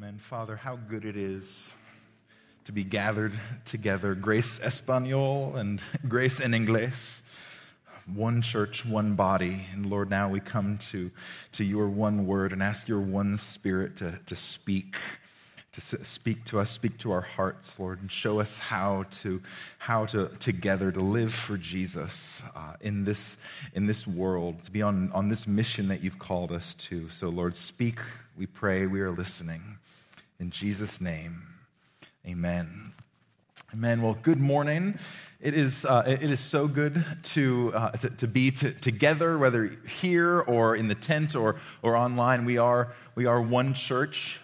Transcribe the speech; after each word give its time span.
Amen. 0.00 0.18
Father, 0.18 0.54
how 0.54 0.76
good 0.76 1.04
it 1.04 1.16
is 1.16 1.74
to 2.66 2.70
be 2.70 2.84
gathered 2.84 3.32
together. 3.64 4.14
Grace 4.14 4.60
Espanol 4.60 5.56
and 5.56 5.80
Grace 6.08 6.40
en 6.40 6.52
Inglés. 6.52 7.22
One 8.14 8.40
church, 8.40 8.86
one 8.86 9.16
body. 9.16 9.66
And 9.72 9.86
Lord, 9.86 10.08
now 10.08 10.28
we 10.28 10.38
come 10.38 10.78
to, 10.92 11.10
to 11.54 11.64
your 11.64 11.88
one 11.88 12.28
word 12.28 12.52
and 12.52 12.62
ask 12.62 12.86
your 12.86 13.00
one 13.00 13.38
spirit 13.38 13.96
to, 13.96 14.20
to 14.26 14.36
speak, 14.36 14.94
to 15.72 15.80
speak 16.04 16.44
to 16.44 16.60
us, 16.60 16.70
speak 16.70 16.96
to 16.98 17.10
our 17.10 17.22
hearts, 17.22 17.80
Lord, 17.80 18.00
and 18.00 18.12
show 18.12 18.38
us 18.38 18.56
how 18.56 19.04
to, 19.22 19.42
how 19.78 20.06
to 20.06 20.28
together 20.38 20.92
to 20.92 21.00
live 21.00 21.34
for 21.34 21.56
Jesus 21.56 22.40
uh, 22.54 22.74
in, 22.80 23.04
this, 23.04 23.36
in 23.74 23.88
this 23.88 24.06
world, 24.06 24.62
to 24.62 24.70
be 24.70 24.80
on, 24.80 25.10
on 25.10 25.28
this 25.28 25.48
mission 25.48 25.88
that 25.88 26.04
you've 26.04 26.20
called 26.20 26.52
us 26.52 26.76
to. 26.76 27.10
So, 27.10 27.30
Lord, 27.30 27.56
speak, 27.56 27.98
we 28.36 28.46
pray, 28.46 28.86
we 28.86 29.00
are 29.00 29.10
listening. 29.10 29.78
In 30.40 30.50
Jesus' 30.50 31.00
name, 31.00 31.42
amen. 32.24 32.92
Amen. 33.74 34.02
Well, 34.02 34.16
good 34.22 34.38
morning. 34.38 34.96
It 35.40 35.54
is, 35.54 35.84
uh, 35.84 36.04
it 36.06 36.30
is 36.30 36.38
so 36.38 36.68
good 36.68 37.04
to, 37.24 37.72
uh, 37.74 37.90
to, 37.90 38.10
to, 38.10 38.28
be 38.28 38.52
t- 38.52 38.72
together, 38.72 39.36
whether 39.36 39.76
here 39.88 40.40
or 40.42 40.76
in 40.76 40.86
the 40.86 40.94
tent 40.94 41.34
or, 41.34 41.56
or 41.82 41.96
online. 41.96 42.44
We 42.44 42.56
are, 42.56 42.94
we 43.16 43.26
are 43.26 43.42
one 43.42 43.74
church. 43.74 44.38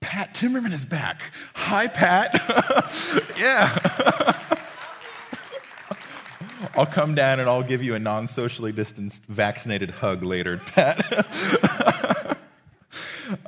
Pat 0.00 0.34
Timmerman 0.34 0.72
is 0.72 0.84
back. 0.84 1.32
Hi, 1.54 1.86
Pat. 1.86 2.34
yeah. 3.38 4.36
I'll 6.76 6.84
come 6.84 7.14
down 7.14 7.40
and 7.40 7.48
I'll 7.48 7.62
give 7.62 7.82
you 7.82 7.94
a 7.94 7.98
non 7.98 8.26
socially 8.26 8.72
distanced 8.72 9.24
vaccinated 9.24 9.90
hug 9.90 10.22
later, 10.22 10.58
Pat. 10.58 11.86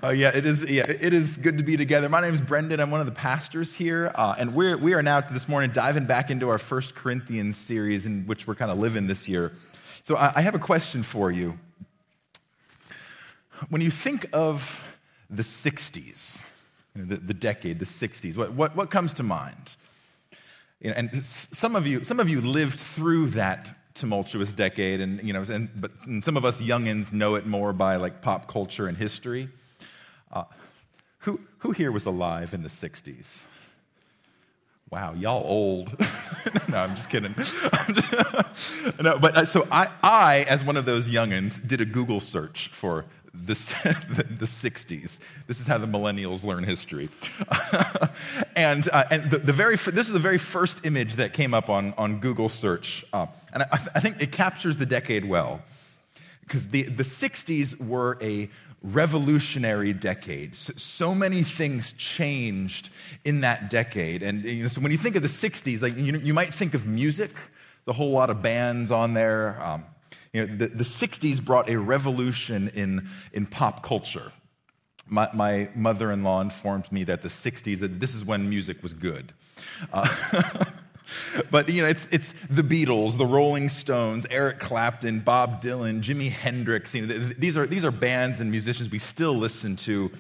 Uh, 0.05 0.09
yeah, 0.09 0.33
it 0.35 0.45
is. 0.45 0.69
Yeah, 0.69 0.83
it 0.89 1.13
is 1.13 1.37
good 1.37 1.59
to 1.59 1.63
be 1.63 1.77
together. 1.77 2.09
My 2.09 2.21
name 2.21 2.35
is 2.35 2.41
Brendan. 2.41 2.81
I'm 2.81 2.91
one 2.91 2.99
of 2.99 3.07
the 3.07 3.13
pastors 3.13 3.73
here, 3.73 4.11
uh, 4.17 4.35
and 4.37 4.53
we're 4.53 4.77
we 4.77 4.95
are 4.95 5.03
now 5.03 5.21
this 5.21 5.49
morning 5.49 5.71
diving 5.71 6.07
back 6.07 6.29
into 6.29 6.49
our 6.49 6.59
First 6.59 6.97
Corinthians 6.97 7.57
series, 7.57 8.05
in 8.05 8.27
which 8.27 8.49
we're 8.49 8.57
kind 8.57 8.73
of 8.73 8.79
living 8.79 9.07
this 9.07 9.29
year. 9.29 9.53
So 10.03 10.17
I, 10.17 10.33
I 10.35 10.41
have 10.41 10.57
a 10.57 10.59
question 10.59 11.05
for 11.05 11.31
you. 11.31 11.57
When 13.69 13.81
you 13.81 13.93
think 13.93 14.27
of 14.33 14.83
the 15.31 15.45
'60s, 15.45 16.43
you 16.97 17.03
know, 17.03 17.07
the, 17.07 17.17
the, 17.19 17.35
decade, 17.35 17.79
the 17.79 17.85
'60s, 17.85 18.37
what, 18.37 18.53
what 18.55 18.75
what 18.75 18.91
comes 18.91 19.15
to 19.15 19.23
mind? 19.23 19.77
You 20.81 20.91
know, 20.91 20.97
and 20.97 21.25
some 21.25 21.77
of 21.77 21.87
you 21.87 22.03
some 22.03 22.19
of 22.19 22.29
you 22.29 22.41
lived 22.41 22.77
through 22.77 23.29
that 23.31 23.95
tumultuous 23.95 24.53
decade, 24.53 25.01
and 25.01 25.23
you 25.23 25.33
know, 25.33 25.43
and, 25.43 25.71
but 25.81 25.93
and 26.07 26.25
some 26.25 26.37
of 26.37 26.45
us 26.45 26.61
youngins 26.61 27.13
know 27.13 27.37
it 27.37 27.47
more 27.47 27.73
by 27.73 27.95
like 27.95 28.21
pop 28.21 28.49
culture 28.49 28.89
and 28.89 28.97
history. 28.97 29.49
Uh, 30.33 30.45
who, 31.19 31.41
who 31.59 31.73
here 31.73 31.93
was 31.93 32.07
alive 32.07 32.55
in 32.55 32.63
the 32.63 32.69
60s? 32.69 33.41
Wow, 34.91 35.15
y'all 35.15 35.43
old. 35.47 35.99
no, 36.69 36.77
I'm 36.77 36.95
just 36.95 37.09
kidding. 37.09 37.35
no, 39.03 39.19
but 39.19 39.37
uh, 39.37 39.45
so 39.47 39.67
I, 39.71 39.89
I, 40.03 40.45
as 40.49 40.65
one 40.65 40.77
of 40.77 40.85
those 40.85 41.09
youngins, 41.09 41.67
did 41.67 41.81
a 41.81 41.87
Google 41.87 42.21
search 42.21 42.69
for 42.75 43.07
the, 43.33 43.55
the, 44.15 44.25
the 44.25 44.45
60s. 44.45 45.21
This 45.47 45.61
is 45.61 45.67
how 45.67 45.79
the 45.79 45.87
millennials 45.87 46.45
learn 46.45 46.65
history. 46.65 47.09
and 48.57 48.89
uh, 48.91 49.05
and 49.11 49.31
the, 49.31 49.39
the, 49.39 49.53
very, 49.53 49.77
this 49.77 50.09
is 50.09 50.13
the 50.13 50.19
very 50.19 50.39
first 50.39 50.85
image 50.85 51.17
that 51.17 51.33
came 51.33 51.55
up 51.55 51.71
on, 51.71 51.95
on 51.97 52.19
Google 52.19 52.51
search. 52.51 53.05
Uh, 53.15 53.27
and 53.55 53.63
I, 53.63 53.89
I 53.95 54.01
think 54.01 54.21
it 54.21 54.31
captures 54.33 54.77
the 54.77 54.87
decade 54.87 55.25
well. 55.25 55.63
Because 56.43 56.69
the, 56.69 56.83
the 56.83 57.05
60s 57.05 57.81
were 57.81 58.19
a 58.21 58.51
revolutionary 58.83 59.93
decade. 59.93 60.55
So 60.55 61.15
many 61.15 61.43
things 61.43 61.93
changed 61.93 62.91
in 63.25 63.41
that 63.41 63.71
decade. 63.71 64.23
And 64.23 64.45
you 64.45 64.63
know, 64.63 64.69
so 64.69 64.81
when 64.81 64.93
you 64.93 64.99
think 64.99 65.17
of 65.17 65.23
the 65.23 65.29
60s, 65.29 65.83
like, 65.83 65.97
you, 65.97 66.19
you 66.19 66.35
might 66.35 66.53
think 66.53 66.75
of 66.75 66.87
music, 66.87 67.31
the 67.85 67.93
whole 67.93 68.11
lot 68.11 68.31
of 68.31 68.43
bands 68.43 68.91
on 68.91 69.15
there. 69.15 69.63
Um, 69.63 69.85
you 70.33 70.47
know, 70.47 70.57
the, 70.57 70.69
the 70.69 70.85
60s 70.85 71.45
brought 71.45 71.69
a 71.69 71.77
revolution 71.79 72.71
in, 72.75 73.09
in 73.33 73.47
pop 73.47 73.83
culture. 73.83 74.33
My, 75.07 75.29
my 75.35 75.69
mother 75.75 76.11
in 76.11 76.23
law 76.23 76.41
informed 76.41 76.91
me 76.91 77.05
that 77.05 77.23
the 77.23 77.29
60s, 77.29 77.81
that 77.81 78.01
this 78.01 78.15
is 78.15 78.25
when 78.25 78.49
music 78.49 78.83
was 78.83 78.95
good. 78.95 79.33
Uh, 79.93 80.65
but 81.51 81.69
you 81.69 81.83
know, 81.83 81.89
it's, 81.89 82.07
it's 82.11 82.33
the 82.51 82.63
Beatles, 82.63 83.17
the 83.19 83.27
Rolling 83.27 83.69
Stones, 83.69 84.27
Eric 84.31 84.59
Clapton, 84.59 85.21
Bob 85.21 85.63
Dylan, 85.63 86.03
Jimi 86.03 86.31
Hendrix. 86.31 86.95
You 86.95 87.07
know, 87.07 87.29
these, 87.39 87.57
are, 87.57 87.67
these 87.67 87.85
are 87.85 87.91
bands 87.91 88.41
and 88.41 88.51
musicians 88.51 88.91
we 88.91 88.99
still 88.99 89.35
listen 89.35 89.77
to 89.77 90.11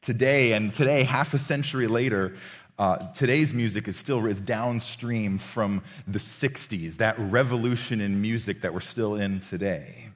today. 0.00 0.52
And 0.52 0.72
today, 0.72 1.02
half 1.02 1.34
a 1.34 1.38
century 1.38 1.86
later, 1.86 2.34
uh, 2.78 3.12
today's 3.12 3.54
music 3.54 3.86
is 3.86 3.96
still 3.96 4.26
is 4.26 4.40
downstream 4.40 5.38
from 5.38 5.82
the 6.08 6.18
60s, 6.18 6.96
that 6.96 7.18
revolution 7.18 8.00
in 8.00 8.20
music 8.20 8.62
that 8.62 8.74
we're 8.74 8.80
still 8.80 9.14
in 9.14 9.40
today. 9.40 10.08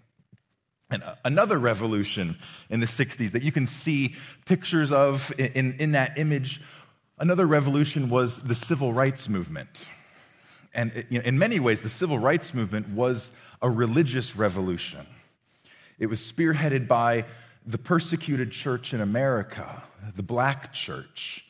And 0.90 1.02
another 1.24 1.58
revolution 1.58 2.36
in 2.70 2.80
the 2.80 2.86
60s 2.86 3.32
that 3.32 3.42
you 3.42 3.52
can 3.52 3.66
see 3.66 4.16
pictures 4.46 4.90
of 4.90 5.32
in, 5.38 5.52
in, 5.52 5.72
in 5.78 5.92
that 5.92 6.18
image, 6.18 6.60
another 7.18 7.46
revolution 7.46 8.08
was 8.08 8.38
the 8.38 8.54
civil 8.54 8.92
rights 8.92 9.28
movement. 9.28 9.88
And 10.74 11.04
you 11.08 11.18
know, 11.18 11.24
in 11.24 11.38
many 11.38 11.60
ways, 11.60 11.80
the 11.80 11.88
civil 11.88 12.18
rights 12.18 12.54
movement 12.54 12.88
was 12.90 13.30
a 13.62 13.70
religious 13.70 14.36
revolution. 14.36 15.06
It 15.98 16.06
was 16.06 16.20
spearheaded 16.20 16.86
by 16.86 17.24
the 17.66 17.78
persecuted 17.78 18.50
church 18.50 18.94
in 18.94 19.00
America, 19.00 19.82
the 20.16 20.22
black 20.22 20.72
church. 20.72 21.44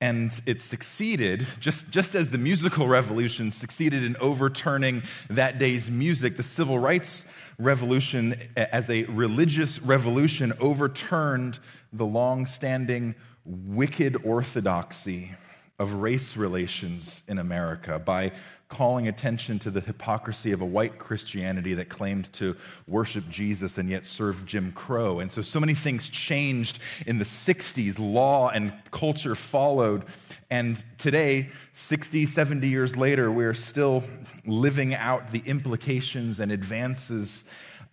And 0.00 0.38
it 0.44 0.60
succeeded, 0.60 1.46
just, 1.60 1.90
just 1.90 2.14
as 2.14 2.28
the 2.28 2.36
musical 2.36 2.86
revolution 2.86 3.50
succeeded 3.50 4.04
in 4.04 4.16
overturning 4.16 5.02
that 5.30 5.58
day's 5.58 5.90
music, 5.90 6.36
the 6.36 6.42
civil 6.42 6.78
rights 6.78 7.24
revolution, 7.58 8.36
as 8.56 8.90
a 8.90 9.04
religious 9.04 9.80
revolution, 9.80 10.52
overturned 10.60 11.58
the 11.92 12.04
long 12.04 12.44
standing 12.44 13.14
wicked 13.44 14.16
orthodoxy 14.24 15.32
of 15.78 15.94
race 15.94 16.36
relations 16.36 17.22
in 17.26 17.38
America 17.38 17.98
by 17.98 18.32
calling 18.68 19.08
attention 19.08 19.58
to 19.58 19.70
the 19.70 19.80
hypocrisy 19.80 20.52
of 20.52 20.60
a 20.60 20.64
white 20.64 20.98
Christianity 20.98 21.74
that 21.74 21.88
claimed 21.88 22.32
to 22.32 22.56
worship 22.88 23.28
Jesus 23.28 23.78
and 23.78 23.88
yet 23.88 24.04
served 24.04 24.46
Jim 24.48 24.72
Crow. 24.72 25.20
And 25.20 25.30
so, 25.30 25.42
so 25.42 25.60
many 25.60 25.74
things 25.74 26.08
changed 26.08 26.78
in 27.06 27.18
the 27.18 27.24
60s. 27.24 27.98
Law 27.98 28.48
and 28.48 28.72
culture 28.90 29.34
followed. 29.34 30.04
And 30.50 30.82
today, 30.98 31.50
60, 31.72 32.26
70 32.26 32.68
years 32.68 32.96
later, 32.96 33.30
we're 33.30 33.54
still 33.54 34.02
living 34.46 34.94
out 34.94 35.30
the 35.30 35.42
implications 35.46 36.40
and 36.40 36.50
advances 36.50 37.44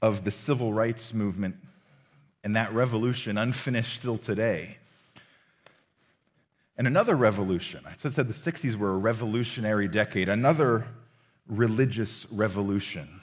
of 0.02 0.24
the 0.24 0.32
civil 0.32 0.74
rights 0.74 1.14
movement 1.14 1.56
and 2.44 2.56
that 2.56 2.74
revolution, 2.74 3.38
unfinished 3.38 3.94
still 3.94 4.18
today. 4.18 4.78
And 6.78 6.88
another 6.88 7.16
revolution, 7.16 7.82
I 7.86 7.94
said 7.98 8.28
the 8.28 8.34
60s 8.34 8.76
were 8.76 8.94
a 8.94 8.98
revolutionary 8.98 9.88
decade, 9.88 10.30
another 10.30 10.86
religious 11.48 12.26
revolution 12.32 13.22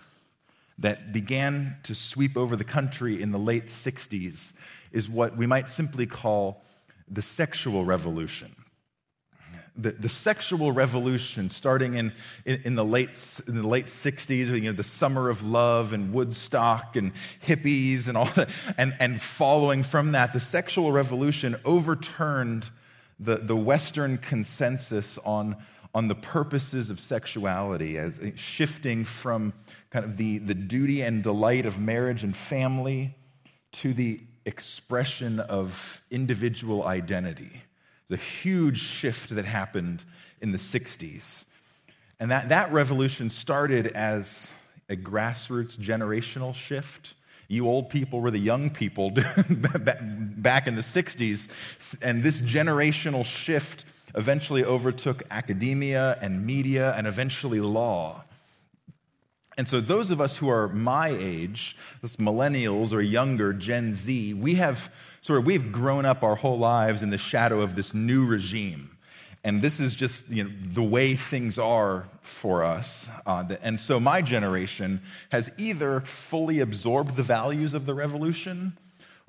that 0.78 1.12
began 1.12 1.76
to 1.82 1.94
sweep 1.94 2.36
over 2.36 2.54
the 2.54 2.64
country 2.64 3.20
in 3.20 3.32
the 3.32 3.38
late 3.38 3.66
60s 3.66 4.52
is 4.92 5.08
what 5.08 5.36
we 5.36 5.46
might 5.46 5.70
simply 5.70 6.06
call 6.06 6.62
the 7.10 7.22
sexual 7.22 7.84
revolution. 7.84 8.54
The, 9.76 9.92
the 9.92 10.08
sexual 10.08 10.72
revolution 10.72 11.50
starting 11.50 11.94
in, 11.94 12.12
in, 12.44 12.60
in, 12.64 12.74
the 12.74 12.84
late, 12.84 13.40
in 13.46 13.60
the 13.60 13.66
late 13.66 13.86
60s, 13.86 14.48
you 14.48 14.60
know, 14.60 14.72
the 14.72 14.82
summer 14.82 15.28
of 15.28 15.44
love 15.44 15.92
and 15.92 16.12
Woodstock 16.12 16.96
and 16.96 17.12
hippies 17.46 18.08
and 18.08 18.16
all 18.16 18.26
that, 18.36 18.48
and, 18.76 18.94
and 18.98 19.22
following 19.22 19.84
from 19.84 20.12
that, 20.12 20.32
the 20.32 20.40
sexual 20.40 20.90
revolution 20.90 21.56
overturned 21.64 22.68
the, 23.20 23.36
the 23.36 23.56
Western 23.56 24.18
consensus 24.18 25.18
on, 25.18 25.56
on 25.94 26.08
the 26.08 26.14
purposes 26.14 26.90
of 26.90 27.00
sexuality 27.00 27.98
as 27.98 28.20
shifting 28.36 29.04
from 29.04 29.52
kind 29.90 30.04
of 30.04 30.16
the, 30.16 30.38
the 30.38 30.54
duty 30.54 31.02
and 31.02 31.22
delight 31.22 31.66
of 31.66 31.78
marriage 31.78 32.24
and 32.24 32.36
family 32.36 33.14
to 33.72 33.92
the 33.92 34.20
expression 34.46 35.40
of 35.40 36.02
individual 36.10 36.84
identity. 36.84 37.62
It's 38.02 38.22
a 38.22 38.24
huge 38.24 38.78
shift 38.78 39.34
that 39.34 39.44
happened 39.44 40.04
in 40.40 40.52
the 40.52 40.58
60s. 40.58 41.44
And 42.20 42.30
that, 42.30 42.48
that 42.48 42.72
revolution 42.72 43.28
started 43.30 43.88
as 43.88 44.52
a 44.88 44.96
grassroots 44.96 45.76
generational 45.76 46.54
shift 46.54 47.14
you 47.48 47.66
old 47.66 47.88
people 47.88 48.20
were 48.20 48.30
the 48.30 48.38
young 48.38 48.68
people 48.68 49.10
back 49.10 50.66
in 50.66 50.74
the 50.76 50.82
60s. 50.82 51.48
And 52.02 52.22
this 52.22 52.42
generational 52.42 53.24
shift 53.24 53.86
eventually 54.14 54.64
overtook 54.64 55.22
academia 55.30 56.18
and 56.20 56.44
media 56.44 56.94
and 56.94 57.06
eventually 57.06 57.60
law. 57.60 58.22
And 59.56 59.66
so, 59.66 59.80
those 59.80 60.10
of 60.10 60.20
us 60.20 60.36
who 60.36 60.48
are 60.48 60.68
my 60.68 61.08
age, 61.08 61.76
this 62.00 62.16
millennials 62.16 62.92
or 62.92 63.00
younger, 63.00 63.52
Gen 63.52 63.92
Z, 63.92 64.34
we 64.34 64.54
have 64.54 64.92
sort 65.20 65.40
of 65.40 65.46
we've 65.46 65.72
grown 65.72 66.06
up 66.06 66.22
our 66.22 66.36
whole 66.36 66.58
lives 66.58 67.02
in 67.02 67.10
the 67.10 67.18
shadow 67.18 67.60
of 67.60 67.74
this 67.74 67.92
new 67.92 68.24
regime. 68.24 68.96
And 69.44 69.62
this 69.62 69.80
is 69.80 69.94
just 69.94 70.28
you 70.28 70.44
know, 70.44 70.50
the 70.62 70.82
way 70.82 71.14
things 71.14 71.58
are 71.58 72.08
for 72.22 72.64
us. 72.64 73.08
Uh, 73.24 73.44
and 73.62 73.78
so, 73.78 74.00
my 74.00 74.20
generation 74.20 75.00
has 75.30 75.50
either 75.58 76.00
fully 76.00 76.60
absorbed 76.60 77.16
the 77.16 77.22
values 77.22 77.72
of 77.72 77.86
the 77.86 77.94
revolution, 77.94 78.76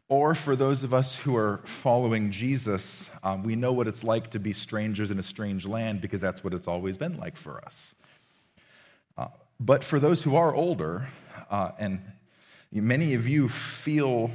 or 0.10 0.34
for 0.34 0.56
those 0.56 0.84
of 0.84 0.94
us 0.94 1.16
who 1.16 1.36
are 1.36 1.58
following 1.66 2.32
Jesus, 2.32 3.12
um, 3.24 3.44
we 3.44 3.56
know 3.56 3.72
what 3.72 3.88
it's 3.88 4.04
like 4.04 4.32
to 4.32 4.40
be 4.40 4.54
strangers 4.54 5.12
in 5.12 5.20
a 5.20 5.24
strange 5.24 5.68
land 5.68 6.02
because 6.02 6.20
that's 6.20 6.44
what 6.44 6.54
it's 6.54 6.68
always 6.68 6.98
been 6.98 7.18
like 7.18 7.38
for 7.38 7.64
us. 7.64 7.94
Uh, 9.16 9.28
but 9.60 9.84
for 9.84 10.00
those 10.00 10.24
who 10.24 10.36
are 10.36 10.54
older, 10.56 11.08
uh, 11.52 11.72
and 11.78 12.02
many 12.72 13.14
of 13.14 13.28
you 13.28 13.48
feel 13.50 14.32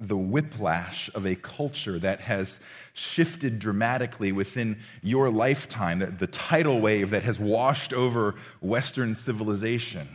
the 0.00 0.16
whiplash 0.16 1.10
of 1.14 1.26
a 1.26 1.34
culture 1.36 1.98
that 1.98 2.20
has 2.20 2.58
shifted 2.94 3.58
dramatically 3.58 4.32
within 4.32 4.78
your 5.02 5.30
lifetime, 5.30 5.98
the, 5.98 6.06
the 6.06 6.26
tidal 6.26 6.80
wave 6.80 7.10
that 7.10 7.22
has 7.22 7.38
washed 7.38 7.92
over 7.92 8.34
Western 8.62 9.14
civilization. 9.14 10.08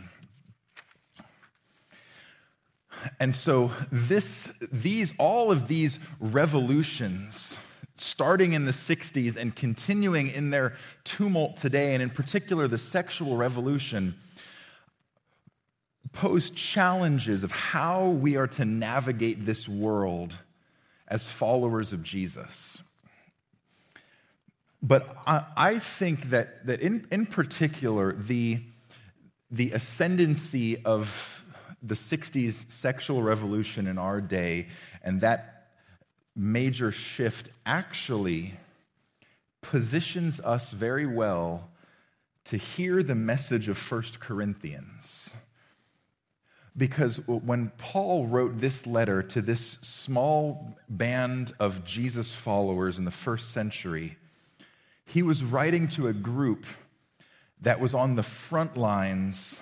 And 3.20 3.34
so 3.34 3.70
this, 3.92 4.50
these, 4.72 5.12
all 5.18 5.52
of 5.52 5.68
these 5.68 6.00
revolutions, 6.18 7.56
starting 7.94 8.54
in 8.54 8.64
the 8.64 8.72
60s 8.72 9.36
and 9.36 9.54
continuing 9.54 10.30
in 10.30 10.50
their 10.50 10.76
tumult 11.04 11.56
today, 11.56 11.94
and 11.94 12.02
in 12.02 12.10
particular 12.10 12.66
the 12.66 12.78
sexual 12.78 13.36
revolution, 13.36 14.16
pose 16.12 16.50
challenges 16.50 17.42
of 17.42 17.50
how 17.50 18.08
we 18.08 18.36
are 18.36 18.46
to 18.46 18.64
navigate 18.64 19.44
this 19.44 19.68
world 19.68 20.36
as 21.08 21.30
followers 21.30 21.92
of 21.92 22.02
Jesus. 22.02 22.82
But 24.82 25.16
I, 25.26 25.78
think 25.78 26.30
that, 26.30 26.66
that 26.66 26.80
in, 26.80 27.06
in 27.10 27.26
particular, 27.26 28.12
the, 28.12 28.60
the 29.50 29.72
ascendancy 29.72 30.84
of 30.84 31.44
the 31.82 31.94
60s 31.94 32.70
sexual 32.70 33.22
revolution 33.22 33.86
in 33.86 33.98
our 33.98 34.20
day 34.20 34.68
and 35.02 35.20
that 35.22 35.68
major 36.36 36.92
shift 36.92 37.48
actually 37.64 38.54
positions 39.62 40.38
us 40.40 40.72
very 40.72 41.06
well 41.06 41.68
to 42.44 42.56
hear 42.56 43.02
the 43.02 43.14
message 43.14 43.68
of 43.68 43.90
1 43.90 44.02
Corinthians 44.20 45.32
because 46.76 47.16
when 47.26 47.72
Paul 47.78 48.26
wrote 48.26 48.58
this 48.58 48.86
letter 48.86 49.22
to 49.22 49.40
this 49.40 49.78
small 49.80 50.76
band 50.88 51.52
of 51.58 51.84
Jesus 51.84 52.34
followers 52.34 52.98
in 52.98 53.04
the 53.04 53.10
first 53.10 53.52
century, 53.52 54.16
he 55.06 55.22
was 55.22 55.42
writing 55.42 55.88
to 55.88 56.08
a 56.08 56.12
group 56.12 56.66
that 57.62 57.80
was 57.80 57.94
on 57.94 58.14
the 58.14 58.22
front 58.22 58.76
lines 58.76 59.60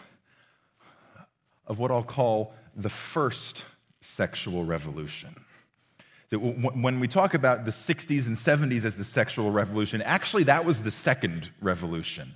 of 1.66 1.78
what 1.78 1.90
I'll 1.90 2.02
call 2.02 2.54
the 2.74 2.88
first 2.88 3.64
sexual 4.00 4.64
revolution. 4.64 5.34
When 6.32 6.98
we 6.98 7.06
talk 7.06 7.34
about 7.34 7.64
the 7.64 7.70
60s 7.70 8.26
and 8.26 8.34
70s 8.34 8.84
as 8.84 8.96
the 8.96 9.04
sexual 9.04 9.52
revolution, 9.52 10.02
actually, 10.02 10.42
that 10.44 10.64
was 10.64 10.80
the 10.80 10.90
second 10.90 11.50
revolution. 11.60 12.34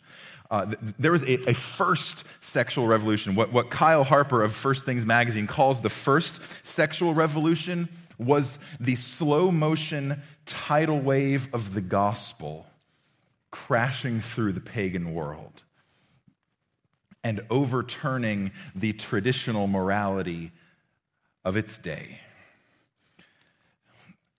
Uh, 0.50 0.74
there 0.98 1.12
was 1.12 1.22
a, 1.24 1.50
a, 1.50 1.54
first 1.54 2.24
sexual 2.40 2.86
revolution. 2.86 3.34
What, 3.34 3.52
what 3.52 3.68
Kyle 3.68 4.02
Harper 4.02 4.42
of 4.42 4.54
First 4.54 4.86
Things 4.86 5.04
Magazine 5.04 5.46
calls 5.46 5.82
the 5.82 5.90
first 5.90 6.40
sexual 6.62 7.12
revolution 7.12 7.88
was 8.16 8.58
the 8.80 8.94
slow 8.94 9.50
motion 9.50 10.22
tidal 10.46 11.00
wave 11.00 11.48
of 11.52 11.74
the 11.74 11.82
gospel 11.82 12.66
crashing 13.50 14.20
through 14.20 14.52
the 14.52 14.60
pagan 14.60 15.12
world 15.12 15.62
and 17.22 17.44
overturning 17.50 18.50
the 18.74 18.92
traditional 18.94 19.66
morality 19.66 20.52
of 21.44 21.56
its 21.56 21.76
day. 21.76 22.20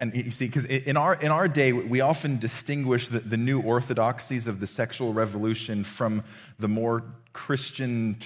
And 0.02 0.16
you 0.16 0.32
see, 0.32 0.46
because 0.46 0.64
in 0.64 0.96
our, 0.96 1.16
in 1.16 1.30
our 1.30 1.50
day, 1.50 1.74
we 1.74 2.00
often 2.00 2.40
distinguish 2.40 3.10
the, 3.10 3.20
the 3.20 3.36
new 3.36 3.62
orthodoxies 3.62 4.48
of 4.48 4.62
the 4.62 4.68
sexual 4.68 5.14
revolution 5.14 5.84
from 5.84 6.24
the 6.58 6.70
more 6.70 7.04
Christian 7.34 8.18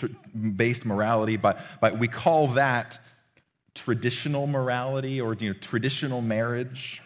based 0.55 0.85
morality, 0.85 1.35
but, 1.35 1.59
but 1.81 1.97
we 1.97 2.07
call 2.07 2.47
that 2.49 2.99
traditional 3.73 4.45
morality 4.45 5.19
or 5.19 5.33
you 5.33 5.51
know, 5.51 5.59
traditional 5.59 6.21
marriage. 6.21 7.01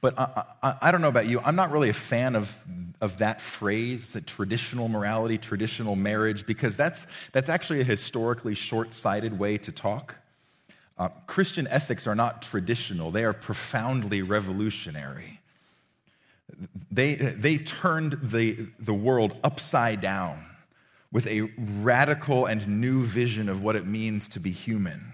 But 0.00 0.18
I, 0.18 0.44
I, 0.62 0.74
I, 0.80 0.90
don't 0.90 1.02
know 1.02 1.08
about 1.08 1.26
you, 1.26 1.38
I'm 1.40 1.54
not 1.54 1.70
really 1.70 1.90
a 1.90 1.94
fan 1.94 2.34
of, 2.34 2.58
of 3.00 3.18
that 3.18 3.42
phrase, 3.42 4.06
the 4.06 4.22
traditional 4.22 4.88
morality, 4.88 5.36
traditional 5.36 5.96
marriage, 5.96 6.46
because 6.46 6.78
that's, 6.78 7.06
that's 7.32 7.50
actually 7.50 7.82
a 7.82 7.84
historically 7.84 8.54
short 8.54 8.94
sighted 8.94 9.38
way 9.38 9.58
to 9.58 9.70
talk. 9.70 10.16
Uh, 10.98 11.08
Christian 11.26 11.66
ethics 11.68 12.06
are 12.06 12.14
not 12.14 12.42
traditional, 12.42 13.10
they 13.10 13.24
are 13.24 13.32
profoundly 13.32 14.22
revolutionary. 14.22 15.40
They, 16.90 17.14
they 17.14 17.56
turned 17.58 18.18
the, 18.22 18.66
the 18.78 18.92
world 18.92 19.36
upside 19.42 20.00
down 20.00 20.44
with 21.10 21.26
a 21.26 21.42
radical 21.80 22.46
and 22.46 22.80
new 22.80 23.04
vision 23.04 23.48
of 23.48 23.62
what 23.62 23.76
it 23.76 23.86
means 23.86 24.28
to 24.28 24.40
be 24.40 24.50
human. 24.50 25.12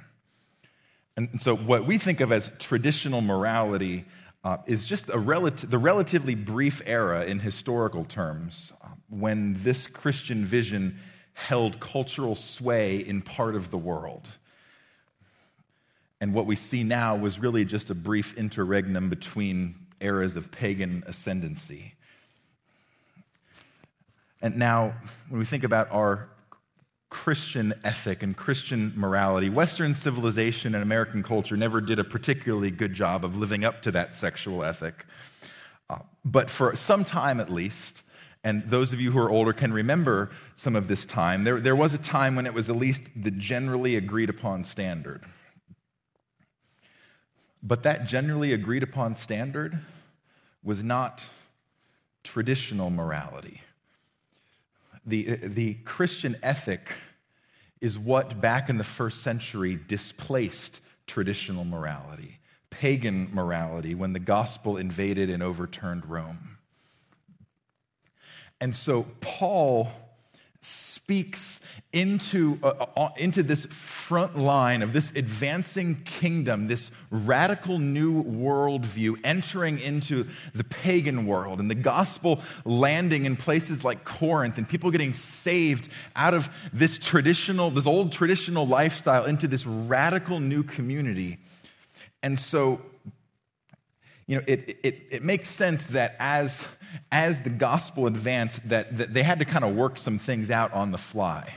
And 1.17 1.41
so, 1.41 1.57
what 1.57 1.85
we 1.85 1.99
think 1.99 2.21
of 2.21 2.31
as 2.31 2.53
traditional 2.59 3.21
morality 3.21 4.05
uh, 4.45 4.59
is 4.67 4.87
just 4.87 5.09
a 5.09 5.17
relati- 5.17 5.69
the 5.69 5.79
relatively 5.79 6.37
brief 6.37 6.81
era 6.87 7.25
in 7.25 7.41
historical 7.41 8.05
terms 8.05 8.73
uh, 8.83 8.89
when 9.11 9.57
this 9.65 9.89
Christian 9.89 10.45
vision 10.45 10.99
held 11.35 11.81
cultural 11.81 12.37
sway 12.37 12.99
in 12.99 13.21
part 13.21 13.57
of 13.57 13.71
the 13.71 13.79
world. 13.79 14.29
And 16.21 16.35
what 16.35 16.47
we 16.47 16.57
see 16.57 16.83
now 16.83 17.17
was 17.17 17.39
really 17.39 17.65
just 17.65 17.91
a 17.91 17.95
brief 17.95 18.37
interregnum 18.37 19.09
between 19.09 19.75
eras 20.01 20.37
of 20.37 20.51
pagan 20.51 21.05
ascendancy. 21.07 21.95
And 24.43 24.57
now, 24.57 24.95
when 25.29 25.39
we 25.39 25.45
think 25.45 25.65
about 25.65 25.91
our 25.91 26.29
Christian 27.11 27.73
ethic 27.85 28.23
and 28.23 28.37
Christian 28.37 28.93
morality, 28.95 29.49
Western 29.49 29.95
civilization 29.95 30.75
and 30.75 30.83
American 30.83 31.23
culture 31.23 31.57
never 31.57 31.81
did 31.81 31.99
a 31.99 32.05
particularly 32.05 32.71
good 32.71 32.95
job 32.95 33.25
of 33.25 33.37
living 33.37 33.65
up 33.65 33.83
to 33.83 33.91
that 33.93 34.15
sexual 34.15 34.63
ethic. 34.63 35.07
Uh, 35.89 35.99
but 36.25 36.51
for 36.51 36.77
some 36.77 37.05
time 37.05 37.41
at 37.41 37.51
least, 37.51 38.03
and 38.45 38.63
those 38.71 38.93
of 38.93 39.01
you 39.01 39.11
who 39.11 39.19
are 39.19 39.31
older 39.31 39.53
can 39.53 39.73
remember 39.73 40.31
some 40.55 40.77
of 40.77 40.87
this 40.87 41.07
time, 41.07 41.45
there, 41.45 41.61
there 41.61 41.75
was 41.75 41.95
a 41.95 41.99
time 41.99 42.37
when 42.37 42.47
it 42.47 42.55
was 42.55 42.69
at 42.69 42.77
least 42.77 43.03
the 43.17 43.31
generally 43.31 43.97
agreed 43.97 44.29
upon 44.29 44.63
standard. 44.63 45.25
But 47.63 47.83
that 47.83 48.07
generally 48.07 48.53
agreed 48.53 48.83
upon 48.83 49.15
standard 49.15 49.79
was 50.63 50.83
not 50.83 51.29
traditional 52.23 52.91
morality. 52.91 53.63
The, 55.07 55.37
the 55.37 55.75
Christian 55.75 56.37
ethic 56.43 56.95
is 57.81 57.99
what 57.99 58.41
back 58.41 58.69
in 58.69 58.77
the 58.77 58.85
first 58.85 59.23
century 59.23 59.79
displaced 59.89 60.81
traditional 61.07 61.65
morality, 61.65 62.39
pagan 62.71 63.31
morality, 63.33 63.95
when 63.95 64.13
the 64.13 64.19
gospel 64.19 64.77
invaded 64.77 65.31
and 65.31 65.43
overturned 65.43 66.05
Rome. 66.07 66.59
And 68.61 68.75
so 68.75 69.07
Paul 69.21 69.91
speaks 70.61 71.61
into, 71.93 72.59
uh, 72.63 72.87
uh, 72.97 73.09
into 73.17 73.43
this 73.43 73.67
front 73.67 74.37
line 74.37 74.83
of 74.83 74.93
this 74.93 75.11
advancing 75.13 76.03
kingdom, 76.05 76.67
this 76.67 76.91
radical 77.11 77.79
new 77.79 78.23
worldview 78.25 79.19
entering 79.25 79.79
into 79.79 80.27
the 80.55 80.65
pagan 80.65 81.27
world, 81.27 81.61
and 81.61 81.71
the 81.71 81.75
gospel 81.75 82.43
landing 82.65 83.25
in 83.25 83.37
places 83.37 83.85
like 83.85 84.05
Corinth, 84.05 84.59
and 84.59 84.69
people 84.69 84.91
getting 84.91 85.15
saved 85.15 85.89
out 86.17 86.35
of 86.35 86.51
this 86.73 86.99
traditional, 86.99 87.71
this 87.71 87.87
old 87.87 88.13
traditional 88.13 88.67
lifestyle 88.67 89.25
into 89.25 89.47
this 89.47 89.65
radical 89.65 90.41
new 90.41 90.63
community. 90.63 91.39
And 92.23 92.39
so, 92.39 92.83
you 94.29 94.37
know, 94.37 94.45
it, 94.47 94.79
it, 94.85 95.03
it 95.11 95.25
makes 95.25 95.49
sense 95.49 95.87
that 95.87 96.15
as 96.21 96.69
as 97.11 97.41
the 97.41 97.51
gospel 97.51 98.07
advanced 98.07 98.69
that, 98.69 98.97
that 98.97 99.13
they 99.13 99.23
had 99.23 99.39
to 99.39 99.45
kind 99.45 99.65
of 99.65 99.75
work 99.75 99.99
some 99.99 100.19
things 100.19 100.51
out 100.51 100.73
on 100.73 100.91
the 100.91 100.99
fly. 100.99 101.55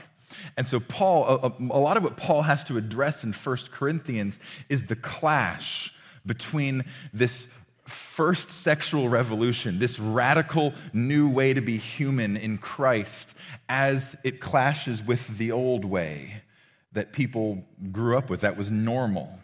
And 0.56 0.66
so, 0.66 0.80
Paul, 0.80 1.24
a, 1.24 1.52
a, 1.74 1.78
lot 1.78 1.96
of 1.96 2.02
what 2.02 2.16
Paul 2.16 2.42
has 2.42 2.64
to 2.64 2.76
address 2.76 3.24
in 3.24 3.32
1 3.32 3.56
Corinthians 3.70 4.38
is 4.68 4.84
the 4.84 4.96
clash 4.96 5.94
between 6.26 6.84
this 7.12 7.46
first 7.86 8.50
sexual 8.50 9.08
revolution, 9.08 9.78
this 9.78 9.98
radical 9.98 10.72
new 10.92 11.28
way 11.28 11.52
to 11.52 11.60
be 11.60 11.76
human 11.76 12.36
in 12.36 12.58
Christ, 12.58 13.34
as 13.68 14.16
it 14.24 14.40
clashes 14.40 15.02
with 15.02 15.38
the 15.38 15.52
old 15.52 15.84
way 15.84 16.42
that 16.92 17.12
people 17.12 17.64
grew 17.90 18.16
up 18.16 18.30
with, 18.30 18.40
that 18.42 18.56
was 18.56 18.70
normal. 18.70 19.38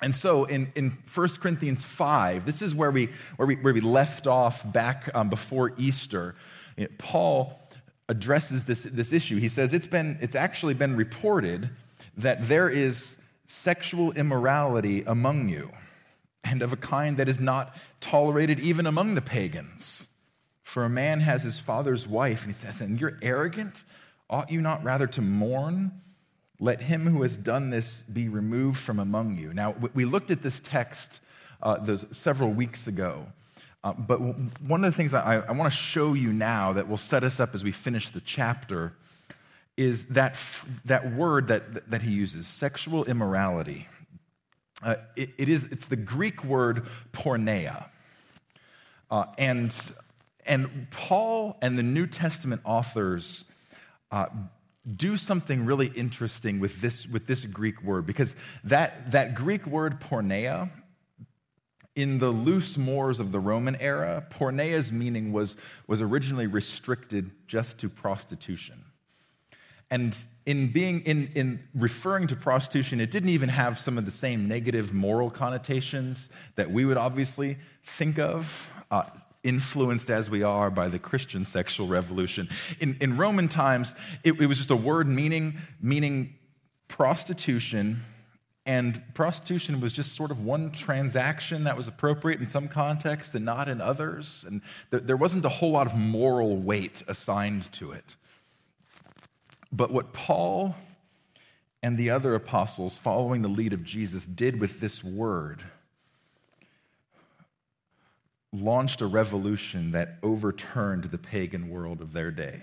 And 0.00 0.14
so 0.14 0.44
in, 0.44 0.70
in 0.74 0.96
1 1.12 1.28
Corinthians 1.40 1.84
5, 1.84 2.44
this 2.44 2.60
is 2.60 2.74
where 2.74 2.90
we, 2.90 3.08
where 3.36 3.46
we, 3.46 3.56
where 3.56 3.72
we 3.72 3.80
left 3.80 4.26
off 4.26 4.70
back 4.70 5.10
um, 5.14 5.30
before 5.30 5.72
Easter. 5.78 6.34
Paul 6.98 7.58
addresses 8.08 8.64
this, 8.64 8.82
this 8.84 9.12
issue. 9.12 9.38
He 9.38 9.48
says 9.48 9.72
it's, 9.72 9.86
been, 9.86 10.18
it's 10.20 10.34
actually 10.34 10.74
been 10.74 10.96
reported 10.96 11.70
that 12.16 12.48
there 12.48 12.68
is 12.68 13.16
sexual 13.46 14.12
immorality 14.12 15.02
among 15.06 15.48
you, 15.48 15.70
and 16.44 16.62
of 16.62 16.72
a 16.72 16.76
kind 16.76 17.16
that 17.16 17.28
is 17.28 17.40
not 17.40 17.74
tolerated 18.00 18.60
even 18.60 18.86
among 18.86 19.14
the 19.14 19.22
pagans. 19.22 20.06
For 20.62 20.84
a 20.84 20.88
man 20.90 21.20
has 21.20 21.42
his 21.42 21.58
father's 21.58 22.06
wife, 22.06 22.42
and 22.42 22.54
he 22.54 22.58
says, 22.58 22.80
And 22.80 23.00
you're 23.00 23.18
arrogant? 23.22 23.84
Ought 24.28 24.50
you 24.50 24.60
not 24.60 24.82
rather 24.84 25.06
to 25.06 25.22
mourn? 25.22 25.92
Let 26.58 26.80
him 26.82 27.06
who 27.06 27.22
has 27.22 27.36
done 27.36 27.70
this 27.70 28.02
be 28.02 28.28
removed 28.28 28.78
from 28.78 28.98
among 28.98 29.36
you. 29.36 29.52
Now, 29.52 29.74
we 29.94 30.04
looked 30.04 30.30
at 30.30 30.42
this 30.42 30.60
text 30.60 31.20
uh, 31.62 31.78
those 31.78 32.06
several 32.12 32.50
weeks 32.50 32.86
ago. 32.86 33.26
Uh, 33.84 33.92
but 33.92 34.18
one 34.18 34.84
of 34.84 34.90
the 34.90 34.96
things 34.96 35.14
I, 35.14 35.36
I 35.36 35.52
want 35.52 35.70
to 35.70 35.78
show 35.78 36.14
you 36.14 36.32
now 36.32 36.72
that 36.72 36.88
will 36.88 36.96
set 36.96 37.22
us 37.22 37.38
up 37.40 37.54
as 37.54 37.62
we 37.62 37.72
finish 37.72 38.10
the 38.10 38.20
chapter 38.20 38.94
is 39.76 40.06
that, 40.06 40.36
that 40.86 41.14
word 41.14 41.48
that, 41.48 41.90
that 41.90 42.02
he 42.02 42.10
uses, 42.10 42.46
sexual 42.46 43.04
immorality. 43.04 43.86
Uh, 44.82 44.96
it, 45.14 45.30
it 45.38 45.48
is, 45.48 45.64
it's 45.64 45.86
the 45.86 45.96
Greek 45.96 46.44
word 46.44 46.86
porneia. 47.12 47.86
Uh, 49.10 49.26
and, 49.38 49.74
and 50.46 50.88
Paul 50.90 51.56
and 51.60 51.78
the 51.78 51.82
New 51.82 52.06
Testament 52.06 52.62
authors 52.64 53.44
uh, 54.10 54.26
do 54.94 55.16
something 55.16 55.64
really 55.64 55.88
interesting 55.88 56.60
with 56.60 56.80
this, 56.80 57.06
with 57.06 57.26
this 57.26 57.44
Greek 57.44 57.82
word 57.82 58.06
because 58.06 58.36
that, 58.64 59.10
that 59.10 59.34
Greek 59.34 59.66
word 59.66 60.00
porneia, 60.00 60.70
in 61.96 62.18
the 62.18 62.28
loose 62.28 62.76
moors 62.76 63.20
of 63.20 63.32
the 63.32 63.40
Roman 63.40 63.74
era, 63.76 64.24
porneia's 64.30 64.92
meaning 64.92 65.32
was, 65.32 65.56
was 65.86 66.02
originally 66.02 66.46
restricted 66.46 67.30
just 67.46 67.78
to 67.78 67.88
prostitution. 67.88 68.84
And 69.90 70.16
in 70.44 70.68
being 70.72 71.00
in, 71.02 71.30
in 71.34 71.62
referring 71.74 72.26
to 72.28 72.36
prostitution, 72.36 73.00
it 73.00 73.10
didn't 73.10 73.30
even 73.30 73.48
have 73.48 73.78
some 73.78 73.98
of 73.98 74.04
the 74.04 74.10
same 74.10 74.46
negative 74.46 74.92
moral 74.92 75.30
connotations 75.30 76.28
that 76.56 76.70
we 76.70 76.84
would 76.84 76.96
obviously 76.96 77.56
think 77.82 78.18
of. 78.18 78.70
Uh, 78.90 79.04
influenced 79.46 80.10
as 80.10 80.28
we 80.28 80.42
are 80.42 80.70
by 80.70 80.88
the 80.88 80.98
Christian 80.98 81.44
sexual 81.44 81.86
revolution. 81.86 82.48
In, 82.80 82.96
in 83.00 83.16
Roman 83.16 83.48
times, 83.48 83.94
it, 84.24 84.40
it 84.40 84.46
was 84.46 84.58
just 84.58 84.70
a 84.70 84.76
word 84.76 85.08
meaning, 85.08 85.58
meaning 85.80 86.34
prostitution 86.88 88.02
and 88.66 89.00
prostitution 89.14 89.80
was 89.80 89.92
just 89.92 90.16
sort 90.16 90.32
of 90.32 90.44
one 90.44 90.72
transaction 90.72 91.64
that 91.64 91.76
was 91.76 91.86
appropriate 91.86 92.40
in 92.40 92.48
some 92.48 92.66
contexts 92.66 93.36
and 93.36 93.44
not 93.44 93.68
in 93.68 93.80
others. 93.80 94.44
And 94.46 94.60
th- 94.90 95.04
there 95.04 95.16
wasn't 95.16 95.44
a 95.44 95.48
whole 95.48 95.70
lot 95.70 95.86
of 95.86 95.94
moral 95.94 96.56
weight 96.56 97.04
assigned 97.06 97.70
to 97.74 97.92
it. 97.92 98.16
But 99.70 99.92
what 99.92 100.12
Paul 100.12 100.74
and 101.80 101.96
the 101.96 102.10
other 102.10 102.34
apostles, 102.34 102.98
following 102.98 103.42
the 103.42 103.48
lead 103.48 103.72
of 103.72 103.84
Jesus, 103.84 104.26
did 104.26 104.60
with 104.60 104.80
this 104.80 105.04
word 105.04 105.62
launched 108.62 109.00
a 109.00 109.06
revolution 109.06 109.92
that 109.92 110.18
overturned 110.22 111.04
the 111.04 111.18
pagan 111.18 111.70
world 111.70 112.00
of 112.00 112.12
their 112.12 112.30
day. 112.30 112.62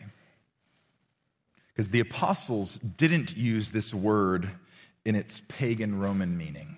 Because 1.69 1.89
the 1.89 1.99
apostles 1.99 2.77
didn't 2.77 3.35
use 3.35 3.71
this 3.71 3.93
word 3.93 4.49
in 5.05 5.15
its 5.15 5.41
pagan 5.47 5.99
Roman 5.99 6.37
meaning. 6.37 6.77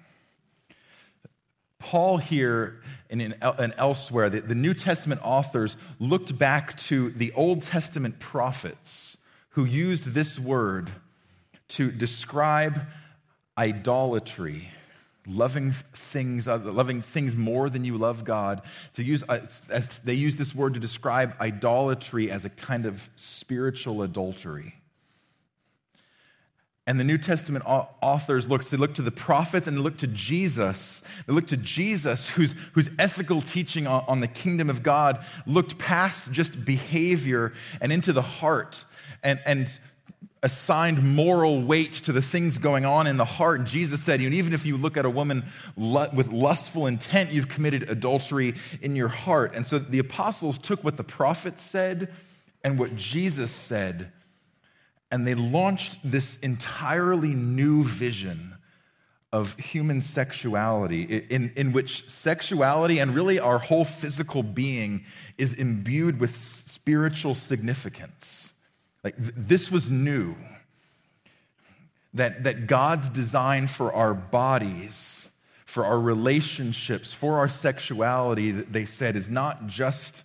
Paul 1.79 2.17
here 2.17 2.81
and, 3.09 3.21
in, 3.21 3.35
and 3.41 3.73
elsewhere, 3.77 4.29
the, 4.29 4.41
the 4.41 4.55
New 4.55 4.73
Testament 4.73 5.21
authors 5.23 5.77
looked 5.99 6.37
back 6.37 6.75
to 6.77 7.11
the 7.11 7.31
Old 7.33 7.61
Testament 7.61 8.19
prophets 8.19 9.17
who 9.49 9.65
used 9.65 10.05
this 10.05 10.39
word 10.39 10.89
to 11.67 11.91
describe 11.91 12.81
idolatry 13.57 14.69
loving 15.27 15.71
things, 15.93 16.47
uh, 16.47 16.57
loving 16.57 17.01
things 17.01 17.35
more 17.35 17.69
than 17.69 17.83
you 17.83 17.97
love 17.97 18.23
God. 18.23 18.61
To 18.95 19.03
use, 19.03 19.23
uh, 19.27 19.45
as 19.69 19.89
they 20.03 20.13
use 20.13 20.35
this 20.35 20.53
word 20.53 20.73
to 20.75 20.79
describe 20.79 21.35
idolatry 21.39 22.31
as 22.31 22.45
a 22.45 22.49
kind 22.49 22.85
of 22.85 23.09
spiritual 23.15 24.01
adultery. 24.01 24.75
And 26.87 26.99
the 26.99 27.03
New 27.03 27.17
Testament 27.17 27.65
authors 27.65 28.47
look, 28.47 28.63
they 28.65 28.77
look 28.77 28.93
to 28.95 29.01
the 29.01 29.11
prophets 29.11 29.65
and 29.65 29.75
they 29.75 29.81
look 29.81 29.97
to 29.97 30.07
Jesus. 30.07 31.01
They 31.25 31.33
look 31.33 31.47
to 31.47 31.57
Jesus, 31.57 32.29
whose, 32.29 32.53
whose 32.73 32.91
ethical 32.99 33.41
teaching 33.41 33.87
on, 33.87 34.05
on 34.07 34.19
the 34.19 34.27
kingdom 34.27 34.69
of 34.69 34.83
God 34.83 35.25
looked 35.47 35.79
past 35.79 36.31
just 36.31 36.63
behavior 36.63 37.53
and 37.81 37.91
into 37.91 38.13
the 38.13 38.21
heart 38.21 38.85
and, 39.23 39.39
and 39.47 39.79
assigned 40.43 41.03
moral 41.15 41.61
weight 41.61 41.93
to 41.93 42.11
the 42.11 42.21
things 42.21 42.57
going 42.57 42.85
on 42.85 43.07
in 43.07 43.17
the 43.17 43.25
heart. 43.25 43.59
And 43.59 43.67
Jesus 43.67 44.03
said, 44.03 44.21
even 44.21 44.53
if 44.53 44.65
you 44.65 44.77
look 44.77 44.97
at 44.97 45.05
a 45.05 45.09
woman 45.09 45.45
with 45.75 46.31
lustful 46.31 46.87
intent, 46.87 47.31
you've 47.31 47.49
committed 47.49 47.89
adultery 47.89 48.55
in 48.81 48.95
your 48.95 49.07
heart. 49.07 49.53
And 49.55 49.65
so 49.65 49.79
the 49.79 49.99
apostles 49.99 50.57
took 50.57 50.83
what 50.83 50.97
the 50.97 51.03
prophets 51.03 51.63
said 51.63 52.13
and 52.63 52.77
what 52.77 52.95
Jesus 52.95 53.51
said 53.51 54.11
and 55.11 55.25
they 55.25 55.35
launched 55.35 55.97
this 56.03 56.37
entirely 56.37 57.33
new 57.33 57.83
vision 57.85 58.57
of 59.31 59.57
human 59.57 60.01
sexuality, 60.01 61.03
in, 61.03 61.51
in 61.55 61.73
which 61.73 62.09
sexuality 62.09 62.99
and 62.99 63.13
really 63.13 63.39
our 63.39 63.59
whole 63.59 63.85
physical 63.85 64.43
being 64.43 65.05
is 65.37 65.53
imbued 65.53 66.19
with 66.19 66.37
spiritual 66.37 67.35
significance. 67.35 68.53
Like, 69.05 69.17
th- 69.17 69.33
this 69.37 69.71
was 69.71 69.89
new. 69.89 70.35
That, 72.15 72.43
that 72.45 72.65
God's 72.65 73.07
design 73.09 73.67
for 73.67 73.93
our 73.93 74.15
bodies, 74.15 75.29
for 75.65 75.85
our 75.85 75.99
relationships, 75.99 77.13
for 77.13 77.37
our 77.37 77.47
sexuality, 77.47 78.51
they 78.51 78.85
said, 78.85 79.15
is 79.15 79.29
not 79.29 79.67
just 79.67 80.23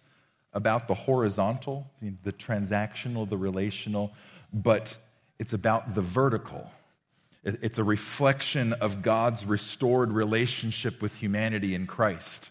about 0.55 0.89
the 0.89 0.95
horizontal, 0.95 1.91
the 2.25 2.33
transactional, 2.33 3.29
the 3.29 3.37
relational, 3.37 4.13
but 4.53 4.97
it's 5.39 5.53
about 5.53 5.95
the 5.95 6.01
vertical. 6.01 6.71
It's 7.45 7.79
a 7.79 7.85
reflection 7.85 8.73
of 8.75 9.03
God's 9.03 9.45
restored 9.45 10.11
relationship 10.11 11.03
with 11.03 11.15
humanity 11.15 11.75
in 11.75 11.87
Christ. 11.87 12.51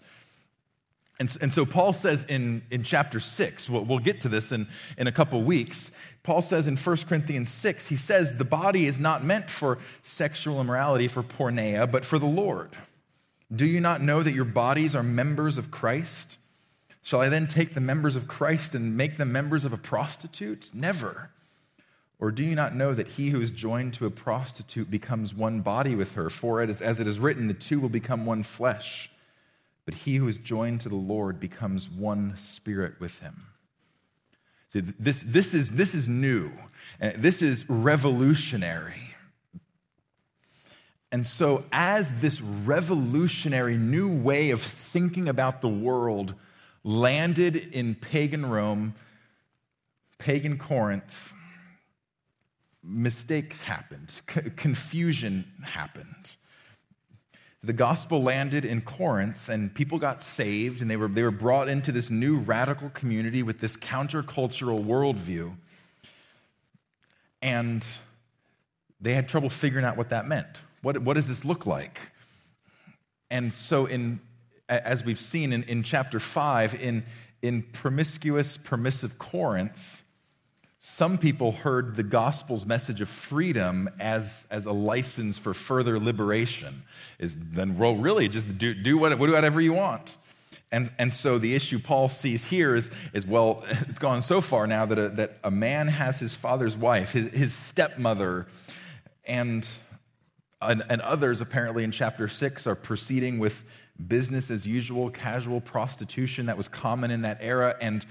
And, 1.19 1.35
and 1.41 1.51
so 1.51 1.65
Paul 1.65 1.91
says 1.91 2.25
in, 2.29 2.61
in 2.71 2.83
chapter 2.83 3.19
6, 3.19 3.69
we'll, 3.69 3.83
we'll 3.83 3.99
get 3.99 4.21
to 4.21 4.29
this 4.29 4.53
in, 4.53 4.67
in 4.97 5.07
a 5.07 5.11
couple 5.11 5.43
weeks. 5.43 5.91
Paul 6.23 6.41
says 6.41 6.65
in 6.65 6.77
1 6.77 6.97
Corinthians 7.09 7.49
6, 7.49 7.87
he 7.87 7.97
says, 7.97 8.33
The 8.33 8.45
body 8.45 8.85
is 8.85 8.99
not 8.99 9.23
meant 9.23 9.49
for 9.49 9.79
sexual 10.01 10.61
immorality, 10.61 11.09
for 11.09 11.21
porneia, 11.21 11.91
but 11.91 12.05
for 12.05 12.19
the 12.19 12.25
Lord. 12.25 12.75
Do 13.53 13.65
you 13.65 13.81
not 13.81 14.01
know 14.01 14.23
that 14.23 14.33
your 14.33 14.45
bodies 14.45 14.95
are 14.95 15.03
members 15.03 15.57
of 15.57 15.71
Christ? 15.71 16.37
Shall 17.01 17.21
I 17.21 17.29
then 17.29 17.47
take 17.47 17.73
the 17.73 17.81
members 17.81 18.15
of 18.15 18.27
Christ 18.27 18.75
and 18.75 18.95
make 18.95 19.17
them 19.17 19.31
members 19.31 19.65
of 19.65 19.73
a 19.73 19.77
prostitute? 19.77 20.69
Never. 20.73 21.31
Or 22.19 22.31
do 22.31 22.43
you 22.43 22.53
not 22.53 22.75
know 22.75 22.93
that 22.93 23.07
he 23.07 23.29
who 23.29 23.41
is 23.41 23.49
joined 23.49 23.93
to 23.95 24.05
a 24.05 24.11
prostitute 24.11 24.91
becomes 24.91 25.33
one 25.33 25.61
body 25.61 25.95
with 25.95 26.13
her? 26.13 26.29
For 26.29 26.61
it 26.61 26.69
is, 26.69 26.81
as 26.81 26.99
it 26.99 27.07
is 27.07 27.19
written, 27.19 27.47
the 27.47 27.53
two 27.53 27.79
will 27.79 27.89
become 27.89 28.25
one 28.25 28.43
flesh. 28.43 29.09
But 29.89 29.97
he 29.97 30.17
who 30.17 30.27
is 30.27 30.37
joined 30.37 30.81
to 30.81 30.89
the 30.89 30.95
Lord 30.95 31.39
becomes 31.39 31.89
one 31.89 32.35
spirit 32.37 32.99
with 32.99 33.17
him. 33.17 33.47
See, 34.67 34.81
this, 34.81 35.23
this, 35.25 35.55
is, 35.55 35.71
this 35.71 35.95
is 35.95 36.07
new, 36.07 36.51
and 36.99 37.19
this 37.19 37.41
is 37.41 37.67
revolutionary. 37.67 39.15
And 41.11 41.25
so, 41.25 41.63
as 41.71 42.11
this 42.21 42.39
revolutionary 42.39 43.77
new 43.77 44.15
way 44.15 44.51
of 44.51 44.61
thinking 44.61 45.27
about 45.27 45.59
the 45.59 45.69
world 45.69 46.35
landed 46.83 47.55
in 47.55 47.95
pagan 47.95 48.45
Rome, 48.45 48.93
pagan 50.19 50.59
Corinth, 50.59 51.33
mistakes 52.83 53.63
happened, 53.63 54.11
C- 54.31 54.51
confusion 54.55 55.51
happened. 55.63 56.37
The 57.61 57.73
gospel 57.73 58.23
landed 58.23 58.63
in 58.63 58.81
Corinth, 58.81 59.49
and 59.49 59.73
people 59.73 59.99
got 59.99 60.21
saved, 60.21 60.81
and 60.81 60.89
they 60.89 60.95
were, 60.95 61.09
they 61.09 61.23
were 61.23 61.31
brought 61.31 61.67
into 61.67 61.91
this 61.91 62.09
new 62.09 62.37
radical 62.37 62.89
community 62.91 63.43
with 63.43 63.59
this 63.59 63.75
countercultural 63.75 64.85
worldview. 64.85 65.55
And 67.41 67.85
they 69.01 69.13
had 69.13 69.27
trouble 69.27 69.49
figuring 69.49 69.85
out 69.85 69.97
what 69.97 70.09
that 70.09 70.25
meant. 70.25 70.47
What, 70.81 70.99
what 70.99 71.15
does 71.15 71.27
this 71.27 71.43
look 71.43 71.65
like? 71.65 71.99
And 73.29 73.53
so, 73.53 73.85
in, 73.85 74.21
as 74.69 75.03
we've 75.03 75.19
seen 75.19 75.51
in, 75.51 75.63
in 75.63 75.83
chapter 75.83 76.21
5, 76.21 76.75
in, 76.75 77.03
in 77.41 77.63
promiscuous, 77.63 78.55
permissive 78.55 79.17
Corinth, 79.17 80.03
some 80.81 81.17
people 81.17 81.51
heard 81.51 81.97
the 81.97 82.03
gospel's 82.03 82.65
message 82.65 83.01
of 83.01 83.09
freedom 83.09 83.89
as, 83.99 84.47
as 84.49 84.65
a 84.65 84.71
license 84.71 85.37
for 85.37 85.53
further 85.53 85.99
liberation. 85.99 86.83
Is 87.19 87.37
then, 87.37 87.77
well, 87.77 87.97
really, 87.97 88.29
just 88.29 88.57
do, 88.57 88.73
do 88.73 88.97
whatever 88.97 89.59
you 89.59 89.73
want. 89.73 90.15
And, 90.71 90.89
and 90.97 91.13
so 91.13 91.37
the 91.37 91.53
issue 91.53 91.79
Paul 91.79 92.07
sees 92.07 92.45
here 92.45 92.75
is, 92.75 92.89
is 93.11 93.27
well, 93.27 93.65
it's 93.89 93.99
gone 93.99 94.21
so 94.21 94.39
far 94.39 94.67
now 94.67 94.85
that 94.85 94.97
a, 94.97 95.09
that 95.09 95.37
a 95.43 95.51
man 95.51 95.89
has 95.89 96.17
his 96.17 96.33
father's 96.33 96.77
wife, 96.77 97.11
his, 97.11 97.27
his 97.29 97.53
stepmother, 97.53 98.47
and, 99.25 99.67
and, 100.61 100.83
and 100.89 101.01
others 101.01 101.41
apparently 101.41 101.83
in 101.83 101.91
chapter 101.91 102.29
6 102.29 102.67
are 102.67 102.75
proceeding 102.75 103.37
with 103.37 103.63
business 104.07 104.49
as 104.49 104.65
usual, 104.65 105.09
casual 105.09 105.59
prostitution 105.59 106.45
that 106.45 106.55
was 106.55 106.69
common 106.69 107.11
in 107.11 107.23
that 107.23 107.39
era. 107.41 107.75
And, 107.81 108.05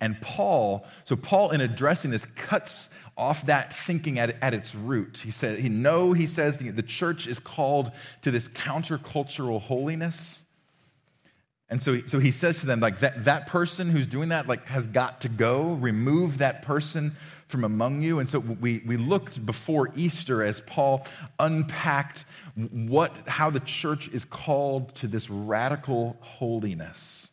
and 0.00 0.20
Paul, 0.20 0.86
so 1.04 1.14
Paul, 1.14 1.50
in 1.50 1.60
addressing 1.60 2.10
this, 2.10 2.26
cuts 2.36 2.88
off 3.16 3.44
that 3.46 3.74
thinking 3.74 4.18
at, 4.18 4.36
at 4.42 4.54
its 4.54 4.74
root. 4.74 5.20
He 5.22 5.30
says, 5.30 5.58
he, 5.58 5.68
no, 5.68 6.14
he 6.14 6.26
says 6.26 6.56
the, 6.56 6.70
the 6.70 6.82
church 6.82 7.26
is 7.26 7.38
called 7.38 7.92
to 8.22 8.30
this 8.30 8.48
countercultural 8.48 9.60
holiness. 9.60 10.42
And 11.68 11.80
so, 11.80 12.00
so 12.06 12.18
he 12.18 12.32
says 12.32 12.60
to 12.60 12.66
them, 12.66 12.80
like, 12.80 12.98
that, 13.00 13.24
that 13.24 13.46
person 13.46 13.90
who's 13.90 14.06
doing 14.06 14.30
that, 14.30 14.48
like, 14.48 14.66
has 14.66 14.86
got 14.88 15.20
to 15.20 15.28
go. 15.28 15.74
Remove 15.74 16.38
that 16.38 16.62
person 16.62 17.14
from 17.46 17.62
among 17.62 18.02
you. 18.02 18.18
And 18.18 18.28
so 18.28 18.40
we, 18.40 18.82
we 18.86 18.96
looked 18.96 19.44
before 19.44 19.90
Easter 19.94 20.42
as 20.42 20.60
Paul 20.62 21.06
unpacked 21.38 22.24
what, 22.54 23.14
how 23.28 23.50
the 23.50 23.60
church 23.60 24.08
is 24.08 24.24
called 24.24 24.94
to 24.96 25.06
this 25.06 25.30
radical 25.30 26.16
holiness. 26.20 27.30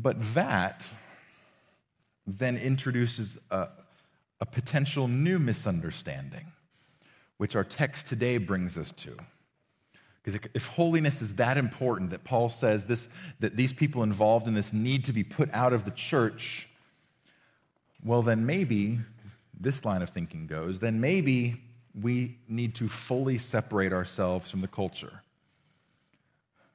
But 0.00 0.16
that 0.34 0.90
then 2.26 2.56
introduces 2.56 3.38
a, 3.50 3.68
a 4.40 4.46
potential 4.46 5.08
new 5.08 5.38
misunderstanding, 5.38 6.46
which 7.36 7.56
our 7.56 7.64
text 7.64 8.06
today 8.06 8.38
brings 8.38 8.78
us 8.78 8.92
to. 8.92 9.16
Because 10.22 10.40
if 10.54 10.66
holiness 10.66 11.22
is 11.22 11.34
that 11.34 11.56
important 11.58 12.10
that 12.10 12.24
Paul 12.24 12.48
says 12.48 12.86
this, 12.86 13.08
that 13.40 13.56
these 13.56 13.72
people 13.72 14.02
involved 14.02 14.46
in 14.46 14.54
this 14.54 14.72
need 14.72 15.04
to 15.06 15.12
be 15.12 15.24
put 15.24 15.52
out 15.52 15.72
of 15.72 15.84
the 15.84 15.90
church, 15.90 16.68
well, 18.04 18.22
then 18.22 18.44
maybe, 18.44 19.00
this 19.58 19.84
line 19.84 20.02
of 20.02 20.10
thinking 20.10 20.46
goes, 20.46 20.80
then 20.80 21.00
maybe 21.00 21.62
we 22.00 22.38
need 22.48 22.74
to 22.76 22.88
fully 22.88 23.38
separate 23.38 23.92
ourselves 23.92 24.50
from 24.50 24.60
the 24.60 24.68
culture. 24.68 25.22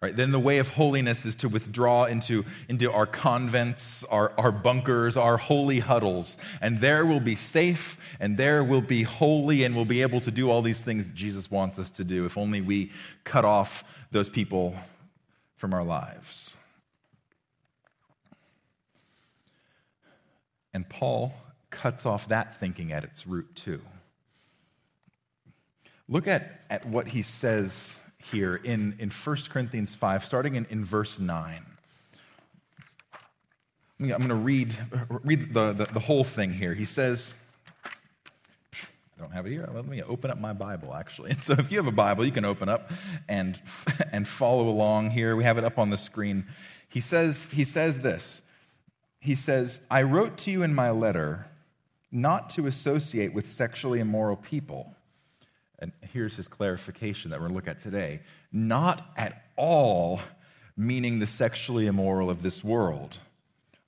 Right? 0.01 0.15
Then 0.15 0.31
the 0.31 0.39
way 0.39 0.59
of 0.59 0.67
holiness 0.67 1.25
is 1.25 1.35
to 1.37 1.49
withdraw 1.49 2.03
into, 2.05 2.45
into 2.69 2.91
our 2.91 3.07
convents, 3.07 4.03
our, 4.03 4.33
our 4.37 4.51
bunkers, 4.51 5.17
our 5.17 5.37
holy 5.37 5.79
huddles. 5.79 6.37
And 6.61 6.77
there 6.77 7.05
we'll 7.05 7.19
be 7.21 7.35
safe, 7.35 7.97
and 8.19 8.37
there 8.37 8.63
we'll 8.63 8.81
be 8.81 9.03
holy, 9.03 9.63
and 9.63 9.75
we'll 9.75 9.85
be 9.85 10.01
able 10.01 10.19
to 10.21 10.31
do 10.31 10.51
all 10.51 10.61
these 10.61 10.83
things 10.83 11.05
that 11.05 11.15
Jesus 11.15 11.49
wants 11.49 11.79
us 11.79 11.89
to 11.91 12.03
do 12.03 12.25
if 12.25 12.37
only 12.37 12.61
we 12.61 12.91
cut 13.23 13.45
off 13.45 13.83
those 14.11 14.29
people 14.29 14.75
from 15.55 15.73
our 15.73 15.83
lives. 15.83 16.55
And 20.73 20.87
Paul 20.87 21.33
cuts 21.69 22.05
off 22.05 22.27
that 22.27 22.59
thinking 22.59 22.91
at 22.91 23.05
its 23.05 23.25
root, 23.25 23.55
too. 23.55 23.81
Look 26.07 26.27
at, 26.27 26.61
at 26.69 26.85
what 26.85 27.07
he 27.07 27.21
says 27.21 27.99
here 28.31 28.55
in, 28.55 28.95
in 28.99 29.09
1 29.09 29.37
Corinthians 29.49 29.95
5, 29.95 30.25
starting 30.25 30.55
in, 30.55 30.65
in 30.69 30.83
verse 30.83 31.19
9. 31.19 31.65
I'm 33.99 34.07
going 34.07 34.27
to 34.27 34.35
read, 34.35 34.75
read 35.23 35.53
the, 35.53 35.73
the, 35.73 35.85
the, 35.85 35.99
whole 35.99 36.23
thing 36.23 36.51
here. 36.51 36.73
He 36.73 36.83
says, 36.83 37.33
I 38.73 39.21
don't 39.21 39.31
have 39.31 39.45
it 39.45 39.51
here. 39.51 39.69
Let 39.73 39.85
me 39.85 40.01
open 40.03 40.31
up 40.31 40.39
my 40.39 40.51
Bible, 40.51 40.93
actually. 40.93 41.31
And 41.31 41.43
so 41.43 41.53
if 41.53 41.71
you 41.71 41.77
have 41.77 41.87
a 41.87 41.91
Bible, 41.91 42.25
you 42.25 42.31
can 42.31 42.45
open 42.45 42.67
up 42.67 42.91
and, 43.29 43.59
and 44.11 44.27
follow 44.27 44.67
along 44.67 45.11
here. 45.11 45.35
We 45.35 45.45
have 45.45 45.57
it 45.57 45.63
up 45.63 45.79
on 45.79 45.89
the 45.89 45.97
screen. 45.97 46.45
He 46.89 46.99
says, 46.99 47.49
he 47.51 47.63
says 47.63 47.99
this. 47.99 48.41
He 49.19 49.35
says, 49.35 49.81
I 49.89 50.01
wrote 50.03 50.37
to 50.39 50.51
you 50.51 50.63
in 50.63 50.75
my 50.75 50.91
letter 50.91 51.47
not 52.11 52.49
to 52.51 52.67
associate 52.67 53.33
with 53.33 53.47
sexually 53.47 53.99
immoral 53.99 54.35
people 54.35 54.95
and 55.79 55.91
here's 56.13 56.35
his 56.35 56.47
clarification 56.47 57.31
that 57.31 57.39
we're 57.39 57.47
going 57.47 57.59
to 57.59 57.65
look 57.65 57.67
at 57.67 57.79
today 57.79 58.21
not 58.51 59.11
at 59.17 59.45
all 59.55 60.19
meaning 60.77 61.19
the 61.19 61.25
sexually 61.25 61.87
immoral 61.87 62.29
of 62.29 62.43
this 62.43 62.63
world, 62.63 63.17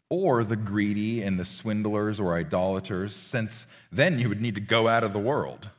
or 0.10 0.44
the 0.44 0.56
greedy 0.56 1.22
and 1.22 1.40
the 1.40 1.46
swindlers 1.46 2.20
or 2.20 2.36
idolaters, 2.36 3.16
since 3.16 3.68
then 3.92 4.20
you 4.20 4.30
would 4.30 4.42
need 4.42 4.56
to 4.56 4.62
go 4.62 4.88
out 4.88 5.04
of 5.04 5.14
the 5.14 5.20
world. 5.20 5.70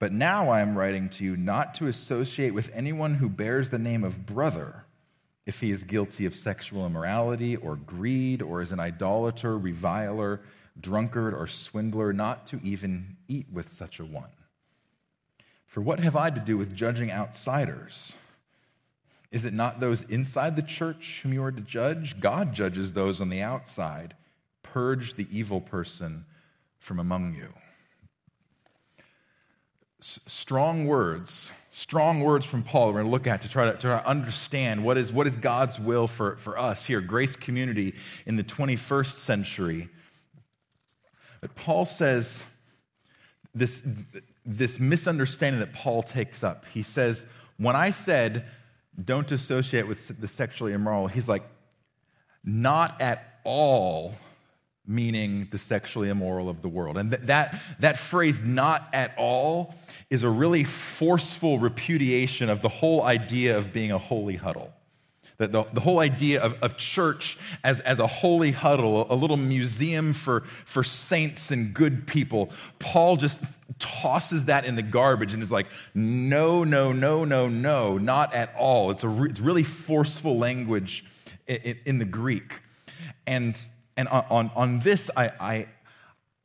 But 0.00 0.12
now 0.12 0.50
I 0.50 0.60
am 0.60 0.76
writing 0.76 1.08
to 1.10 1.24
you 1.24 1.36
not 1.36 1.74
to 1.74 1.86
associate 1.86 2.54
with 2.54 2.70
anyone 2.74 3.14
who 3.14 3.28
bears 3.28 3.68
the 3.68 3.78
name 3.78 4.02
of 4.02 4.26
brother 4.26 4.84
if 5.46 5.60
he 5.60 5.70
is 5.70 5.84
guilty 5.84 6.26
of 6.26 6.34
sexual 6.34 6.86
immorality 6.86 7.54
or 7.56 7.76
greed 7.76 8.42
or 8.42 8.62
is 8.62 8.72
an 8.72 8.80
idolater, 8.80 9.56
reviler, 9.56 10.40
drunkard, 10.80 11.34
or 11.34 11.46
swindler, 11.46 12.12
not 12.12 12.46
to 12.46 12.60
even 12.64 13.16
eat 13.28 13.46
with 13.52 13.68
such 13.68 14.00
a 14.00 14.04
one. 14.04 14.30
For 15.70 15.80
what 15.80 16.00
have 16.00 16.16
I 16.16 16.30
to 16.30 16.40
do 16.40 16.58
with 16.58 16.74
judging 16.74 17.12
outsiders? 17.12 18.16
Is 19.30 19.44
it 19.44 19.54
not 19.54 19.78
those 19.78 20.02
inside 20.02 20.56
the 20.56 20.62
church 20.62 21.20
whom 21.22 21.32
you 21.32 21.44
are 21.44 21.52
to 21.52 21.60
judge? 21.60 22.18
God 22.18 22.52
judges 22.52 22.92
those 22.92 23.20
on 23.20 23.28
the 23.28 23.40
outside. 23.40 24.16
Purge 24.64 25.14
the 25.14 25.28
evil 25.30 25.60
person 25.60 26.24
from 26.80 26.98
among 26.98 27.36
you. 27.36 27.54
S- 30.00 30.18
strong 30.26 30.88
words, 30.88 31.52
strong 31.70 32.18
words 32.18 32.44
from 32.44 32.64
Paul 32.64 32.88
we're 32.88 32.94
going 32.94 33.04
to 33.04 33.10
look 33.12 33.28
at 33.28 33.42
to 33.42 33.48
try 33.48 33.66
to, 33.66 33.72
to 33.74 33.78
try 33.78 34.00
to 34.00 34.08
understand 34.08 34.82
what 34.82 34.98
is, 34.98 35.12
what 35.12 35.28
is 35.28 35.36
God's 35.36 35.78
will 35.78 36.08
for, 36.08 36.34
for 36.38 36.58
us 36.58 36.84
here, 36.84 37.00
Grace 37.00 37.36
Community 37.36 37.94
in 38.26 38.34
the 38.34 38.42
21st 38.42 39.12
century. 39.12 39.88
But 41.40 41.54
Paul 41.54 41.86
says 41.86 42.44
this 43.54 43.82
this 44.44 44.80
misunderstanding 44.80 45.60
that 45.60 45.72
Paul 45.72 46.02
takes 46.02 46.42
up. 46.42 46.64
He 46.72 46.82
says, 46.82 47.26
When 47.58 47.76
I 47.76 47.90
said, 47.90 48.46
don't 49.02 49.30
associate 49.30 49.86
with 49.86 50.20
the 50.20 50.28
sexually 50.28 50.72
immoral, 50.72 51.06
he's 51.06 51.28
like, 51.28 51.44
not 52.44 53.00
at 53.00 53.40
all 53.44 54.14
meaning 54.86 55.46
the 55.50 55.58
sexually 55.58 56.08
immoral 56.08 56.48
of 56.48 56.62
the 56.62 56.68
world. 56.68 56.98
And 56.98 57.10
th- 57.10 57.22
that, 57.26 57.62
that 57.78 57.98
phrase, 57.98 58.42
not 58.42 58.88
at 58.92 59.14
all, 59.16 59.74
is 60.10 60.24
a 60.24 60.28
really 60.28 60.64
forceful 60.64 61.58
repudiation 61.58 62.50
of 62.50 62.60
the 62.60 62.68
whole 62.68 63.02
idea 63.02 63.56
of 63.56 63.72
being 63.72 63.92
a 63.92 63.98
holy 63.98 64.36
huddle. 64.36 64.72
The, 65.40 65.48
the, 65.48 65.64
the, 65.72 65.80
whole 65.80 66.00
idea 66.00 66.42
of, 66.42 66.54
of 66.60 66.76
church 66.76 67.38
as, 67.64 67.80
as 67.80 67.98
a 67.98 68.06
holy 68.06 68.50
huddle, 68.50 69.06
a 69.08 69.16
little 69.16 69.38
museum 69.38 70.12
for, 70.12 70.42
for 70.66 70.84
saints 70.84 71.50
and 71.50 71.72
good 71.72 72.06
people, 72.06 72.50
Paul 72.78 73.16
just 73.16 73.40
tosses 73.78 74.44
that 74.44 74.66
in 74.66 74.76
the 74.76 74.82
garbage 74.82 75.32
and 75.32 75.42
is 75.42 75.50
like, 75.50 75.66
no, 75.94 76.62
no, 76.62 76.92
no, 76.92 77.24
no, 77.24 77.48
no, 77.48 77.96
not 77.96 78.34
at 78.34 78.54
all. 78.54 78.90
It's, 78.90 79.02
a 79.02 79.08
re- 79.08 79.30
it's 79.30 79.40
really 79.40 79.62
forceful 79.62 80.36
language 80.36 81.06
in, 81.46 81.78
in, 81.86 81.98
the 81.98 82.04
Greek. 82.04 82.60
And, 83.26 83.58
and 83.96 84.08
on, 84.08 84.50
on 84.54 84.80
this, 84.80 85.10
I, 85.16 85.32
I, 85.40 85.66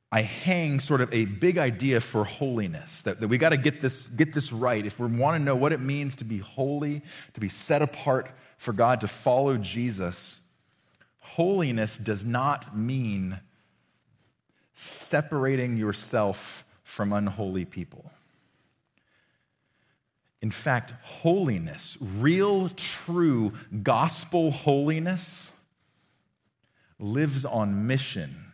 I 0.10 0.22
hang 0.22 0.80
sort 0.80 1.02
of 1.02 1.14
a 1.14 1.26
big 1.26 1.58
idea 1.58 2.00
for 2.00 2.24
holiness 2.24 3.02
that, 3.02 3.20
that 3.20 3.28
we 3.28 3.38
got 3.38 3.50
to 3.50 3.58
get 3.58 3.82
this, 3.82 4.08
get 4.08 4.32
this 4.32 4.54
right. 4.54 4.86
If 4.86 5.02
we 5.02 5.08
want 5.08 5.38
to 5.38 5.44
know 5.44 5.58
what 5.58 5.74
it 5.74 5.82
means 5.82 6.16
to 6.16 6.24
be 6.24 6.38
holy, 6.38 7.02
to 7.34 7.42
be 7.42 7.50
set 7.50 7.82
apart 7.82 8.32
for 8.66 8.74
God 8.74 9.02
to 9.02 9.08
follow 9.08 9.58
Jesus, 9.58 10.42
holiness 11.20 12.00
does 12.00 12.26
not 12.26 12.76
mean 12.76 13.40
separating 14.74 15.78
yourself 15.78 16.66
from 16.84 17.14
unholy 17.14 17.64
people. 17.64 18.12
In 20.42 20.50
fact, 20.50 20.94
holiness, 21.04 21.96
real, 22.02 22.70
true 22.70 23.54
gospel 23.84 24.50
holiness, 24.50 25.52
lives 26.98 27.46
on 27.46 27.86
mission 27.86 28.52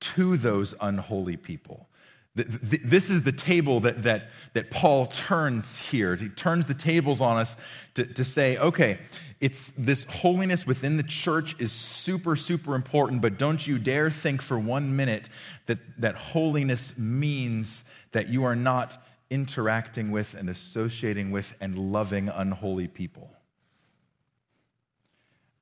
to 0.00 0.36
those 0.36 0.74
unholy 0.78 1.38
people. 1.38 1.88
This 2.34 3.10
is 3.10 3.22
the 3.22 3.32
table 3.32 3.80
that, 3.80 4.02
that, 4.02 4.30
that 4.54 4.70
Paul 4.70 5.06
turns 5.06 5.78
here. 5.78 6.16
He 6.16 6.28
turns 6.28 6.66
the 6.66 6.74
tables 6.74 7.20
on 7.20 7.36
us 7.36 7.54
to, 7.94 8.04
to 8.04 8.24
say, 8.24 8.58
okay, 8.58 8.98
it's 9.40 9.72
this 9.78 10.04
holiness 10.04 10.66
within 10.66 10.96
the 10.96 11.04
church 11.04 11.54
is 11.60 11.70
super, 11.70 12.34
super 12.34 12.74
important, 12.74 13.22
but 13.22 13.38
don't 13.38 13.64
you 13.64 13.78
dare 13.78 14.10
think 14.10 14.42
for 14.42 14.58
one 14.58 14.96
minute 14.96 15.28
that, 15.66 15.78
that 15.98 16.16
holiness 16.16 16.98
means 16.98 17.84
that 18.10 18.28
you 18.28 18.42
are 18.44 18.56
not 18.56 19.04
interacting 19.30 20.10
with 20.10 20.34
and 20.34 20.48
associating 20.48 21.30
with 21.30 21.54
and 21.60 21.78
loving 21.78 22.28
unholy 22.28 22.88
people. 22.88 23.30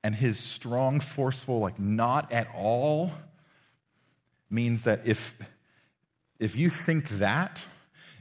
And 0.03 0.15
his 0.15 0.39
strong, 0.39 0.99
forceful, 0.99 1.59
like, 1.59 1.79
not 1.79 2.31
at 2.31 2.47
all 2.55 3.11
means 4.49 4.83
that 4.83 5.01
if, 5.05 5.35
if 6.43 6.57
you 6.57 6.69
think 6.69 7.07
that, 7.19 7.65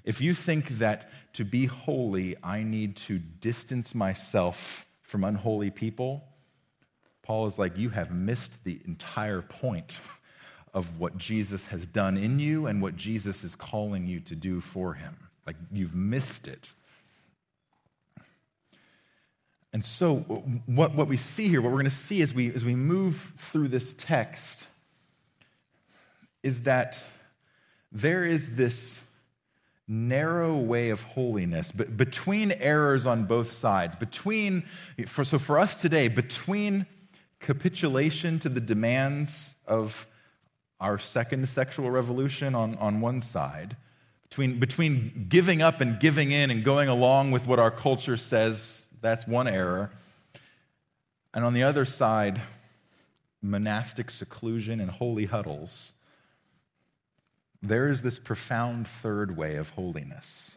if 0.05 0.21
you 0.21 0.33
think 0.33 0.69
that 0.79 1.11
to 1.35 1.45
be 1.45 1.67
holy, 1.67 2.37
I 2.43 2.63
need 2.63 2.95
to 3.09 3.19
distance 3.19 3.97
myself 3.97 4.87
from 5.03 5.25
unholy 5.25 5.71
people, 5.71 6.23
Paul 7.23 7.49
is 7.49 7.59
like, 7.59 7.77
you 7.77 7.91
have 7.91 8.13
missed 8.13 8.63
the 8.63 8.81
entire 8.85 9.43
point 9.43 10.01
of 10.73 11.01
what 11.01 11.19
Jesus 11.19 11.67
has 11.67 11.85
done 11.87 12.17
in 12.17 12.39
you 12.39 12.67
and 12.67 12.81
what 12.81 12.97
Jesus 12.97 13.43
is 13.43 13.57
calling 13.57 14.07
you 14.07 14.21
to 14.21 14.37
do 14.37 14.61
for 14.61 14.95
him. 14.95 15.17
Like, 15.45 15.57
you've 15.73 15.95
missed 15.95 16.47
it. 16.47 16.75
And 19.73 19.85
so, 19.85 20.19
what, 20.67 20.95
what 20.95 21.09
we 21.09 21.17
see 21.17 21.49
here, 21.49 21.61
what 21.61 21.73
we're 21.73 21.79
going 21.79 21.91
to 21.91 21.91
see 21.91 22.23
as 22.23 22.33
we, 22.33 22.55
as 22.55 22.65
we 22.65 22.77
move 22.77 23.33
through 23.37 23.69
this 23.69 23.95
text, 23.99 24.69
is 26.45 26.63
that 26.63 27.05
there 27.93 28.25
is 28.25 28.57
this 28.57 29.03
narrow 29.87 30.57
way 30.57 30.91
of 30.91 31.03
holiness 31.03 31.71
but 31.73 31.97
between 31.97 32.53
errors 32.53 33.05
on 33.05 33.25
both 33.25 33.51
sides 33.51 33.95
between 33.97 34.63
for, 35.07 35.25
so 35.25 35.39
for 35.39 35.59
us 35.59 35.81
today 35.81 36.09
between 36.09 36.87
capitulation 37.41 38.39
to 38.39 38.49
the 38.49 38.61
demands 38.61 39.57
of 39.67 40.07
our 40.81 40.99
second 40.99 41.49
sexual 41.49 41.91
revolution 41.91 42.55
on, 42.55 42.77
on 42.77 43.01
one 43.01 43.21
side 43.21 43.77
between, 44.33 44.59
between 44.59 45.27
giving 45.29 45.61
up 45.61 45.83
and 45.83 46.01
giving 46.01 46.33
in 46.33 46.51
and 46.51 46.65
going 46.65 46.89
along 46.89 47.33
with 47.33 47.47
what 47.47 47.59
our 47.59 47.71
culture 47.71 48.17
says 48.17 48.83
that's 49.03 49.27
one 49.27 49.47
error. 49.47 49.93
And 51.35 51.45
on 51.45 51.53
the 51.53 51.65
other 51.65 51.85
side 51.85 52.41
monastic 53.43 54.09
seclusion 54.11 54.81
and 54.81 54.91
holy 54.91 55.27
huddles 55.27 55.93
there 57.63 57.89
is 57.89 58.03
this 58.03 58.19
profound 58.19 58.89
third 58.89 59.37
way 59.37 59.57
of 59.57 59.71
holiness. 59.71 60.57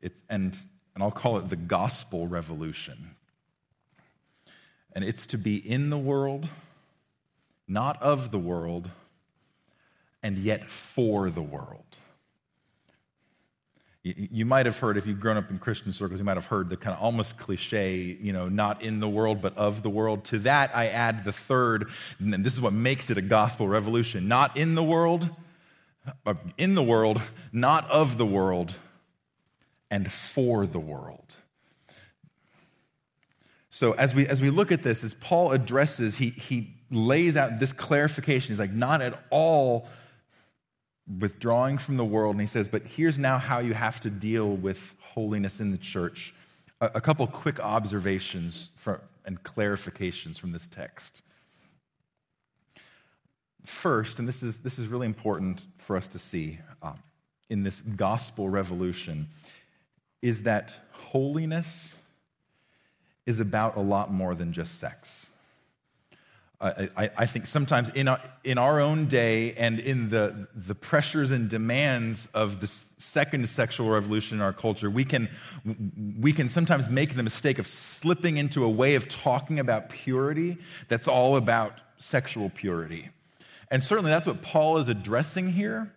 It, 0.00 0.12
and, 0.28 0.56
and 0.94 1.02
I'll 1.02 1.10
call 1.10 1.38
it 1.38 1.48
the 1.48 1.56
gospel 1.56 2.26
revolution. 2.26 3.14
And 4.94 5.04
it's 5.04 5.26
to 5.26 5.38
be 5.38 5.56
in 5.56 5.90
the 5.90 5.98
world, 5.98 6.48
not 7.68 8.00
of 8.02 8.30
the 8.30 8.38
world, 8.38 8.90
and 10.22 10.38
yet 10.38 10.70
for 10.70 11.30
the 11.30 11.42
world. 11.42 11.84
You, 14.02 14.14
you 14.16 14.46
might 14.46 14.66
have 14.66 14.78
heard, 14.78 14.96
if 14.96 15.06
you've 15.06 15.20
grown 15.20 15.36
up 15.36 15.50
in 15.50 15.58
Christian 15.58 15.92
circles, 15.92 16.18
you 16.18 16.24
might 16.24 16.36
have 16.36 16.46
heard 16.46 16.68
the 16.68 16.76
kind 16.76 16.96
of 16.96 17.02
almost 17.02 17.38
cliche, 17.38 17.94
you 18.20 18.32
know, 18.32 18.48
not 18.48 18.82
in 18.82 19.00
the 19.00 19.08
world, 19.08 19.40
but 19.40 19.56
of 19.56 19.82
the 19.82 19.90
world. 19.90 20.24
To 20.24 20.38
that, 20.40 20.74
I 20.76 20.88
add 20.88 21.24
the 21.24 21.32
third, 21.32 21.90
and 22.18 22.44
this 22.44 22.54
is 22.54 22.60
what 22.60 22.72
makes 22.72 23.10
it 23.10 23.18
a 23.18 23.22
gospel 23.22 23.68
revolution. 23.68 24.26
Not 24.26 24.56
in 24.56 24.74
the 24.74 24.82
world, 24.82 25.28
in 26.58 26.74
the 26.74 26.82
world, 26.82 27.20
not 27.52 27.90
of 27.90 28.18
the 28.18 28.26
world, 28.26 28.74
and 29.90 30.10
for 30.12 30.66
the 30.66 30.80
world. 30.80 31.36
So 33.70 33.92
as 33.92 34.14
we 34.14 34.26
as 34.26 34.40
we 34.40 34.50
look 34.50 34.70
at 34.70 34.82
this, 34.82 35.02
as 35.02 35.14
Paul 35.14 35.52
addresses, 35.52 36.16
he 36.16 36.30
he 36.30 36.74
lays 36.90 37.36
out 37.36 37.58
this 37.58 37.72
clarification. 37.72 38.52
He's 38.52 38.58
like, 38.58 38.72
not 38.72 39.00
at 39.00 39.22
all 39.30 39.88
withdrawing 41.18 41.78
from 41.78 41.96
the 41.96 42.04
world, 42.04 42.34
and 42.34 42.40
he 42.40 42.46
says, 42.46 42.68
but 42.68 42.82
here's 42.82 43.18
now 43.18 43.38
how 43.38 43.58
you 43.60 43.74
have 43.74 43.98
to 44.00 44.10
deal 44.10 44.56
with 44.56 44.94
holiness 45.00 45.60
in 45.60 45.70
the 45.70 45.78
church. 45.78 46.34
A, 46.80 46.92
a 46.96 47.00
couple 47.00 47.26
quick 47.26 47.60
observations 47.60 48.70
and 49.24 49.42
clarifications 49.42 50.38
from 50.38 50.52
this 50.52 50.66
text. 50.66 51.22
First, 53.64 54.18
and 54.18 54.26
this 54.26 54.42
is, 54.42 54.58
this 54.58 54.78
is 54.78 54.88
really 54.88 55.06
important 55.06 55.62
for 55.78 55.96
us 55.96 56.08
to 56.08 56.18
see 56.18 56.58
uh, 56.82 56.94
in 57.48 57.62
this 57.62 57.80
gospel 57.80 58.48
revolution, 58.48 59.28
is 60.20 60.42
that 60.42 60.70
holiness 60.90 61.96
is 63.26 63.40
about 63.40 63.76
a 63.76 63.80
lot 63.80 64.12
more 64.12 64.34
than 64.34 64.52
just 64.52 64.78
sex. 64.78 65.28
I, 66.62 67.10
I, 67.18 67.26
think 67.26 67.48
sometimes 67.48 67.88
in 67.88 68.06
our, 68.06 68.20
in 68.44 68.56
our 68.56 68.80
own 68.80 69.06
day 69.06 69.52
and 69.54 69.80
in 69.80 70.10
the, 70.10 70.46
the 70.54 70.76
pressures 70.76 71.32
and 71.32 71.50
demands 71.50 72.28
of 72.34 72.60
the 72.60 72.68
second 72.98 73.48
sexual 73.48 73.90
revolution 73.90 74.38
in 74.38 74.42
our 74.42 74.52
culture, 74.52 74.88
we 74.88 75.04
can, 75.04 75.28
we 76.20 76.32
can 76.32 76.48
sometimes 76.48 76.88
make 76.88 77.16
the 77.16 77.24
mistake 77.24 77.58
of 77.58 77.66
slipping 77.66 78.36
into 78.36 78.62
a 78.62 78.68
way 78.68 78.94
of 78.94 79.08
talking 79.08 79.58
about 79.58 79.88
purity 79.88 80.56
that's 80.86 81.08
all 81.08 81.34
about 81.36 81.80
sexual 81.96 82.48
purity. 82.48 83.08
And 83.72 83.82
certainly 83.82 84.10
that's 84.10 84.26
what 84.26 84.42
Paul 84.42 84.76
is 84.76 84.88
addressing 84.88 85.50
here. 85.50 85.90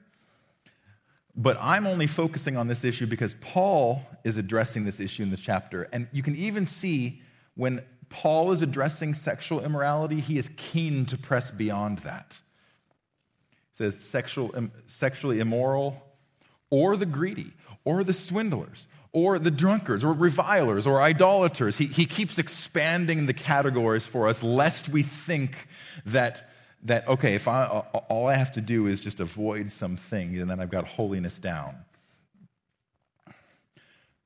But 1.36 1.58
I'm 1.60 1.86
only 1.86 2.08
focusing 2.08 2.56
on 2.56 2.70
this 2.70 2.86
issue 2.86 3.06
because 3.06 3.36
Paul 3.42 4.02
is 4.24 4.38
addressing 4.38 4.86
this 4.86 5.02
issue 5.02 5.24
in 5.24 5.30
the 5.30 5.38
chapter. 5.38 5.84
And 5.92 6.08
you 6.14 6.24
can 6.24 6.38
even 6.38 6.66
see 6.66 7.22
when 7.56 7.84
Paul 8.08 8.54
is 8.54 8.62
addressing 8.62 9.14
sexual 9.14 9.62
immorality, 9.62 10.22
he 10.22 10.38
is 10.38 10.50
keen 10.56 11.06
to 11.08 11.18
press 11.18 11.52
beyond 11.52 12.00
that. 12.00 12.40
He 13.72 13.78
says, 13.78 14.00
sexual, 14.00 14.56
sexually 14.86 15.42
immoral, 15.42 16.02
or 16.70 16.96
the 16.96 17.06
greedy, 17.06 17.52
or 17.84 18.06
the 18.06 18.14
swindlers, 18.14 18.88
or 19.12 19.38
the 19.38 19.52
drunkards, 19.52 20.06
or 20.06 20.14
revilers, 20.14 20.88
or 20.88 21.02
idolaters. 21.02 21.78
He, 21.78 21.88
he 21.88 22.06
keeps 22.06 22.38
expanding 22.38 23.26
the 23.26 23.34
categories 23.34 24.08
for 24.08 24.30
us, 24.30 24.42
lest 24.42 24.88
we 24.88 25.04
think 25.04 25.68
that 26.06 26.50
that, 26.86 27.08
okay, 27.08 27.34
if 27.34 27.48
I, 27.48 27.66
all 27.66 28.28
I 28.28 28.36
have 28.36 28.52
to 28.54 28.62
do 28.62 28.88
is 28.88 29.00
just 29.00 29.20
avoid 29.20 29.70
something 29.70 30.38
and 30.40 30.50
then 30.50 30.60
I've 30.60 30.70
got 30.70 30.88
holiness 30.88 31.40
down. 31.40 31.76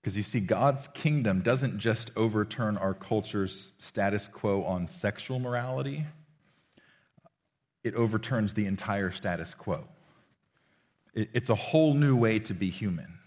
Because 0.01 0.15
you 0.15 0.23
see, 0.23 0.39
God's 0.41 0.87
kingdom 0.89 1.41
doesn't 1.41 1.79
just 1.79 2.11
overturn 2.15 2.77
our 2.77 2.93
culture's 2.93 3.71
status 3.79 4.27
quo 4.27 4.63
on 4.63 4.87
sexual 4.87 5.39
morality, 5.39 6.05
it 7.83 7.95
overturns 7.95 8.53
the 8.53 8.65
entire 8.65 9.11
status 9.11 9.53
quo. 9.53 9.87
It's 11.13 11.49
a 11.49 11.55
whole 11.55 11.93
new 11.93 12.15
way 12.15 12.39
to 12.39 12.53
be 12.53 12.69
human. 12.69 13.17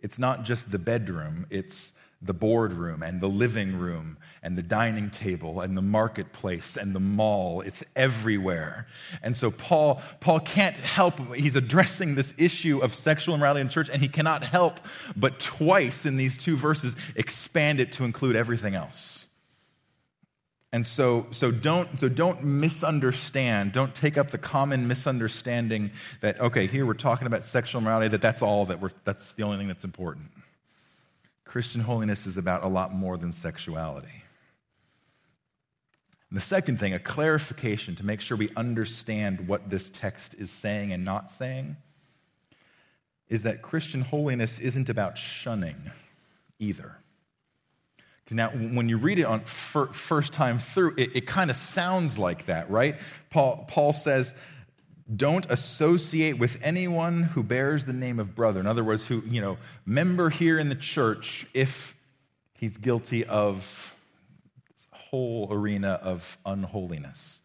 It's 0.00 0.18
not 0.18 0.44
just 0.44 0.70
the 0.70 0.78
bedroom, 0.78 1.46
it's 1.50 1.92
the 2.20 2.34
boardroom 2.34 3.02
and 3.02 3.20
the 3.20 3.28
living 3.28 3.78
room 3.78 4.16
and 4.42 4.58
the 4.58 4.62
dining 4.62 5.08
table 5.10 5.60
and 5.60 5.76
the 5.76 5.82
marketplace 5.82 6.76
and 6.76 6.94
the 6.94 7.00
mall. 7.00 7.60
It's 7.60 7.84
everywhere. 7.94 8.88
And 9.22 9.36
so 9.36 9.50
paul 9.50 10.02
paul 10.20 10.40
can't 10.40 10.76
help 10.76 11.34
he's 11.34 11.54
addressing 11.54 12.14
this 12.16 12.34
issue 12.36 12.80
of 12.80 12.94
sexual 12.94 13.34
immorality 13.34 13.60
in 13.60 13.68
church 13.68 13.88
and 13.88 14.02
he 14.02 14.08
cannot 14.08 14.42
help 14.42 14.80
but 15.16 15.38
twice 15.38 16.06
in 16.06 16.16
these 16.16 16.36
two 16.36 16.56
verses 16.56 16.96
expand 17.14 17.80
it 17.80 17.92
to 17.92 18.04
include 18.04 18.34
everything 18.34 18.74
else. 18.74 19.28
And 20.70 20.86
so, 20.86 21.26
so, 21.30 21.50
don't, 21.50 21.98
so 21.98 22.10
don't 22.10 22.44
misunderstand, 22.44 23.72
don't 23.72 23.94
take 23.94 24.18
up 24.18 24.30
the 24.30 24.36
common 24.36 24.86
misunderstanding 24.86 25.90
that, 26.20 26.38
okay, 26.40 26.66
here 26.66 26.84
we're 26.84 26.92
talking 26.92 27.26
about 27.26 27.44
sexual 27.44 27.80
morality, 27.80 28.08
that 28.08 28.20
that's 28.20 28.42
all 28.42 28.66
that 28.66 28.78
we're, 28.78 28.90
that's 29.04 29.32
the 29.32 29.44
only 29.44 29.56
thing 29.56 29.66
that's 29.66 29.84
important. 29.84 30.26
Christian 31.48 31.80
holiness 31.80 32.26
is 32.26 32.36
about 32.36 32.62
a 32.62 32.68
lot 32.68 32.94
more 32.94 33.16
than 33.16 33.32
sexuality. 33.32 34.22
And 36.30 36.36
the 36.36 36.42
second 36.42 36.78
thing, 36.78 36.92
a 36.92 36.98
clarification 36.98 37.96
to 37.96 38.04
make 38.04 38.20
sure 38.20 38.36
we 38.36 38.50
understand 38.54 39.48
what 39.48 39.70
this 39.70 39.88
text 39.88 40.34
is 40.34 40.50
saying 40.50 40.92
and 40.92 41.04
not 41.04 41.30
saying, 41.30 41.76
is 43.28 43.44
that 43.44 43.62
Christian 43.62 44.02
holiness 44.02 44.58
isn't 44.58 44.90
about 44.90 45.16
shunning 45.16 45.90
either. 46.58 46.98
Now, 48.30 48.50
when 48.50 48.90
you 48.90 48.98
read 48.98 49.18
it 49.18 49.24
on 49.24 49.40
first 49.40 50.34
time 50.34 50.58
through, 50.58 50.94
it, 50.98 51.16
it 51.16 51.26
kind 51.26 51.48
of 51.48 51.56
sounds 51.56 52.18
like 52.18 52.44
that, 52.44 52.70
right? 52.70 52.96
Paul, 53.30 53.64
Paul 53.68 53.94
says, 53.94 54.34
don't 55.16 55.46
associate 55.50 56.38
with 56.38 56.58
anyone 56.62 57.22
who 57.22 57.42
bears 57.42 57.86
the 57.86 57.92
name 57.92 58.18
of 58.20 58.34
brother. 58.34 58.60
In 58.60 58.66
other 58.66 58.84
words, 58.84 59.06
who, 59.06 59.22
you 59.26 59.40
know, 59.40 59.56
member 59.86 60.30
here 60.30 60.58
in 60.58 60.68
the 60.68 60.74
church 60.74 61.46
if 61.54 61.96
he's 62.54 62.76
guilty 62.76 63.24
of 63.24 63.94
whole 65.10 65.48
arena 65.50 65.98
of 66.02 66.36
unholiness. 66.44 67.40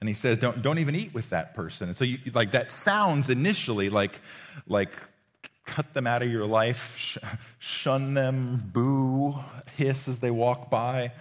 And 0.00 0.08
he 0.08 0.14
says, 0.14 0.38
don't, 0.38 0.62
don't 0.62 0.78
even 0.78 0.94
eat 0.94 1.12
with 1.12 1.30
that 1.30 1.54
person. 1.54 1.88
And 1.88 1.96
so, 1.96 2.04
you, 2.04 2.18
like, 2.32 2.52
that 2.52 2.70
sounds 2.70 3.28
initially 3.28 3.88
like, 3.88 4.20
like 4.68 4.92
cut 5.64 5.92
them 5.94 6.06
out 6.06 6.22
of 6.22 6.30
your 6.30 6.46
life, 6.46 6.96
sh- 6.96 7.18
shun 7.58 8.14
them, 8.14 8.62
boo, 8.72 9.36
hiss 9.76 10.06
as 10.06 10.20
they 10.20 10.30
walk 10.30 10.70
by. 10.70 11.12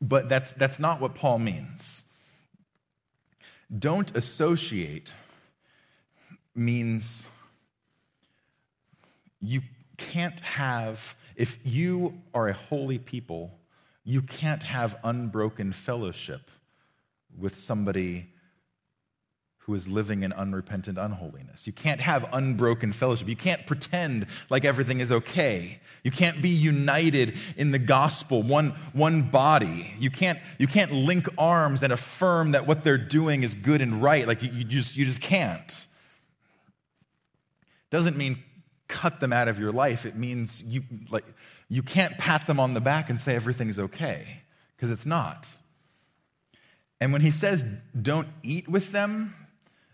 But 0.00 0.28
that's, 0.28 0.52
that's 0.52 0.78
not 0.78 1.00
what 1.00 1.16
Paul 1.16 1.40
means. 1.40 2.04
Don't 3.78 4.16
associate 4.16 5.12
means 6.54 7.28
you 9.40 9.62
can't 9.96 10.40
have, 10.40 11.14
if 11.36 11.58
you 11.64 12.20
are 12.34 12.48
a 12.48 12.52
holy 12.52 12.98
people, 12.98 13.52
you 14.04 14.22
can't 14.22 14.62
have 14.64 14.96
unbroken 15.04 15.72
fellowship 15.72 16.50
with 17.38 17.56
somebody 17.56 18.32
who 19.70 19.76
is 19.76 19.86
living 19.86 20.24
in 20.24 20.32
unrepentant 20.32 20.98
unholiness. 20.98 21.64
You 21.64 21.72
can't 21.72 22.00
have 22.00 22.28
unbroken 22.32 22.90
fellowship. 22.90 23.28
You 23.28 23.36
can't 23.36 23.64
pretend 23.68 24.26
like 24.48 24.64
everything 24.64 24.98
is 24.98 25.12
okay. 25.12 25.78
You 26.02 26.10
can't 26.10 26.42
be 26.42 26.48
united 26.48 27.38
in 27.56 27.70
the 27.70 27.78
gospel, 27.78 28.42
one, 28.42 28.70
one 28.94 29.30
body. 29.30 29.94
You 30.00 30.10
can't, 30.10 30.40
you 30.58 30.66
can't 30.66 30.90
link 30.90 31.28
arms 31.38 31.84
and 31.84 31.92
affirm 31.92 32.50
that 32.52 32.66
what 32.66 32.82
they're 32.82 32.98
doing 32.98 33.44
is 33.44 33.54
good 33.54 33.80
and 33.80 34.02
right. 34.02 34.26
Like 34.26 34.42
you, 34.42 34.50
you 34.50 34.64
just, 34.64 34.96
you 34.96 35.06
just 35.06 35.20
can't. 35.20 35.86
Doesn't 37.90 38.16
mean 38.16 38.42
cut 38.88 39.20
them 39.20 39.32
out 39.32 39.46
of 39.46 39.60
your 39.60 39.70
life. 39.70 40.04
It 40.04 40.16
means 40.16 40.64
you, 40.64 40.82
like, 41.10 41.26
you 41.68 41.84
can't 41.84 42.18
pat 42.18 42.48
them 42.48 42.58
on 42.58 42.74
the 42.74 42.80
back 42.80 43.08
and 43.08 43.20
say 43.20 43.36
everything's 43.36 43.78
okay, 43.78 44.42
because 44.74 44.90
it's 44.90 45.06
not. 45.06 45.46
And 47.00 47.12
when 47.12 47.22
he 47.22 47.30
says 47.30 47.64
don't 48.02 48.26
eat 48.42 48.68
with 48.68 48.90
them, 48.90 49.34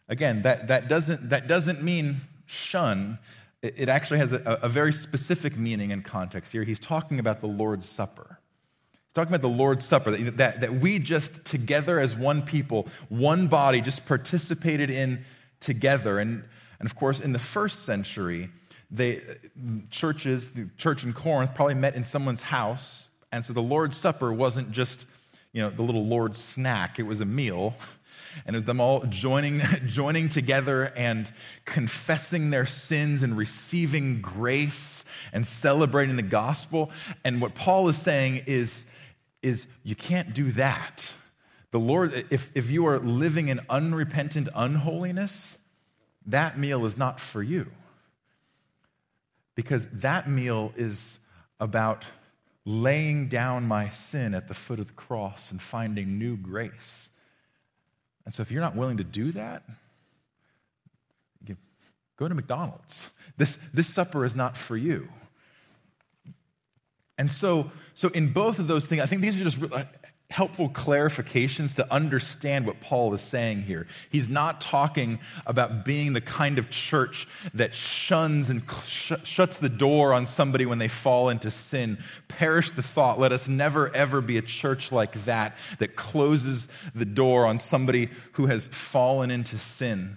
Again, 0.08 0.42
that, 0.42 0.68
that, 0.68 0.88
doesn't, 0.88 1.30
that 1.30 1.48
doesn't 1.48 1.82
mean 1.82 2.20
shun. 2.46 3.18
It, 3.62 3.88
actually 3.88 4.18
has 4.18 4.32
a, 4.32 4.58
a 4.62 4.68
very 4.68 4.92
specific 4.92 5.58
meaning 5.58 5.90
and 5.92 6.04
context 6.04 6.52
here. 6.52 6.62
He's 6.62 6.78
talking 6.78 7.18
about 7.18 7.40
the 7.40 7.48
Lord's 7.48 7.88
Supper. 7.88 8.38
He's 8.92 9.12
talking 9.12 9.34
about 9.34 9.42
the 9.42 9.48
Lord's 9.48 9.84
Supper, 9.84 10.12
that, 10.12 10.36
that, 10.36 10.60
that 10.60 10.74
we 10.74 10.98
just 10.98 11.44
together 11.44 11.98
as 11.98 12.14
one 12.14 12.42
people, 12.42 12.86
one 13.08 13.48
body, 13.48 13.80
just 13.80 14.06
participated 14.06 14.90
in 14.90 15.24
together. 15.58 16.20
And, 16.20 16.44
and 16.78 16.86
of 16.86 16.94
course, 16.94 17.20
in 17.20 17.32
the 17.32 17.38
first 17.38 17.84
century, 17.84 18.50
they, 18.90 19.22
churches, 19.90 20.50
the 20.50 20.68
church 20.76 21.02
in 21.02 21.12
Corinth 21.12 21.54
probably 21.54 21.74
met 21.74 21.96
in 21.96 22.04
someone's 22.04 22.42
house. 22.42 23.08
And 23.32 23.44
so 23.44 23.52
the 23.52 23.62
Lord's 23.62 23.96
Supper 23.96 24.32
wasn't 24.32 24.70
just, 24.70 25.06
you 25.52 25.62
know, 25.62 25.70
the 25.70 25.82
little 25.82 26.06
Lord's 26.06 26.38
snack, 26.38 27.00
it 27.00 27.02
was 27.02 27.20
a 27.20 27.24
meal 27.24 27.74
and 28.44 28.56
of 28.56 28.66
them 28.66 28.80
all 28.80 29.00
joining, 29.08 29.60
joining 29.86 30.28
together 30.28 30.92
and 30.96 31.30
confessing 31.64 32.50
their 32.50 32.66
sins 32.66 33.22
and 33.22 33.36
receiving 33.36 34.20
grace 34.20 35.04
and 35.32 35.46
celebrating 35.46 36.16
the 36.16 36.22
gospel. 36.22 36.90
And 37.24 37.40
what 37.40 37.54
Paul 37.54 37.88
is 37.88 37.96
saying 37.96 38.42
is, 38.46 38.84
is 39.42 39.66
you 39.82 39.94
can't 39.94 40.34
do 40.34 40.52
that. 40.52 41.12
The 41.70 41.80
Lord, 41.80 42.26
if, 42.30 42.50
if 42.54 42.70
you 42.70 42.86
are 42.86 42.98
living 42.98 43.48
in 43.48 43.60
unrepentant 43.68 44.48
unholiness, 44.54 45.58
that 46.26 46.58
meal 46.58 46.84
is 46.86 46.96
not 46.96 47.20
for 47.20 47.42
you. 47.42 47.70
Because 49.54 49.86
that 49.86 50.28
meal 50.28 50.72
is 50.76 51.18
about 51.60 52.04
laying 52.64 53.28
down 53.28 53.66
my 53.66 53.88
sin 53.88 54.34
at 54.34 54.48
the 54.48 54.54
foot 54.54 54.80
of 54.80 54.88
the 54.88 54.92
cross 54.92 55.52
and 55.52 55.62
finding 55.62 56.18
new 56.18 56.36
grace. 56.36 57.10
And 58.26 58.34
so 58.34 58.42
if 58.42 58.50
you're 58.50 58.60
not 58.60 58.76
willing 58.76 58.98
to 58.98 59.04
do 59.04 59.32
that, 59.32 59.62
go 62.18 62.28
to 62.28 62.34
McDonald's. 62.34 63.08
This, 63.38 63.58
this 63.74 63.86
supper 63.86 64.24
is 64.24 64.34
not 64.34 64.56
for 64.56 64.78
you. 64.78 65.10
And 67.18 67.30
so, 67.30 67.70
so 67.92 68.08
in 68.08 68.32
both 68.32 68.58
of 68.58 68.66
those 68.66 68.86
things, 68.86 69.02
I 69.02 69.06
think 69.06 69.20
these 69.20 69.38
are 69.38 69.44
just 69.44 69.58
helpful 70.30 70.68
clarifications 70.68 71.76
to 71.76 71.92
understand 71.92 72.66
what 72.66 72.80
Paul 72.80 73.14
is 73.14 73.20
saying 73.20 73.62
here. 73.62 73.86
He's 74.10 74.28
not 74.28 74.60
talking 74.60 75.20
about 75.46 75.84
being 75.84 76.14
the 76.14 76.20
kind 76.20 76.58
of 76.58 76.68
church 76.68 77.28
that 77.54 77.74
shuns 77.74 78.50
and 78.50 78.62
sh- 78.84 79.12
shuts 79.22 79.58
the 79.58 79.68
door 79.68 80.12
on 80.12 80.26
somebody 80.26 80.66
when 80.66 80.78
they 80.78 80.88
fall 80.88 81.28
into 81.28 81.50
sin. 81.50 81.98
Perish 82.26 82.72
the 82.72 82.82
thought. 82.82 83.20
Let 83.20 83.30
us 83.30 83.46
never, 83.46 83.94
ever 83.94 84.20
be 84.20 84.36
a 84.36 84.42
church 84.42 84.90
like 84.90 85.24
that, 85.26 85.56
that 85.78 85.94
closes 85.94 86.66
the 86.94 87.04
door 87.04 87.46
on 87.46 87.60
somebody 87.60 88.10
who 88.32 88.46
has 88.46 88.66
fallen 88.66 89.30
into 89.30 89.58
sin. 89.58 90.16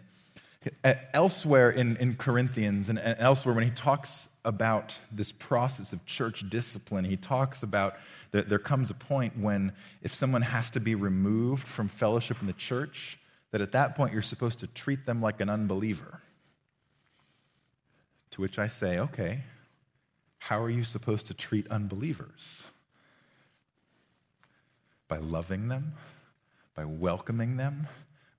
Elsewhere 1.13 1.69
in, 1.69 1.97
in 1.97 2.15
Corinthians 2.15 2.89
and 2.89 2.99
elsewhere, 2.99 3.53
when 3.53 3.63
he 3.63 3.71
talks 3.71 4.28
about 4.45 4.97
this 5.11 5.31
process 5.31 5.93
of 5.93 6.05
church 6.05 6.49
discipline, 6.49 7.03
he 7.03 7.17
talks 7.17 7.63
about 7.63 7.97
that 8.31 8.49
there 8.49 8.59
comes 8.59 8.89
a 8.89 8.93
point 8.93 9.37
when 9.37 9.73
if 10.01 10.13
someone 10.13 10.41
has 10.41 10.71
to 10.71 10.79
be 10.79 10.95
removed 10.95 11.67
from 11.67 11.87
fellowship 11.89 12.37
in 12.41 12.47
the 12.47 12.53
church, 12.53 13.19
that 13.51 13.61
at 13.61 13.71
that 13.73 13.95
point 13.95 14.13
you're 14.13 14.21
supposed 14.21 14.59
to 14.59 14.67
treat 14.67 15.05
them 15.05 15.21
like 15.21 15.41
an 15.41 15.49
unbeliever. 15.49 16.21
To 18.31 18.41
which 18.41 18.59
I 18.59 18.67
say, 18.67 18.99
okay, 18.99 19.43
how 20.37 20.61
are 20.61 20.69
you 20.69 20.83
supposed 20.83 21.27
to 21.27 21.33
treat 21.33 21.67
unbelievers? 21.69 22.67
By 25.07 25.17
loving 25.17 25.67
them, 25.67 25.93
by 26.75 26.85
welcoming 26.85 27.57
them, 27.57 27.87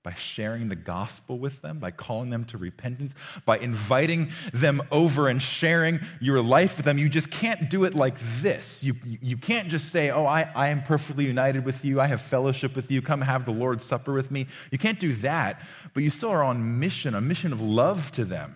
by 0.03 0.13
sharing 0.15 0.67
the 0.67 0.75
gospel 0.75 1.37
with 1.37 1.61
them, 1.61 1.77
by 1.77 1.91
calling 1.91 2.31
them 2.31 2.43
to 2.45 2.57
repentance, 2.57 3.13
by 3.45 3.57
inviting 3.59 4.31
them 4.51 4.81
over 4.91 5.27
and 5.27 5.41
sharing 5.41 5.99
your 6.19 6.41
life 6.41 6.77
with 6.77 6.85
them. 6.85 6.97
You 6.97 7.07
just 7.07 7.29
can't 7.29 7.69
do 7.69 7.83
it 7.83 7.93
like 7.93 8.15
this. 8.41 8.83
You, 8.83 8.95
you 9.03 9.37
can't 9.37 9.69
just 9.69 9.89
say, 9.89 10.09
Oh, 10.09 10.25
I, 10.25 10.49
I 10.55 10.69
am 10.69 10.81
perfectly 10.81 11.25
united 11.25 11.65
with 11.65 11.85
you. 11.85 12.01
I 12.01 12.07
have 12.07 12.21
fellowship 12.21 12.75
with 12.75 12.89
you. 12.89 13.01
Come 13.01 13.21
have 13.21 13.45
the 13.45 13.51
Lord's 13.51 13.85
Supper 13.85 14.13
with 14.13 14.31
me. 14.31 14.47
You 14.71 14.79
can't 14.79 14.99
do 14.99 15.13
that, 15.17 15.61
but 15.93 16.01
you 16.03 16.09
still 16.09 16.29
are 16.29 16.43
on 16.43 16.79
mission, 16.79 17.13
a 17.13 17.21
mission 17.21 17.53
of 17.53 17.61
love 17.61 18.11
to 18.13 18.25
them. 18.25 18.55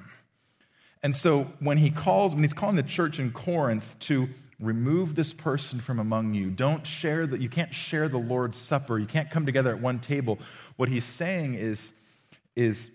And 1.03 1.15
so 1.15 1.43
when 1.60 1.77
he 1.77 1.91
calls, 1.91 2.34
when 2.34 2.43
he's 2.43 2.53
calling 2.53 2.75
the 2.75 2.81
church 2.84 3.19
in 3.19 3.31
Corinth 3.31 3.99
to 3.99 4.27
remove 4.60 5.15
this 5.15 5.34
person 5.34 5.80
from 5.80 6.00
among 6.00 6.34
you. 6.34 6.50
Don't 6.50 6.86
share 6.86 7.28
that 7.28 7.41
you 7.41 7.50
can't 7.50 7.74
share 7.74 8.08
the 8.08 8.18
lord's 8.18 8.58
supper. 8.58 8.98
You 8.98 9.06
can't 9.06 9.30
come 9.30 9.46
together 9.46 9.72
at 9.72 9.82
one 9.82 10.00
table. 10.00 10.39
What 10.78 10.89
he's 10.89 11.06
saying 11.06 11.56
is 11.56 11.94
is 12.56 12.89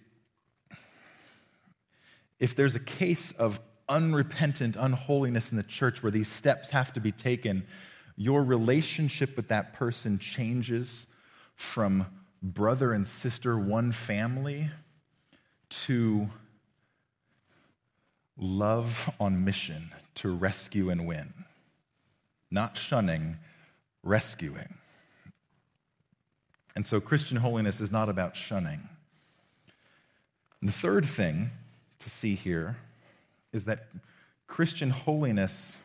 if 2.38 2.56
there's 2.56 2.74
a 2.74 2.80
case 2.80 3.32
of 3.32 3.60
unrepentant 3.88 4.76
unholiness 4.78 5.50
in 5.50 5.56
the 5.56 5.64
church 5.64 6.02
where 6.02 6.12
these 6.12 6.28
steps 6.28 6.70
have 6.70 6.92
to 6.94 7.00
be 7.00 7.12
taken 7.12 7.66
your 8.16 8.42
relationship 8.44 9.36
with 9.36 9.48
that 9.48 9.72
person 9.74 10.18
changes 10.18 11.06
from 11.56 12.06
brother 12.42 12.92
and 12.92 13.06
sister 13.06 13.58
one 13.58 13.92
family 13.92 14.70
to 15.68 16.28
love 18.38 19.10
on 19.18 19.44
mission 19.44 19.90
to 20.14 20.34
rescue 20.34 20.88
and 20.90 21.06
win 21.06 21.32
not 22.50 22.76
shunning, 22.76 23.36
rescuing. 24.02 24.74
And 26.76 26.86
so 26.86 27.00
Christian 27.00 27.36
holiness 27.36 27.80
is 27.80 27.90
not 27.90 28.08
about 28.08 28.36
shunning. 28.36 28.80
And 30.60 30.68
the 30.68 30.72
third 30.72 31.04
thing 31.04 31.50
to 32.00 32.10
see 32.10 32.34
here 32.34 32.76
is 33.52 33.64
that 33.64 33.88
Christian 34.46 34.90
holiness 34.90 35.78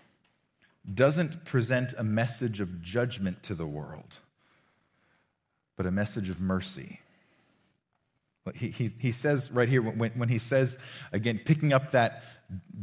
doesn't 0.93 1.45
present 1.45 1.93
a 1.97 2.03
message 2.03 2.59
of 2.61 2.81
judgment 2.81 3.41
to 3.43 3.55
the 3.55 3.65
world, 3.65 4.17
but 5.75 5.85
a 5.85 5.91
message 5.91 6.29
of 6.29 6.39
mercy. 6.39 6.99
He, 8.55 8.69
he, 8.69 8.89
he 8.97 9.11
says 9.11 9.51
right 9.51 9.67
here, 9.67 9.81
when, 9.81 10.11
when 10.11 10.29
he 10.29 10.39
says, 10.39 10.77
again, 11.11 11.39
picking 11.43 11.73
up 11.73 11.91
that 11.91 12.23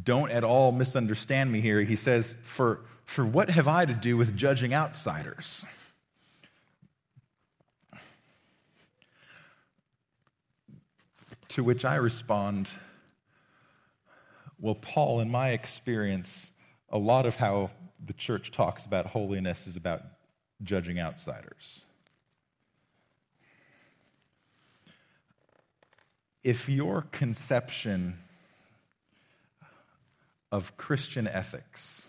don't 0.05 0.31
at 0.31 0.45
all 0.45 0.73
misunderstand 0.73 1.51
me 1.51 1.61
here, 1.61 1.81
he 1.83 1.97
says, 1.97 2.37
For 2.43 2.81
for 3.05 3.25
what 3.27 3.51
have 3.51 3.69
I 3.69 3.85
to 3.85 3.93
do 3.93 4.17
with 4.17 4.37
judging 4.37 4.73
outsiders? 4.73 5.65
To 11.49 11.63
which 11.63 11.85
I 11.85 11.97
respond, 11.97 12.71
well, 14.59 14.77
Paul, 14.77 15.21
in 15.21 15.31
my 15.31 15.51
experience, 15.51 16.53
a 16.89 16.97
lot 16.97 17.27
of 17.27 17.37
how 17.37 17.71
the 18.07 18.15
church 18.15 18.51
talks 18.51 18.87
about 18.87 19.05
holiness 19.05 19.67
is 19.67 19.77
about 19.77 20.03
judging 20.63 20.99
outsiders. 20.99 21.85
If 26.43 26.69
your 26.69 27.03
conception 27.13 28.19
of 30.51 30.77
Christian 30.77 31.27
ethics 31.29 32.07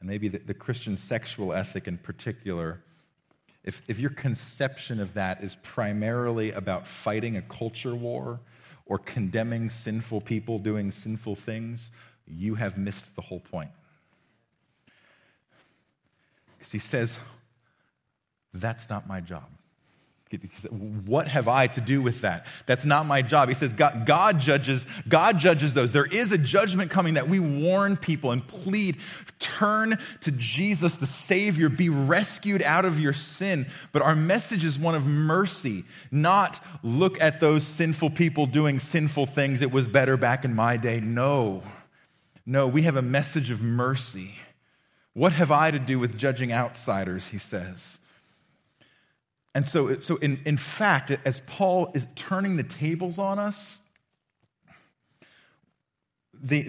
and 0.00 0.08
maybe 0.08 0.28
the, 0.28 0.38
the 0.38 0.54
Christian 0.54 0.96
sexual 0.96 1.52
ethic 1.52 1.88
in 1.88 1.98
particular, 1.98 2.80
if, 3.64 3.82
if 3.88 3.98
your 3.98 4.10
conception 4.10 5.00
of 5.00 5.14
that 5.14 5.42
is 5.42 5.56
primarily 5.62 6.52
about 6.52 6.86
fighting 6.86 7.36
a 7.36 7.42
culture 7.42 7.94
war 7.94 8.40
or 8.86 8.98
condemning 8.98 9.70
sinful 9.70 10.20
people 10.20 10.58
doing 10.58 10.90
sinful 10.90 11.36
things, 11.36 11.90
you 12.26 12.54
have 12.54 12.76
missed 12.76 13.14
the 13.16 13.22
whole 13.22 13.40
point. 13.40 13.70
Because 16.58 16.72
he 16.72 16.78
says, 16.78 17.18
that's 18.52 18.88
not 18.88 19.08
my 19.08 19.20
job. 19.20 19.48
What 20.70 21.28
have 21.28 21.48
I 21.48 21.66
to 21.68 21.80
do 21.80 22.02
with 22.02 22.22
that? 22.22 22.46
That's 22.66 22.84
not 22.84 23.06
my 23.06 23.22
job. 23.22 23.48
He 23.48 23.54
says 23.54 23.72
God, 23.72 24.06
God, 24.06 24.40
judges, 24.40 24.86
God 25.08 25.38
judges 25.38 25.74
those. 25.74 25.92
There 25.92 26.06
is 26.06 26.32
a 26.32 26.38
judgment 26.38 26.90
coming 26.90 27.14
that 27.14 27.28
we 27.28 27.38
warn 27.38 27.96
people 27.96 28.32
and 28.32 28.46
plead, 28.46 28.96
turn 29.38 29.98
to 30.20 30.30
Jesus 30.32 30.94
the 30.96 31.06
Savior, 31.06 31.68
be 31.68 31.88
rescued 31.88 32.62
out 32.62 32.84
of 32.84 32.98
your 33.00 33.12
sin. 33.12 33.66
But 33.92 34.02
our 34.02 34.16
message 34.16 34.64
is 34.64 34.78
one 34.78 34.94
of 34.94 35.04
mercy, 35.04 35.84
not 36.10 36.62
look 36.82 37.20
at 37.20 37.40
those 37.40 37.66
sinful 37.66 38.10
people 38.10 38.46
doing 38.46 38.80
sinful 38.80 39.26
things. 39.26 39.62
It 39.62 39.72
was 39.72 39.86
better 39.86 40.16
back 40.16 40.44
in 40.44 40.54
my 40.54 40.76
day. 40.76 41.00
No. 41.00 41.62
No, 42.46 42.68
we 42.68 42.82
have 42.82 42.96
a 42.96 43.02
message 43.02 43.50
of 43.50 43.62
mercy. 43.62 44.34
What 45.14 45.32
have 45.32 45.50
I 45.50 45.70
to 45.70 45.78
do 45.78 45.98
with 45.98 46.18
judging 46.18 46.52
outsiders, 46.52 47.28
he 47.28 47.38
says. 47.38 47.98
And 49.54 49.66
so, 49.66 50.00
so 50.00 50.16
in, 50.16 50.40
in 50.44 50.56
fact, 50.56 51.12
as 51.24 51.40
Paul 51.46 51.92
is 51.94 52.06
turning 52.16 52.56
the 52.56 52.64
tables 52.64 53.18
on 53.18 53.38
us, 53.38 53.78
the, 56.42 56.68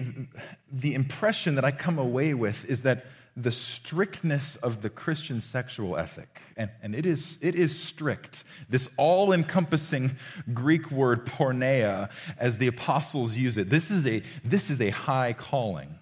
the 0.72 0.94
impression 0.94 1.56
that 1.56 1.64
I 1.64 1.72
come 1.72 1.98
away 1.98 2.32
with 2.32 2.64
is 2.66 2.82
that 2.82 3.06
the 3.36 3.50
strictness 3.50 4.56
of 4.56 4.80
the 4.80 4.88
Christian 4.88 5.40
sexual 5.40 5.98
ethic, 5.98 6.40
and, 6.56 6.70
and 6.82 6.94
it, 6.94 7.04
is, 7.04 7.38
it 7.42 7.54
is 7.54 7.78
strict, 7.78 8.44
this 8.70 8.88
all 8.96 9.32
encompassing 9.32 10.16
Greek 10.54 10.90
word 10.90 11.26
porneia, 11.26 12.08
as 12.38 12.56
the 12.56 12.68
apostles 12.68 13.36
use 13.36 13.58
it, 13.58 13.68
this 13.68 13.90
is, 13.90 14.06
a, 14.06 14.22
this 14.42 14.70
is 14.70 14.80
a 14.80 14.88
high 14.88 15.34
calling. 15.34 15.98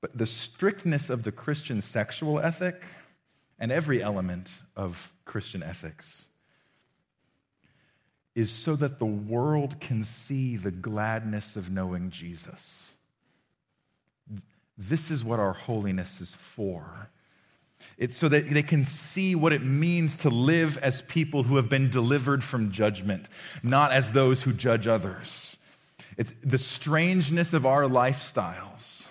But 0.00 0.16
the 0.16 0.26
strictness 0.26 1.10
of 1.10 1.24
the 1.24 1.32
Christian 1.32 1.80
sexual 1.80 2.38
ethic, 2.38 2.84
and 3.58 3.72
every 3.72 4.02
element 4.02 4.62
of 4.76 5.13
Christian 5.24 5.62
ethics 5.62 6.28
is 8.34 8.50
so 8.50 8.74
that 8.76 8.98
the 8.98 9.06
world 9.06 9.80
can 9.80 10.02
see 10.02 10.56
the 10.56 10.70
gladness 10.70 11.56
of 11.56 11.70
knowing 11.70 12.10
Jesus. 12.10 12.94
This 14.76 15.10
is 15.10 15.24
what 15.24 15.38
our 15.38 15.52
holiness 15.52 16.20
is 16.20 16.34
for. 16.34 17.10
It's 17.96 18.16
so 18.16 18.28
that 18.28 18.50
they 18.50 18.62
can 18.62 18.84
see 18.84 19.34
what 19.34 19.52
it 19.52 19.62
means 19.62 20.16
to 20.18 20.30
live 20.30 20.78
as 20.78 21.02
people 21.02 21.44
who 21.44 21.56
have 21.56 21.68
been 21.68 21.90
delivered 21.90 22.42
from 22.42 22.72
judgment, 22.72 23.28
not 23.62 23.92
as 23.92 24.10
those 24.10 24.42
who 24.42 24.52
judge 24.52 24.86
others. 24.86 25.58
It's 26.16 26.32
the 26.42 26.58
strangeness 26.58 27.52
of 27.52 27.66
our 27.66 27.82
lifestyles 27.84 29.08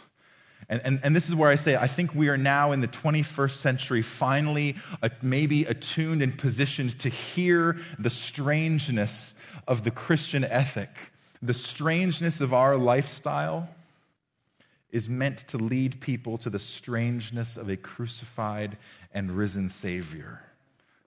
and, 0.69 0.81
and, 0.83 0.99
and, 1.03 1.15
this 1.15 1.27
is 1.27 1.35
where 1.35 1.49
I 1.49 1.55
say, 1.55 1.75
I 1.75 1.87
think 1.87 2.15
we 2.15 2.29
are 2.29 2.37
now 2.37 2.71
in 2.71 2.81
the 2.81 2.87
21st 2.87 3.51
century, 3.51 4.01
finally, 4.01 4.75
uh, 5.01 5.09
maybe 5.21 5.65
attuned 5.65 6.21
and 6.21 6.37
positioned 6.37 6.97
to 6.99 7.09
hear 7.09 7.77
the 7.99 8.09
strangeness 8.09 9.33
of 9.67 9.83
the 9.83 9.91
Christian 9.91 10.43
ethic. 10.43 10.89
The 11.41 11.53
strangeness 11.53 12.41
of 12.41 12.53
our 12.53 12.77
lifestyle 12.77 13.69
is 14.91 15.09
meant 15.09 15.39
to 15.49 15.57
lead 15.57 15.99
people 15.99 16.37
to 16.37 16.49
the 16.49 16.59
strangeness 16.59 17.57
of 17.57 17.69
a 17.69 17.75
crucified 17.75 18.77
and 19.13 19.31
risen 19.31 19.67
Savior 19.67 20.41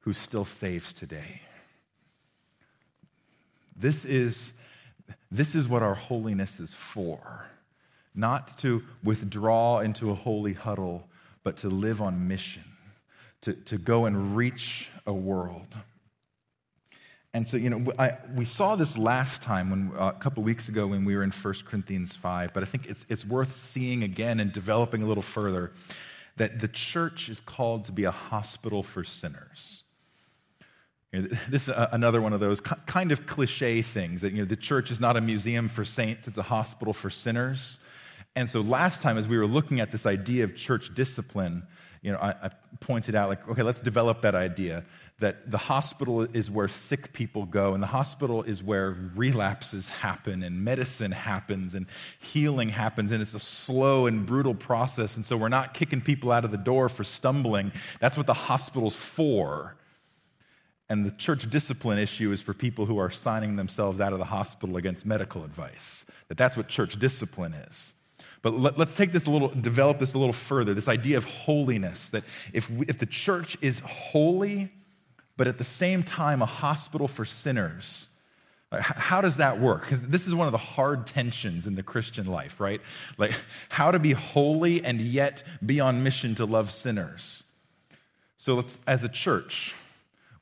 who 0.01 0.13
still 0.13 0.45
saves 0.45 0.93
today. 0.93 1.41
This 3.77 4.05
is, 4.05 4.53
this 5.31 5.55
is 5.55 5.69
what 5.69 5.83
our 5.83 5.95
holiness 5.95 6.61
is 6.61 6.75
for 6.75 7.47
not 8.17 8.59
to 8.59 8.83
withdraw 9.05 9.81
into 9.81 10.11
a 10.11 10.15
holy 10.15 10.55
huddle, 10.55 11.07
but 11.43 11.59
to 11.59 11.69
live 11.69 12.01
on 12.01 12.27
mission, 12.27 12.65
to, 13.43 13.53
to 13.53 13.79
go 13.79 14.07
and 14.07 14.37
reach 14.37 14.89
a 15.07 15.13
world. 15.13 15.75
And 17.37 17.47
so, 17.47 17.59
you 17.59 17.69
know, 17.69 17.93
I, 17.99 18.17
we 18.35 18.47
saw 18.47 18.77
this 18.77 18.97
last 18.97 19.43
time 19.43 19.69
when, 19.69 19.93
uh, 19.99 20.09
a 20.17 20.19
couple 20.19 20.43
weeks 20.43 20.71
ago 20.71 20.87
when 20.87 21.05
we 21.05 21.15
were 21.15 21.23
in 21.23 21.31
1 21.31 21.55
Corinthians 21.67 22.17
5, 22.17 22.55
but 22.55 22.63
I 22.63 22.67
think 22.67 22.87
it's, 22.87 23.05
it's 23.11 23.27
worth 23.27 23.53
seeing 23.53 24.03
again 24.03 24.41
and 24.41 24.51
developing 24.51 25.03
a 25.03 25.07
little 25.07 25.23
further 25.23 25.73
that 26.37 26.61
the 26.61 26.69
church 26.69 27.29
is 27.29 27.41
called 27.41 27.85
to 27.87 27.93
be 27.93 28.05
a 28.05 28.11
hospital 28.11 28.83
for 28.83 29.05
sinners. 29.05 29.85
You 31.13 31.23
know, 31.23 31.29
this 31.49 31.69
is 31.69 31.75
another 31.93 32.23
one 32.23 32.33
of 32.33 32.41
those 32.41 32.61
kind 32.61 33.13
of 33.13 33.27
cliche 33.27 33.83
things 33.83 34.23
that 34.23 34.33
you 34.33 34.39
know, 34.39 34.45
the 34.47 34.57
church 34.57 34.91
is 34.91 34.99
not 34.99 35.17
a 35.17 35.21
museum 35.21 35.69
for 35.69 35.85
saints, 35.85 36.27
it's 36.27 36.39
a 36.39 36.43
hospital 36.43 36.95
for 36.95 37.11
sinners. 37.11 37.79
And 38.37 38.49
so 38.49 38.61
last 38.61 39.01
time, 39.01 39.17
as 39.17 39.27
we 39.27 39.39
were 39.39 39.47
looking 39.47 39.81
at 39.81 39.91
this 39.91 40.05
idea 40.05 40.45
of 40.45 40.55
church 40.55 40.95
discipline, 40.95 41.67
you 42.03 42.13
know, 42.13 42.19
I, 42.19 42.31
I, 42.31 42.51
pointed 42.81 43.15
out, 43.15 43.31
like, 43.31 43.49
okay, 43.49 43.63
let's 43.63 43.81
develop 43.81 44.21
that 44.21 44.35
idea 44.35 44.85
that 45.19 45.51
the 45.51 45.57
hospital 45.57 46.21
is 46.21 46.51
where 46.51 46.69
sick 46.69 47.15
people 47.15 47.47
go, 47.47 47.73
and 47.73 47.83
the 47.83 47.87
hospital 47.87 48.43
is 48.43 48.63
where 48.63 48.95
relapses 49.15 49.89
happen, 49.89 50.43
and 50.43 50.63
medicine 50.63 51.11
happens, 51.11 51.75
and 51.75 51.87
healing 52.19 52.69
happens, 52.69 53.11
and 53.13 53.23
it's 53.23 53.33
a 53.33 53.39
slow 53.39 54.07
and 54.07 54.27
brutal 54.27 54.55
process. 54.55 55.17
And 55.17 55.25
so 55.25 55.39
we're 55.39 55.49
not 55.49 55.73
kicking 55.73 56.03
people 56.03 56.31
out 56.31 56.45
of 56.45 56.51
the 56.51 56.59
door 56.59 56.91
for 56.91 57.03
stumbling. 57.03 57.73
That's 57.99 58.19
what 58.19 58.27
the 58.27 58.35
hospital's 58.35 58.95
for. 58.95 59.77
And 60.91 61.07
the 61.07 61.11
church 61.13 61.49
discipline 61.49 61.99
issue 61.99 62.31
is 62.31 62.43
for 62.43 62.53
people 62.53 62.85
who 62.85 62.99
are 62.99 63.11
signing 63.11 63.57
themselves 63.57 64.01
out 64.01 64.13
of 64.13 64.19
the 64.19 64.27
hospital 64.27 64.77
against 64.77 65.07
medical 65.07 65.43
advice. 65.43 66.05
That 66.29 66.37
that's 66.37 66.59
what 66.59 66.69
church 66.69 66.99
discipline 66.99 67.55
is. 67.55 67.95
But 68.43 68.55
let, 68.55 68.79
us 68.79 68.95
take 68.95 69.13
this 69.13 69.27
a 69.27 69.31
little, 69.31 69.49
develop 69.49 69.99
this 69.99 70.15
a 70.15 70.19
little 70.19 70.33
further 70.33 70.75
this 70.75 70.89
idea 70.89 71.17
of 71.17 71.25
holiness. 71.25 72.11
That 72.11 72.25
if, 72.53 72.71
we, 72.71 72.87
if 72.87 72.99
the 72.99 73.07
church 73.07 73.57
is 73.61 73.81
holy, 73.81 74.73
but 75.37 75.47
at 75.47 75.59
the 75.59 75.65
same 75.65 76.03
time 76.03 76.43
a 76.43 76.47
hospital 76.47 77.09
for 77.09 77.25
sinners, 77.25 78.09
how 78.73 79.21
does 79.21 79.37
that 79.37 79.61
work? 79.61 79.83
Because 79.83 80.01
this 80.01 80.27
is 80.27 80.35
one 80.35 80.49
of 80.49 80.53
the 80.53 80.59
hard 80.59 81.07
tensions 81.07 81.67
in 81.67 81.77
the 81.77 81.83
Christian 81.83 82.27
life, 82.27 82.61
right? 82.61 82.81
Like 83.17 83.33
how 83.69 83.91
to 83.91 83.99
be 83.99 84.13
holy 84.13 84.85
and 84.85 85.01
yet 85.01 85.43
be 85.65 85.81
on 85.81 86.03
mission 86.03 86.35
to 86.37 86.45
love 86.45 86.71
sinners. 86.71 87.45
So 88.37 88.55
let's, 88.55 88.79
as 88.87 89.05
a 89.05 89.09
church, 89.09 89.75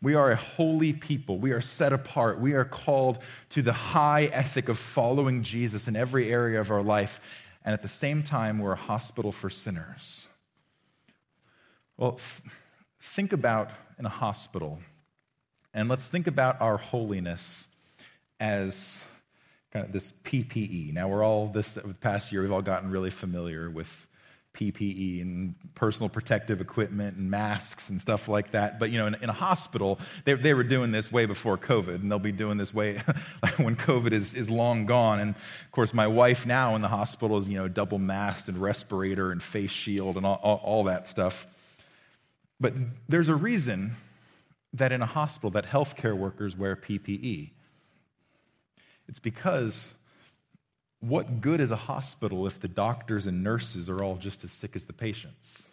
we 0.02 0.14
are 0.14 0.30
a 0.30 0.36
holy 0.36 0.92
people. 0.92 1.38
We 1.38 1.52
are 1.52 1.60
set 1.60 1.92
apart. 1.92 2.40
We 2.40 2.54
are 2.54 2.64
called 2.64 3.18
to 3.50 3.62
the 3.62 3.72
high 3.72 4.24
ethic 4.24 4.68
of 4.68 4.78
following 4.78 5.42
Jesus 5.42 5.86
in 5.86 5.94
every 5.94 6.30
area 6.30 6.60
of 6.60 6.70
our 6.70 6.82
life 6.82 7.20
and 7.64 7.72
at 7.72 7.82
the 7.82 7.88
same 7.88 8.22
time, 8.22 8.58
we're 8.58 8.72
a 8.72 8.76
hospital 8.76 9.32
for 9.32 9.48
sinners. 9.48 10.26
Well, 11.96 12.20
think 13.00 13.32
about 13.32 13.70
in 13.98 14.06
a 14.06 14.10
hospital, 14.10 14.80
and 15.72 15.88
let's 15.88 16.08
think 16.08 16.26
about 16.26 16.60
our 16.60 16.76
holiness 16.76 17.68
as 18.40 19.04
kind 19.72 19.86
of 19.86 19.92
this 19.92 20.12
PPE. 20.24 20.92
Now, 20.92 21.08
we're 21.08 21.24
all, 21.24 21.48
this 21.48 21.78
past 22.00 22.32
year, 22.32 22.42
we've 22.42 22.52
all 22.52 22.62
gotten 22.62 22.90
really 22.90 23.10
familiar 23.10 23.70
with 23.70 24.06
PPE 24.54 25.20
and 25.20 25.54
personal 25.74 26.08
protective 26.08 26.60
equipment 26.60 27.16
and 27.16 27.30
masks 27.30 27.90
and 27.90 28.00
stuff 28.00 28.28
like 28.28 28.52
that. 28.52 28.78
But, 28.78 28.90
you 28.90 28.98
know, 28.98 29.08
in, 29.08 29.14
in 29.16 29.28
a 29.28 29.34
hospital, 29.34 29.98
they, 30.24 30.34
they, 30.34 30.54
were 30.54 30.62
doing 30.62 30.92
this 30.92 31.10
way 31.10 31.26
before 31.26 31.58
COVID, 31.58 31.96
and 31.96 32.10
they'll 32.10 32.20
be 32.20 32.32
doing 32.32 32.56
this 32.56 32.72
way 32.72 33.02
when 33.56 33.74
COVID 33.74 34.12
is, 34.12 34.32
is 34.34 34.48
long 34.48 34.86
gone. 34.86 35.18
And, 35.18 35.30
of 35.34 35.72
course, 35.72 35.92
my 35.92 36.06
wife 36.06 36.46
now 36.46 36.76
in 36.76 36.82
the 36.82 36.88
hospital 36.88 37.36
is, 37.36 37.48
you 37.48 37.58
know, 37.58 37.66
double 37.66 37.98
masked 37.98 38.48
and 38.48 38.56
respirator 38.56 39.32
and 39.32 39.42
face 39.42 39.72
shield 39.72 40.16
and 40.16 40.24
all, 40.24 40.40
all, 40.42 40.60
all 40.62 40.84
that 40.84 41.08
stuff. 41.08 41.46
But 42.60 42.74
there's 43.08 43.28
a 43.28 43.34
reason 43.34 43.96
that 44.72 44.92
in 44.92 45.02
a 45.02 45.06
hospital 45.06 45.50
that 45.50 45.66
healthcare 45.66 46.16
workers 46.16 46.56
wear 46.56 46.76
PPE. 46.76 47.50
It's 49.08 49.18
because 49.18 49.94
what 51.08 51.40
good 51.40 51.60
is 51.60 51.70
a 51.70 51.76
hospital 51.76 52.46
if 52.46 52.60
the 52.60 52.68
doctors 52.68 53.26
and 53.26 53.44
nurses 53.44 53.90
are 53.90 54.02
all 54.02 54.16
just 54.16 54.42
as 54.44 54.50
sick 54.50 54.74
as 54.74 54.86
the 54.86 54.92
patients? 54.92 55.68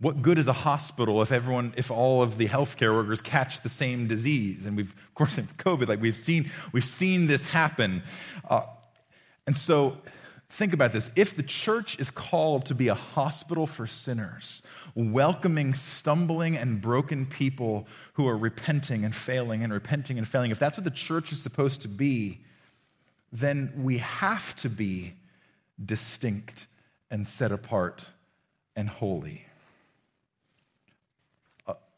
What 0.00 0.22
good 0.22 0.38
is 0.38 0.48
a 0.48 0.52
hospital 0.52 1.22
if 1.22 1.32
everyone, 1.32 1.72
if 1.76 1.90
all 1.90 2.22
of 2.22 2.36
the 2.36 2.46
healthcare 2.46 2.94
workers 2.94 3.20
catch 3.20 3.62
the 3.62 3.68
same 3.68 4.06
disease? 4.06 4.66
And 4.66 4.76
we've, 4.76 4.90
of 4.90 5.14
course, 5.14 5.38
in 5.38 5.46
COVID, 5.58 5.88
like 5.88 6.00
we've 6.00 6.16
seen, 6.16 6.50
we've 6.72 6.84
seen 6.84 7.26
this 7.26 7.46
happen. 7.46 8.02
Uh, 8.48 8.62
and 9.46 9.56
so, 9.56 9.96
think 10.50 10.72
about 10.72 10.92
this. 10.92 11.10
If 11.16 11.36
the 11.36 11.42
church 11.42 11.98
is 11.98 12.10
called 12.10 12.66
to 12.66 12.74
be 12.74 12.88
a 12.88 12.94
hospital 12.94 13.66
for 13.66 13.86
sinners, 13.86 14.62
welcoming 14.94 15.74
stumbling 15.74 16.56
and 16.56 16.80
broken 16.80 17.26
people 17.26 17.88
who 18.12 18.28
are 18.28 18.36
repenting 18.36 19.04
and 19.04 19.14
failing 19.14 19.64
and 19.64 19.72
repenting 19.72 20.18
and 20.18 20.28
failing, 20.28 20.50
if 20.50 20.58
that's 20.58 20.76
what 20.76 20.84
the 20.84 20.90
church 20.90 21.32
is 21.32 21.42
supposed 21.42 21.82
to 21.82 21.88
be, 21.88 22.40
then 23.34 23.72
we 23.76 23.98
have 23.98 24.54
to 24.54 24.70
be 24.70 25.12
distinct 25.84 26.68
and 27.10 27.26
set 27.26 27.50
apart 27.50 28.04
and 28.76 28.88
holy. 28.88 29.44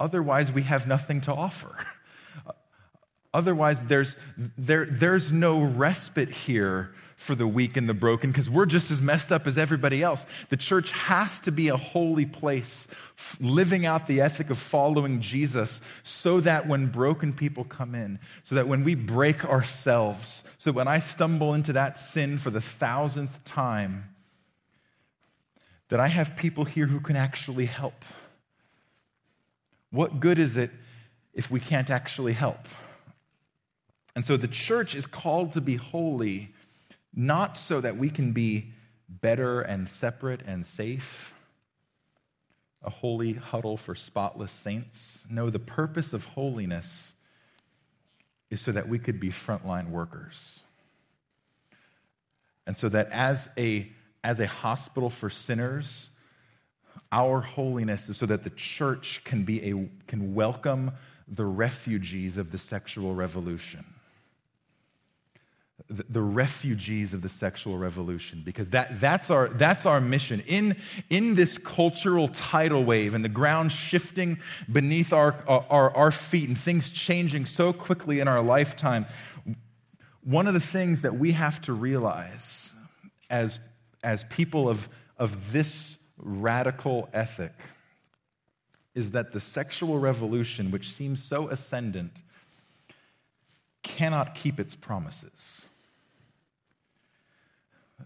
Otherwise, 0.01 0.51
we 0.51 0.63
have 0.63 0.87
nothing 0.87 1.21
to 1.23 1.33
offer. 1.33 1.77
Otherwise, 3.37 3.83
there's, 3.83 4.17
there, 4.57 4.87
there's 4.87 5.31
no 5.31 5.63
respite 5.63 6.31
here 6.31 6.95
for 7.17 7.35
the 7.35 7.47
weak 7.47 7.77
and 7.77 7.87
the 7.87 7.93
broken 7.93 8.31
because 8.31 8.49
we're 8.49 8.65
just 8.65 8.91
as 8.91 9.03
messed 9.03 9.31
up 9.31 9.47
as 9.47 9.59
everybody 9.59 10.03
else. 10.03 10.25
The 10.49 10.57
church 10.57 10.91
has 10.93 11.39
to 11.41 11.53
be 11.53 11.69
a 11.69 11.77
holy 11.77 12.25
place, 12.25 12.89
living 13.39 13.85
out 13.85 14.07
the 14.07 14.23
ethic 14.23 14.49
of 14.49 14.57
following 14.57 15.21
Jesus 15.21 15.83
so 16.03 16.41
that 16.41 16.67
when 16.67 16.87
broken 16.87 17.35
people 17.35 17.65
come 17.65 17.95
in, 17.95 18.19
so 18.43 18.55
that 18.55 18.69
when 18.69 18.83
we 18.85 18.95
break 18.95 19.45
ourselves, 19.45 20.43
so 20.57 20.73
when 20.73 20.89
I 20.89 20.99
stumble 20.99 21.53
into 21.53 21.75
that 21.75 21.99
sin 21.99 22.39
for 22.39 22.49
the 22.49 22.63
thousandth 22.63 23.45
time, 23.45 24.15
that 25.91 26.01
I 26.01 26.09
have 26.09 26.37
people 26.37 26.65
here 26.65 26.87
who 26.87 27.01
can 27.01 27.17
actually 27.17 27.67
help. 27.67 28.03
What 29.91 30.21
good 30.21 30.39
is 30.39 30.57
it 30.57 30.71
if 31.35 31.51
we 31.51 31.61
can't 31.61 31.91
actually 31.91 32.33
help? 32.33 32.67
And 34.17 34.25
so 34.25 34.39
the 34.39 34.49
church 34.49 34.95
is 34.95 35.07
called 35.07 35.53
to 35.53 35.61
be 35.61 35.77
holy, 35.77 36.55
not 37.15 37.55
so 37.55 37.83
that 37.83 37.99
we 37.99 38.09
can 38.09 38.33
be 38.33 38.73
better 39.09 39.61
and 39.61 39.89
separate 39.89 40.41
and 40.47 40.65
safe, 40.65 41.35
a 42.83 42.89
holy 42.89 43.35
huddle 43.35 43.77
for 43.77 43.95
spotless 43.95 44.53
saints. 44.53 45.27
No, 45.29 45.51
the 45.51 45.59
purpose 45.59 46.15
of 46.15 46.25
holiness 46.25 47.13
is 48.49 48.63
so 48.63 48.73
that 48.73 48.89
we 48.89 48.99
could 48.99 49.21
be 49.21 49.29
frontline 49.29 49.91
workers. 49.91 50.61
And 52.67 52.75
so 52.75 52.89
that 52.89 53.11
as 53.13 53.51
a, 53.59 53.87
as 54.25 54.41
a 54.41 54.47
hospital 54.47 55.11
for 55.11 55.29
sinners, 55.29 56.11
our 57.13 57.43
holiness 57.43 58.09
is 58.09 58.17
so 58.17 58.25
that 58.27 58.45
the 58.45 58.51
church 58.51 59.21
can, 59.25 59.45
be 59.45 59.71
a, 59.71 59.91
can 60.07 60.35
welcome 60.35 60.93
the 61.29 61.45
refugees 61.45 62.39
of 62.39 62.51
the 62.51 62.59
sexual 62.59 63.15
revolution 63.15 63.85
the, 65.89 66.23
refugees 66.23 67.15
of 67.15 67.23
the 67.23 67.29
sexual 67.29 67.79
revolution 67.79 68.43
because 68.45 68.71
that, 68.71 69.01
that's, 69.01 69.31
our, 69.31 69.49
that's 69.51 69.87
our 69.87 70.01
mission. 70.01 70.43
In, 70.47 70.77
in 71.11 71.35
this 71.35 71.59
cultural 71.59 72.29
tidal 72.29 72.85
wave 72.85 73.15
and 73.15 73.25
the 73.25 73.29
ground 73.29 73.71
shifting 73.71 74.39
beneath 74.71 75.13
our, 75.13 75.37
our, 75.47 75.95
our 75.97 76.11
feet 76.11 76.49
and 76.49 76.59
things 76.59 76.91
changing 76.91 77.47
so 77.47 77.73
quickly 77.73 78.21
in 78.21 78.27
our 78.27 78.43
lifetime, 78.43 79.07
one 80.25 80.49
of 80.49 80.55
the 80.55 80.61
things 80.61 81.03
that 81.03 81.17
we 81.17 81.33
have 81.33 81.61
to 81.63 81.73
realize 81.73 82.73
as, 83.31 83.61
as 84.03 84.25
people 84.25 84.69
of, 84.69 84.89
of 85.19 85.53
this 85.53 85.99
radical 86.19 87.09
ethic 87.13 87.53
is 88.97 89.13
that 89.13 89.33
the 89.33 89.41
sexual 89.41 89.99
revolution, 90.01 90.71
which 90.71 90.91
seems 90.91 91.23
so 91.23 91.49
ascendant, 91.49 92.23
cannot 93.85 94.35
keep 94.35 94.59
its 94.59 94.75
promises 94.75 95.67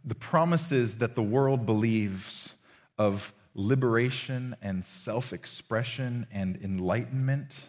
the 0.05 0.15
promises 0.15 0.97
that 0.97 1.15
the 1.15 1.23
world 1.23 1.67
believes 1.67 2.55
of 2.99 3.33
liberation 3.55 4.57
and 4.63 4.85
self 4.85 5.33
expression 5.33 6.27
and 6.31 6.59
enlightenment, 6.63 7.69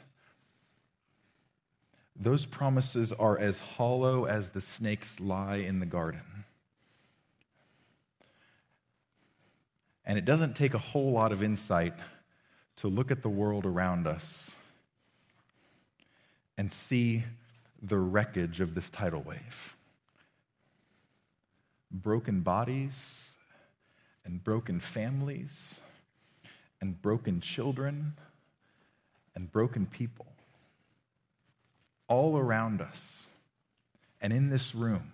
those 2.16 2.46
promises 2.46 3.12
are 3.12 3.38
as 3.38 3.60
hollow 3.60 4.26
as 4.26 4.52
the 4.52 4.62
snakes 4.62 5.20
lie 5.20 5.58
in 5.58 5.80
the 5.80 5.86
garden. 5.86 6.46
And 10.06 10.18
it 10.18 10.26
doesn't 10.26 10.56
take 10.56 10.74
a 10.74 10.80
whole 10.80 11.12
lot 11.12 11.32
of 11.32 11.44
insight 11.44 11.94
to 12.78 12.88
look 12.88 13.12
at 13.12 13.22
the 13.22 13.30
world 13.30 13.66
around 13.66 14.08
us 14.08 14.56
and 16.58 16.72
see 16.72 17.24
the 17.82 17.98
wreckage 17.98 18.62
of 18.62 18.76
this 18.76 18.90
tidal 18.90 19.22
wave 19.22 19.76
broken 21.92 22.42
bodies 22.42 23.34
and 24.26 24.44
broken 24.44 24.80
families 24.80 25.80
and 26.80 27.02
broken 27.02 27.42
children 27.42 28.14
and 29.36 29.52
broken 29.52 29.86
people 29.86 30.26
all 32.08 32.38
around 32.38 32.82
us 32.82 33.28
and 34.20 34.34
in 34.34 34.50
this 34.50 34.76
room. 34.76 35.12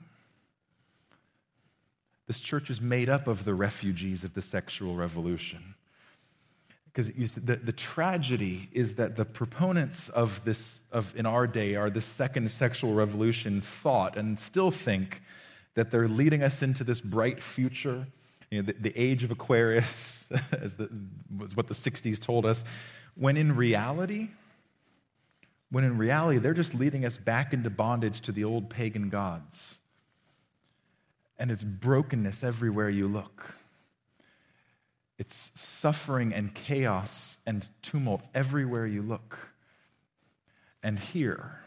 This 2.28 2.39
church 2.39 2.69
is 2.69 2.82
made 2.82 3.07
up 3.07 3.28
of 3.28 3.45
the 3.45 3.53
refugees 3.53 4.23
of 4.23 4.34
the 4.34 4.41
sexual 4.41 4.95
revolution. 4.95 5.75
Because 6.86 7.36
the, 7.36 7.57
the 7.57 7.71
tragedy 7.71 8.69
is 8.73 8.95
that 8.95 9.15
the 9.15 9.23
proponents 9.23 10.09
of 10.09 10.43
this, 10.43 10.82
of 10.91 11.15
in 11.15 11.25
our 11.25 11.45
day, 11.45 11.75
are 11.75 11.89
the 11.89 12.01
second 12.01 12.49
sexual 12.49 12.93
revolution 12.93 13.61
thought 13.61 14.17
and 14.17 14.39
still 14.39 14.71
think 14.71 15.21
that 15.78 15.91
they're 15.91 16.07
leading 16.07 16.41
us 16.41 16.63
into 16.63 16.84
this 16.84 16.99
bright 16.99 17.41
future. 17.41 18.07
You 18.49 18.63
know, 18.63 18.65
the, 18.65 18.73
the 18.73 18.99
age 18.99 19.23
of 19.23 19.30
Aquarius, 19.30 20.28
as 20.59 20.73
the, 20.73 20.89
what 21.53 21.67
the 21.67 21.75
60s 21.75 22.19
told 22.19 22.47
us, 22.47 22.63
when 23.13 23.38
in 23.38 23.55
reality, 23.55 24.30
when 25.69 25.84
in 25.84 25.99
reality, 25.99 26.39
they're 26.39 26.55
just 26.55 26.73
leading 26.73 27.05
us 27.05 27.15
back 27.17 27.53
into 27.53 27.69
bondage 27.69 28.21
to 28.21 28.32
the 28.32 28.43
old 28.43 28.71
pagan 28.71 29.09
gods. 29.09 29.78
And 31.38 31.51
it's 31.51 31.63
brokenness 31.63 32.43
everywhere 32.43 32.89
you 32.89 33.07
look. 33.07 33.53
It's 35.19 35.51
suffering 35.53 36.34
and 36.34 36.55
chaos 36.55 37.38
and 37.45 37.69
tumult 37.84 38.23
everywhere 38.34 38.88
you 38.88 39.03
look. 39.03 39.38
And 40.82 40.97
here, 40.97 41.59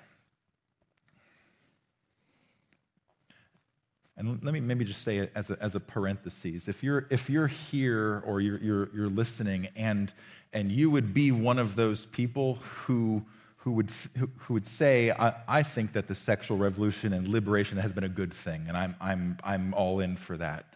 And 4.20 4.38
let 4.44 4.52
me 4.52 4.60
maybe 4.60 4.84
just 4.84 5.00
say 5.00 5.30
as 5.34 5.48
a, 5.48 5.56
as 5.62 5.74
a 5.74 5.80
parenthesis. 5.80 6.68
If 6.68 6.84
you're, 6.84 7.06
if 7.08 7.30
you're 7.30 7.46
here 7.46 8.22
or 8.26 8.42
you're, 8.42 8.58
you're, 8.58 8.90
you're 8.94 9.08
listening 9.08 9.68
and, 9.74 10.12
and 10.52 10.70
you 10.70 10.90
would 10.90 11.14
be 11.14 11.32
one 11.32 11.58
of 11.58 11.74
those 11.74 12.04
people 12.04 12.56
who, 12.56 13.24
who, 13.56 13.72
would, 13.72 13.90
who, 14.18 14.28
who 14.36 14.52
would 14.52 14.66
say, 14.66 15.10
I, 15.10 15.32
I 15.48 15.62
think 15.62 15.94
that 15.94 16.06
the 16.06 16.14
sexual 16.14 16.58
revolution 16.58 17.14
and 17.14 17.28
liberation 17.28 17.78
has 17.78 17.94
been 17.94 18.04
a 18.04 18.10
good 18.10 18.34
thing, 18.34 18.66
and 18.68 18.76
I'm, 18.76 18.94
I'm, 19.00 19.38
I'm 19.42 19.72
all 19.72 20.00
in 20.00 20.16
for 20.16 20.36
that. 20.36 20.69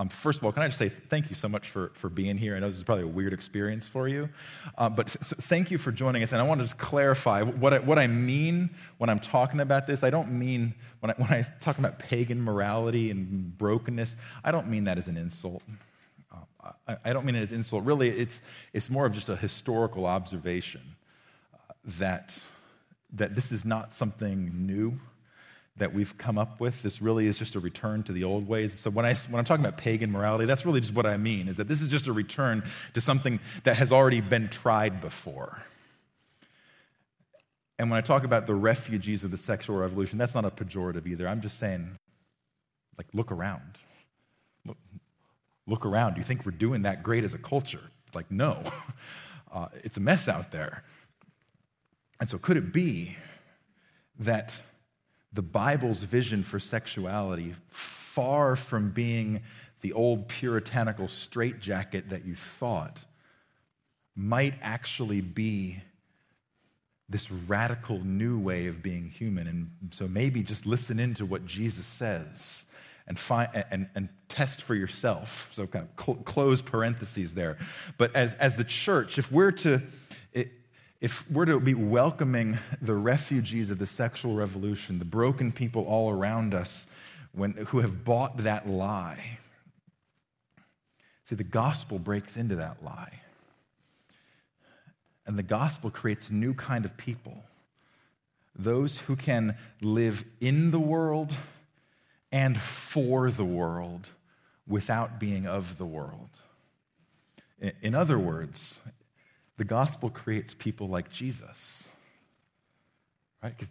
Um, 0.00 0.08
first 0.08 0.38
of 0.38 0.44
all, 0.44 0.52
can 0.52 0.62
I 0.62 0.68
just 0.68 0.78
say 0.78 0.88
thank 0.88 1.28
you 1.28 1.36
so 1.36 1.46
much 1.46 1.68
for, 1.68 1.90
for 1.92 2.08
being 2.08 2.38
here? 2.38 2.56
I 2.56 2.58
know 2.58 2.68
this 2.68 2.76
is 2.78 2.82
probably 2.82 3.04
a 3.04 3.08
weird 3.08 3.34
experience 3.34 3.86
for 3.86 4.08
you, 4.08 4.30
uh, 4.78 4.88
but 4.88 5.08
th- 5.08 5.42
thank 5.42 5.70
you 5.70 5.76
for 5.76 5.92
joining 5.92 6.22
us. 6.22 6.32
And 6.32 6.40
I 6.40 6.44
want 6.44 6.58
to 6.60 6.64
just 6.64 6.78
clarify 6.78 7.42
what 7.42 7.74
I, 7.74 7.80
what 7.80 7.98
I 7.98 8.06
mean 8.06 8.70
when 8.96 9.10
I'm 9.10 9.18
talking 9.18 9.60
about 9.60 9.86
this. 9.86 10.02
I 10.02 10.08
don't 10.08 10.32
mean, 10.32 10.72
when 11.00 11.10
I, 11.10 11.14
when 11.18 11.30
I 11.30 11.44
talk 11.58 11.76
about 11.76 11.98
pagan 11.98 12.40
morality 12.40 13.10
and 13.10 13.58
brokenness, 13.58 14.16
I 14.42 14.50
don't 14.52 14.68
mean 14.68 14.84
that 14.84 14.96
as 14.96 15.06
an 15.06 15.18
insult. 15.18 15.62
Uh, 16.32 16.70
I, 16.88 16.96
I, 17.04 17.12
don't 17.12 17.26
mean 17.26 17.34
it 17.34 17.42
as 17.42 17.52
insult. 17.52 17.84
Really, 17.84 18.08
it's, 18.08 18.40
it's 18.72 18.88
more 18.88 19.04
of 19.04 19.12
just 19.12 19.28
a 19.28 19.36
historical 19.36 20.06
observation 20.06 20.80
uh, 21.52 21.74
that, 21.98 22.42
that 23.12 23.34
this 23.34 23.52
is 23.52 23.66
not 23.66 23.92
something 23.92 24.50
new 24.54 24.98
that 25.80 25.94
we've 25.94 26.16
come 26.18 26.36
up 26.36 26.60
with. 26.60 26.82
This 26.82 27.00
really 27.00 27.26
is 27.26 27.38
just 27.38 27.54
a 27.54 27.60
return 27.60 28.02
to 28.02 28.12
the 28.12 28.22
old 28.22 28.46
ways. 28.46 28.78
So 28.78 28.90
when, 28.90 29.06
I, 29.06 29.14
when 29.14 29.38
I'm 29.38 29.46
talking 29.46 29.64
about 29.64 29.78
pagan 29.78 30.12
morality, 30.12 30.44
that's 30.44 30.66
really 30.66 30.80
just 30.80 30.92
what 30.92 31.06
I 31.06 31.16
mean, 31.16 31.48
is 31.48 31.56
that 31.56 31.68
this 31.68 31.80
is 31.80 31.88
just 31.88 32.06
a 32.06 32.12
return 32.12 32.62
to 32.92 33.00
something 33.00 33.40
that 33.64 33.78
has 33.78 33.90
already 33.90 34.20
been 34.20 34.48
tried 34.48 35.00
before. 35.00 35.62
And 37.78 37.90
when 37.90 37.96
I 37.96 38.02
talk 38.02 38.24
about 38.24 38.46
the 38.46 38.54
refugees 38.54 39.24
of 39.24 39.30
the 39.30 39.38
sexual 39.38 39.76
revolution, 39.76 40.18
that's 40.18 40.34
not 40.34 40.44
a 40.44 40.50
pejorative 40.50 41.06
either. 41.06 41.26
I'm 41.26 41.40
just 41.40 41.58
saying, 41.58 41.96
like, 42.98 43.06
look 43.14 43.32
around. 43.32 43.78
Look, 44.66 44.76
look 45.66 45.86
around. 45.86 46.12
Do 46.12 46.20
you 46.20 46.24
think 46.24 46.44
we're 46.44 46.52
doing 46.52 46.82
that 46.82 47.02
great 47.02 47.24
as 47.24 47.32
a 47.32 47.38
culture? 47.38 47.82
Like, 48.14 48.30
no. 48.30 48.62
Uh, 49.52 49.66
it's 49.82 49.96
a 49.96 50.00
mess 50.00 50.28
out 50.28 50.52
there. 50.52 50.84
And 52.20 52.30
so, 52.30 52.38
could 52.38 52.56
it 52.56 52.72
be 52.72 53.16
that 54.20 54.52
the 55.32 55.42
Bible's 55.42 56.00
vision 56.00 56.42
for 56.42 56.58
sexuality, 56.58 57.54
far 57.68 58.56
from 58.56 58.90
being 58.90 59.42
the 59.80 59.92
old 59.92 60.28
puritanical 60.28 61.08
straitjacket 61.08 62.10
that 62.10 62.24
you 62.24 62.34
thought, 62.34 62.98
might 64.16 64.54
actually 64.60 65.20
be 65.20 65.78
this 67.08 67.30
radical 67.30 67.98
new 68.04 68.38
way 68.38 68.66
of 68.66 68.82
being 68.82 69.08
human. 69.08 69.46
And 69.46 69.70
so 69.92 70.06
maybe 70.06 70.42
just 70.42 70.66
listen 70.66 70.98
into 70.98 71.24
what 71.24 71.46
Jesus 71.46 71.86
says 71.86 72.64
and, 73.06 73.18
find, 73.18 73.48
and, 73.70 73.88
and 73.94 74.08
test 74.28 74.62
for 74.62 74.74
yourself. 74.74 75.48
So, 75.50 75.66
kind 75.66 75.88
of 75.88 76.04
cl- 76.04 76.18
close 76.18 76.62
parentheses 76.62 77.34
there. 77.34 77.58
But 77.98 78.14
as, 78.14 78.34
as 78.34 78.54
the 78.54 78.64
church, 78.64 79.18
if 79.18 79.32
we're 79.32 79.52
to 79.52 79.82
if 81.00 81.28
we're 81.30 81.46
to 81.46 81.58
be 81.58 81.74
welcoming 81.74 82.58
the 82.82 82.94
refugees 82.94 83.70
of 83.70 83.78
the 83.78 83.86
sexual 83.86 84.34
revolution, 84.34 84.98
the 84.98 85.04
broken 85.04 85.50
people 85.50 85.84
all 85.84 86.10
around 86.10 86.52
us 86.52 86.86
when, 87.32 87.52
who 87.52 87.80
have 87.80 88.04
bought 88.04 88.38
that 88.38 88.68
lie, 88.68 89.38
see, 91.28 91.36
the 91.36 91.44
gospel 91.44 91.98
breaks 91.98 92.36
into 92.36 92.56
that 92.56 92.84
lie. 92.84 93.20
And 95.26 95.38
the 95.38 95.42
gospel 95.42 95.90
creates 95.90 96.28
a 96.28 96.34
new 96.34 96.54
kind 96.54 96.84
of 96.84 96.96
people 96.96 97.44
those 98.56 98.98
who 98.98 99.16
can 99.16 99.56
live 99.80 100.24
in 100.40 100.70
the 100.70 100.80
world 100.80 101.34
and 102.30 102.60
for 102.60 103.30
the 103.30 103.44
world 103.44 104.08
without 104.66 105.18
being 105.18 105.46
of 105.46 105.78
the 105.78 105.86
world. 105.86 106.28
In 107.80 107.94
other 107.94 108.18
words, 108.18 108.80
the 109.60 109.64
gospel 109.66 110.08
creates 110.08 110.54
people 110.54 110.88
like 110.88 111.12
Jesus. 111.12 111.86
Right? 113.42 113.54
Because 113.54 113.68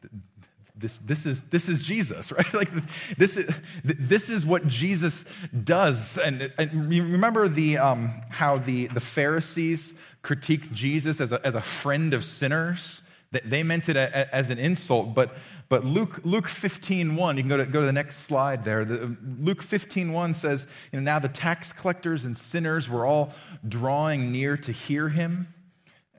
this, 0.76 1.00
this, 1.00 1.26
is, 1.26 1.42
this 1.50 1.68
is 1.68 1.80
Jesus, 1.80 2.32
right? 2.38 2.54
Like 2.54 2.70
this 3.18 3.38
is, 3.38 3.52
this 3.84 4.30
is 4.30 4.46
what 4.46 4.68
Jesus 4.68 5.26
does. 5.64 6.20
And, 6.20 6.54
and 6.60 6.90
remember 6.90 7.48
the, 7.48 7.80
um, 7.80 8.22
how 8.30 8.60
the, 8.60 8.86
the 8.86 9.00
Pharisees 9.00 9.96
critiqued 10.24 10.72
Jesus 10.74 11.20
as 11.20 11.32
a, 11.32 11.44
as 11.44 11.56
a 11.56 11.62
friend 11.62 12.14
of 12.14 12.24
sinners? 12.24 13.02
They 13.32 13.64
meant 13.64 13.90
it 13.90 13.98
as 13.98 14.52
an 14.52 14.60
insult, 14.60 15.16
but, 15.16 15.38
but 15.70 15.86
Luke, 15.86 16.20
Luke 16.24 16.48
15, 16.48 17.16
1, 17.16 17.38
you 17.38 17.42
can 17.42 17.50
go 17.50 17.58
to, 17.58 17.66
go 17.66 17.80
to 17.80 17.86
the 17.88 17.94
next 17.94 18.18
slide 18.18 18.64
there. 18.64 18.86
The, 18.86 19.16
Luke 19.40 19.64
15, 19.64 20.14
1 20.14 20.34
says, 20.36 20.68
you 20.92 21.00
know, 21.00 21.04
now 21.04 21.18
the 21.18 21.30
tax 21.30 21.74
collectors 21.74 22.26
and 22.26 22.38
sinners 22.38 22.88
were 22.88 23.08
all 23.08 23.34
drawing 23.68 24.32
near 24.32 24.56
to 24.58 24.72
hear 24.72 25.10
him. 25.10 25.48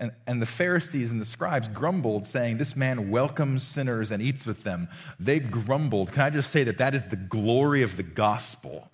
And, 0.01 0.13
and 0.27 0.41
the 0.41 0.47
Pharisees 0.47 1.11
and 1.11 1.21
the 1.21 1.27
scribes 1.27 1.69
grumbled, 1.69 2.25
saying, 2.25 2.57
This 2.57 2.75
man 2.75 3.11
welcomes 3.11 3.63
sinners 3.63 4.11
and 4.11 4.23
eats 4.23 4.47
with 4.47 4.65
them. 4.65 4.89
They 5.21 5.39
grumbled. 5.39 6.11
Can 6.13 6.23
I 6.23 6.31
just 6.31 6.51
say 6.51 6.65
that 6.65 6.79
that 6.79 6.95
is 6.95 7.05
the 7.05 7.17
glory 7.17 7.83
of 7.83 7.99
the 7.99 8.03
gospel? 8.03 8.91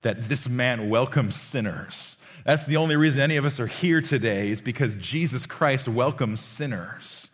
That 0.00 0.28
this 0.28 0.48
man 0.48 0.88
welcomes 0.88 1.36
sinners. 1.36 2.16
That's 2.44 2.64
the 2.64 2.78
only 2.78 2.96
reason 2.96 3.20
any 3.20 3.36
of 3.36 3.44
us 3.44 3.60
are 3.60 3.66
here 3.66 4.00
today, 4.00 4.48
is 4.48 4.62
because 4.62 4.94
Jesus 4.94 5.44
Christ 5.44 5.86
welcomes 5.86 6.40
sinners. 6.40 7.28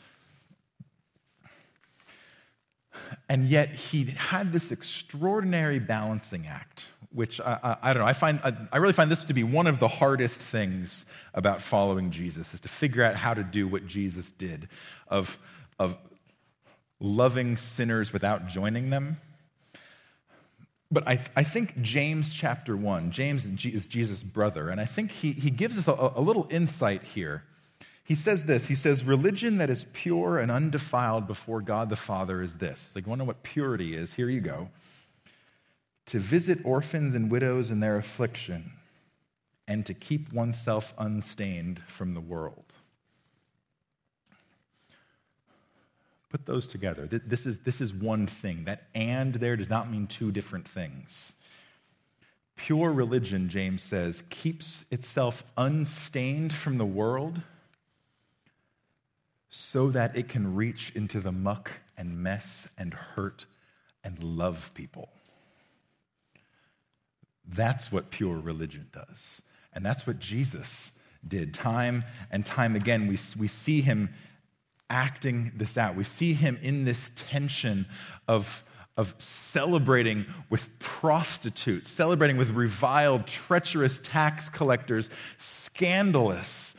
And 3.29 3.49
yet 3.49 3.70
he 3.70 4.07
had 4.07 4.53
this 4.53 4.72
extraordinary 4.72 5.79
balancing 5.79 6.49
act 6.49 6.89
which 7.15 7.41
I, 7.41 7.59
I, 7.62 7.91
I, 7.91 7.93
don't 7.93 8.03
know. 8.03 8.09
I 8.09 8.12
find 8.12 8.41
I, 8.43 8.53
I 8.73 8.79
really 8.79 8.93
find 8.93 9.11
this 9.11 9.23
to 9.25 9.35
be 9.35 9.45
one 9.45 9.67
of 9.67 9.79
the 9.79 9.89
hardest 9.89 10.39
things 10.39 11.07
about 11.33 11.62
following 11.62 12.11
Jesus 12.11 12.53
is 12.53 12.61
to 12.61 12.69
figure 12.69 13.05
out 13.05 13.15
how 13.15 13.33
to 13.33 13.45
do 13.45 13.69
what 13.69 13.87
Jesus 13.87 14.33
did, 14.33 14.69
of 15.09 15.39
of 15.79 15.97
loving 17.01 17.57
sinners 17.57 18.12
without 18.12 18.49
joining 18.49 18.91
them. 18.91 19.21
But 20.91 21.09
I, 21.09 21.21
I 21.35 21.45
think 21.45 21.81
James 21.83 22.33
chapter 22.33 22.77
one, 22.77 23.11
James 23.11 23.45
is 23.45 23.87
Jesus' 23.87 24.23
brother, 24.23 24.69
and 24.69 24.81
I 24.81 24.85
think 24.85 25.11
he, 25.11 25.33
he 25.33 25.51
gives 25.51 25.79
us 25.79 25.89
a, 25.89 26.12
a 26.17 26.21
little 26.21 26.47
insight 26.51 27.03
here. 27.03 27.45
He 28.05 28.15
says 28.15 28.45
this 28.45 28.67
He 28.67 28.75
says, 28.75 29.05
Religion 29.05 29.59
that 29.59 29.71
is 29.71 29.87
pure 29.93 30.39
and 30.39 30.51
undefiled 30.51 31.27
before 31.27 31.61
God 31.61 31.91
the 31.91 31.97
Father 31.97 32.43
is 32.43 32.57
this. 32.57 32.93
Like, 32.95 33.07
you 33.07 33.11
want 33.11 33.21
to 33.21 33.25
know 33.25 33.29
what 33.29 33.43
purity 33.43 33.97
is? 33.97 34.12
Here 34.12 34.29
you 34.29 34.41
go 34.41 34.69
to 36.07 36.19
visit 36.19 36.59
orphans 36.65 37.15
and 37.15 37.31
widows 37.31 37.71
in 37.71 37.81
their 37.81 37.97
affliction, 37.97 38.73
and 39.67 39.87
to 39.87 39.95
keep 39.95 40.33
oneself 40.33 40.93
unstained 40.99 41.81
from 41.87 42.15
the 42.15 42.21
world. 42.21 42.65
Put 46.29 46.47
those 46.47 46.67
together. 46.67 47.07
This 47.07 47.47
is, 47.47 47.59
this 47.59 47.81
is 47.81 47.95
one 47.95 48.27
thing. 48.27 48.65
That 48.65 48.89
and 48.95 49.35
there 49.35 49.57
does 49.57 49.71
not 49.71 49.91
mean 49.91 50.07
two 50.07 50.33
different 50.33 50.69
things. 50.69 51.33
Pure 52.57 52.93
religion, 52.93 53.49
James 53.49 53.83
says, 53.83 54.23
keeps 54.31 54.85
itself 54.91 55.45
unstained 55.57 56.53
from 56.53 56.77
the 56.77 56.85
world 56.85 57.41
so 59.49 59.91
that 59.91 60.17
it 60.17 60.29
can 60.29 60.55
reach 60.55 60.93
into 60.95 61.21
the 61.21 61.33
muck 61.33 61.71
and 61.97 62.17
mess 62.17 62.69
and 62.77 62.93
hurt 62.93 63.47
and 64.03 64.23
love 64.23 64.71
people. 64.75 65.09
That's 67.47 67.93
what 67.93 68.11
pure 68.11 68.39
religion 68.39 68.89
does. 68.93 69.43
And 69.73 69.85
that's 69.85 70.07
what 70.07 70.19
Jesus 70.19 70.93
did. 71.27 71.55
Time 71.55 72.05
and 72.31 72.45
time 72.45 72.77
again, 72.77 73.07
we, 73.07 73.19
we 73.39 73.49
see 73.49 73.81
him 73.81 74.11
acting 74.91 75.53
this 75.57 75.77
out. 75.77 75.97
We 75.97 76.05
see 76.05 76.33
him 76.35 76.59
in 76.63 76.85
this 76.85 77.11
tension 77.17 77.87
of, 78.29 78.63
of 78.97 79.15
celebrating 79.19 80.27
with 80.51 80.79
prostitutes, 80.79 81.91
celebrating 81.91 82.37
with 82.37 82.51
reviled, 82.51 83.27
treacherous 83.27 84.01
tax 84.01 84.49
collectors, 84.49 85.11
scandalous 85.37 86.75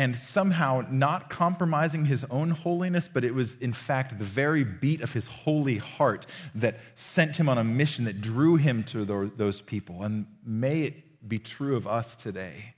and 0.00 0.16
somehow 0.16 0.82
not 0.90 1.28
compromising 1.28 2.06
his 2.06 2.24
own 2.30 2.48
holiness, 2.48 3.06
but 3.06 3.22
it 3.22 3.34
was 3.34 3.56
in 3.56 3.70
fact 3.70 4.18
the 4.18 4.24
very 4.24 4.64
beat 4.64 5.02
of 5.02 5.12
his 5.12 5.26
holy 5.26 5.76
heart 5.76 6.24
that 6.54 6.76
sent 6.94 7.36
him 7.36 7.50
on 7.50 7.58
a 7.58 7.64
mission 7.64 8.06
that 8.06 8.22
drew 8.22 8.56
him 8.56 8.82
to 8.82 9.04
those 9.36 9.60
people. 9.60 10.02
And 10.02 10.24
may 10.42 10.84
it 10.84 11.28
be 11.28 11.38
true 11.38 11.76
of 11.76 11.86
us 11.86 12.16
today 12.16 12.72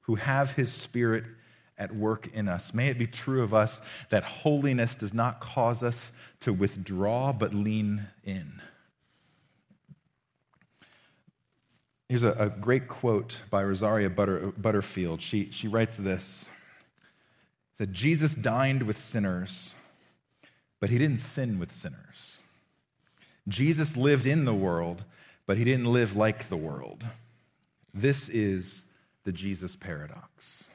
who 0.00 0.16
have 0.16 0.50
his 0.50 0.72
spirit 0.72 1.22
at 1.78 1.94
work 1.94 2.26
in 2.34 2.48
us. 2.48 2.74
May 2.74 2.88
it 2.88 2.98
be 2.98 3.06
true 3.06 3.44
of 3.44 3.54
us 3.54 3.80
that 4.10 4.24
holiness 4.24 4.96
does 4.96 5.14
not 5.14 5.38
cause 5.38 5.84
us 5.84 6.10
to 6.40 6.52
withdraw, 6.52 7.32
but 7.32 7.54
lean 7.54 8.08
in. 8.24 8.60
Here's 12.08 12.24
a, 12.24 12.32
a 12.32 12.48
great 12.48 12.88
quote 12.88 13.42
by 13.50 13.62
Rosaria 13.62 14.10
Butter, 14.10 14.52
Butterfield. 14.58 15.22
She, 15.22 15.52
she 15.52 15.68
writes 15.68 15.96
this 15.96 16.48
said, 17.76 17.92
Jesus 17.92 18.34
dined 18.34 18.82
with 18.82 18.98
sinners, 18.98 19.74
but 20.80 20.90
he 20.90 20.98
didn't 20.98 21.18
sin 21.18 21.58
with 21.58 21.72
sinners. 21.72 22.38
Jesus 23.48 23.96
lived 23.96 24.26
in 24.26 24.44
the 24.44 24.54
world, 24.54 25.04
but 25.46 25.56
he 25.56 25.64
didn't 25.64 25.92
live 25.92 26.16
like 26.16 26.48
the 26.48 26.56
world. 26.56 27.04
This 27.92 28.28
is 28.28 28.84
the 29.24 29.32
Jesus 29.32 29.76
paradox. 29.76 30.68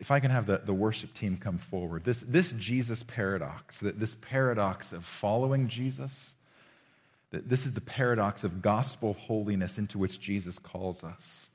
If 0.00 0.10
I 0.10 0.20
can 0.20 0.30
have 0.30 0.46
the, 0.46 0.58
the 0.64 0.74
worship 0.74 1.12
team 1.12 1.36
come 1.36 1.58
forward, 1.58 2.04
this, 2.04 2.20
this 2.26 2.52
Jesus 2.52 3.02
paradox, 3.02 3.80
this 3.80 4.16
paradox 4.20 4.92
of 4.92 5.04
following 5.04 5.68
Jesus, 5.68 6.36
this 7.30 7.66
is 7.66 7.72
the 7.72 7.80
paradox 7.80 8.44
of 8.44 8.62
gospel 8.62 9.14
holiness 9.14 9.78
into 9.78 9.98
which 9.98 10.20
Jesus 10.20 10.58
calls 10.58 11.04
us. 11.04 11.50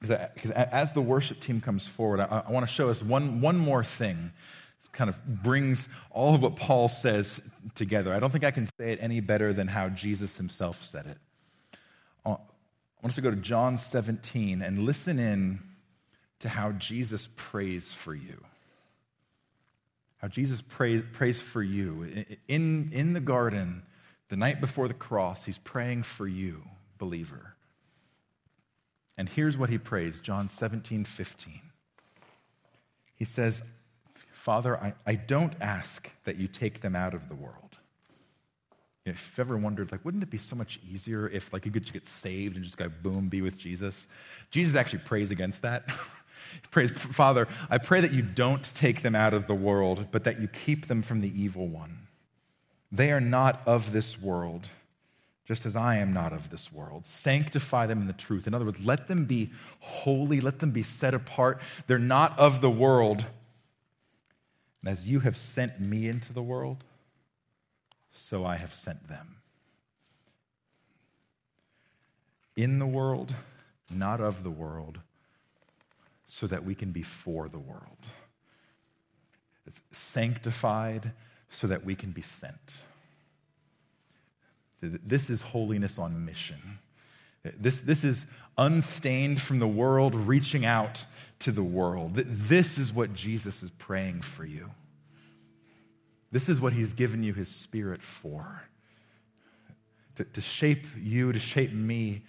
Because 0.00 0.50
as 0.50 0.92
the 0.92 1.02
worship 1.02 1.40
team 1.40 1.60
comes 1.60 1.86
forward, 1.86 2.20
I, 2.20 2.44
I 2.46 2.50
want 2.50 2.66
to 2.66 2.72
show 2.72 2.88
us 2.88 3.02
one, 3.02 3.40
one 3.40 3.58
more 3.58 3.84
thing. 3.84 4.32
This 4.78 4.88
kind 4.88 5.10
of 5.10 5.42
brings 5.42 5.88
all 6.10 6.34
of 6.34 6.42
what 6.42 6.56
Paul 6.56 6.88
says 6.88 7.40
together. 7.74 8.14
I 8.14 8.18
don't 8.18 8.30
think 8.30 8.44
I 8.44 8.50
can 8.50 8.64
say 8.64 8.92
it 8.92 8.98
any 9.02 9.20
better 9.20 9.52
than 9.52 9.66
how 9.66 9.90
Jesus 9.90 10.38
himself 10.38 10.82
said 10.82 11.06
it. 11.06 11.18
Uh, 12.24 12.30
I 12.30 13.02
want 13.02 13.12
us 13.12 13.14
to 13.16 13.20
go 13.20 13.30
to 13.30 13.36
John 13.36 13.76
17 13.76 14.62
and 14.62 14.80
listen 14.80 15.18
in 15.18 15.60
to 16.40 16.48
how 16.48 16.72
Jesus 16.72 17.28
prays 17.36 17.92
for 17.92 18.14
you. 18.14 18.42
How 20.18 20.28
Jesus 20.28 20.62
prays, 20.62 21.02
prays 21.12 21.40
for 21.40 21.62
you. 21.62 22.26
In, 22.48 22.90
in 22.92 23.12
the 23.12 23.20
garden, 23.20 23.82
the 24.28 24.36
night 24.36 24.60
before 24.60 24.88
the 24.88 24.94
cross, 24.94 25.44
he's 25.44 25.58
praying 25.58 26.02
for 26.04 26.26
you, 26.26 26.62
believer. 26.98 27.49
And 29.20 29.28
here's 29.28 29.58
what 29.58 29.68
he 29.68 29.76
prays 29.76 30.18
John 30.18 30.48
17, 30.48 31.04
15. 31.04 31.60
He 33.16 33.26
says, 33.26 33.60
Father, 34.32 34.78
I, 34.78 34.94
I 35.06 35.14
don't 35.16 35.52
ask 35.60 36.10
that 36.24 36.36
you 36.38 36.48
take 36.48 36.80
them 36.80 36.96
out 36.96 37.12
of 37.12 37.28
the 37.28 37.34
world. 37.34 37.76
You 39.04 39.12
know, 39.12 39.16
if 39.16 39.30
you've 39.30 39.38
ever 39.40 39.58
wondered, 39.58 39.92
like, 39.92 40.06
wouldn't 40.06 40.22
it 40.22 40.30
be 40.30 40.38
so 40.38 40.56
much 40.56 40.80
easier 40.90 41.28
if, 41.28 41.52
like, 41.52 41.66
you 41.66 41.70
could 41.70 41.82
just 41.82 41.92
get 41.92 42.06
saved 42.06 42.56
and 42.56 42.64
just 42.64 42.78
go, 42.78 42.88
boom, 42.88 43.28
be 43.28 43.42
with 43.42 43.58
Jesus? 43.58 44.08
Jesus 44.50 44.74
actually 44.74 45.00
prays 45.00 45.30
against 45.30 45.60
that. 45.60 45.84
he 45.90 46.68
prays, 46.70 46.90
Father, 46.90 47.46
I 47.68 47.76
pray 47.76 48.00
that 48.00 48.14
you 48.14 48.22
don't 48.22 48.64
take 48.74 49.02
them 49.02 49.14
out 49.14 49.34
of 49.34 49.46
the 49.46 49.54
world, 49.54 50.06
but 50.12 50.24
that 50.24 50.40
you 50.40 50.48
keep 50.48 50.86
them 50.86 51.02
from 51.02 51.20
the 51.20 51.38
evil 51.38 51.68
one. 51.68 52.06
They 52.90 53.12
are 53.12 53.20
not 53.20 53.60
of 53.66 53.92
this 53.92 54.18
world 54.18 54.66
just 55.50 55.66
as 55.66 55.74
I 55.74 55.96
am 55.96 56.12
not 56.12 56.32
of 56.32 56.48
this 56.48 56.72
world. 56.72 57.04
Sanctify 57.04 57.86
them 57.86 58.00
in 58.00 58.06
the 58.06 58.12
truth. 58.12 58.46
In 58.46 58.54
other 58.54 58.64
words, 58.64 58.78
let 58.86 59.08
them 59.08 59.24
be 59.24 59.50
holy, 59.80 60.40
let 60.40 60.60
them 60.60 60.70
be 60.70 60.84
set 60.84 61.12
apart. 61.12 61.60
They're 61.88 61.98
not 61.98 62.38
of 62.38 62.60
the 62.60 62.70
world. 62.70 63.26
And 64.80 64.92
as 64.92 65.10
you 65.10 65.18
have 65.18 65.36
sent 65.36 65.80
me 65.80 66.06
into 66.06 66.32
the 66.32 66.40
world, 66.40 66.84
so 68.12 68.44
I 68.46 68.58
have 68.58 68.72
sent 68.72 69.08
them. 69.08 69.38
In 72.54 72.78
the 72.78 72.86
world, 72.86 73.34
not 73.92 74.20
of 74.20 74.44
the 74.44 74.50
world, 74.50 75.00
so 76.26 76.46
that 76.46 76.64
we 76.64 76.76
can 76.76 76.92
be 76.92 77.02
for 77.02 77.48
the 77.48 77.58
world. 77.58 78.06
It's 79.66 79.82
sanctified 79.90 81.10
so 81.48 81.66
that 81.66 81.84
we 81.84 81.96
can 81.96 82.12
be 82.12 82.22
sent. 82.22 82.84
This 84.80 85.30
is 85.30 85.42
holiness 85.42 85.98
on 85.98 86.24
mission. 86.24 86.78
This, 87.58 87.80
this 87.80 88.04
is 88.04 88.26
unstained 88.58 89.40
from 89.40 89.58
the 89.58 89.68
world, 89.68 90.14
reaching 90.14 90.64
out 90.64 91.04
to 91.40 91.52
the 91.52 91.62
world. 91.62 92.14
This 92.14 92.78
is 92.78 92.92
what 92.92 93.14
Jesus 93.14 93.62
is 93.62 93.70
praying 93.70 94.22
for 94.22 94.44
you. 94.44 94.70
This 96.32 96.48
is 96.48 96.60
what 96.60 96.72
he's 96.72 96.92
given 96.92 97.22
you 97.22 97.32
his 97.32 97.48
spirit 97.48 98.02
for 98.02 98.62
to, 100.16 100.24
to 100.24 100.40
shape 100.40 100.86
you, 100.98 101.32
to 101.32 101.38
shape 101.38 101.72
me 101.72 102.22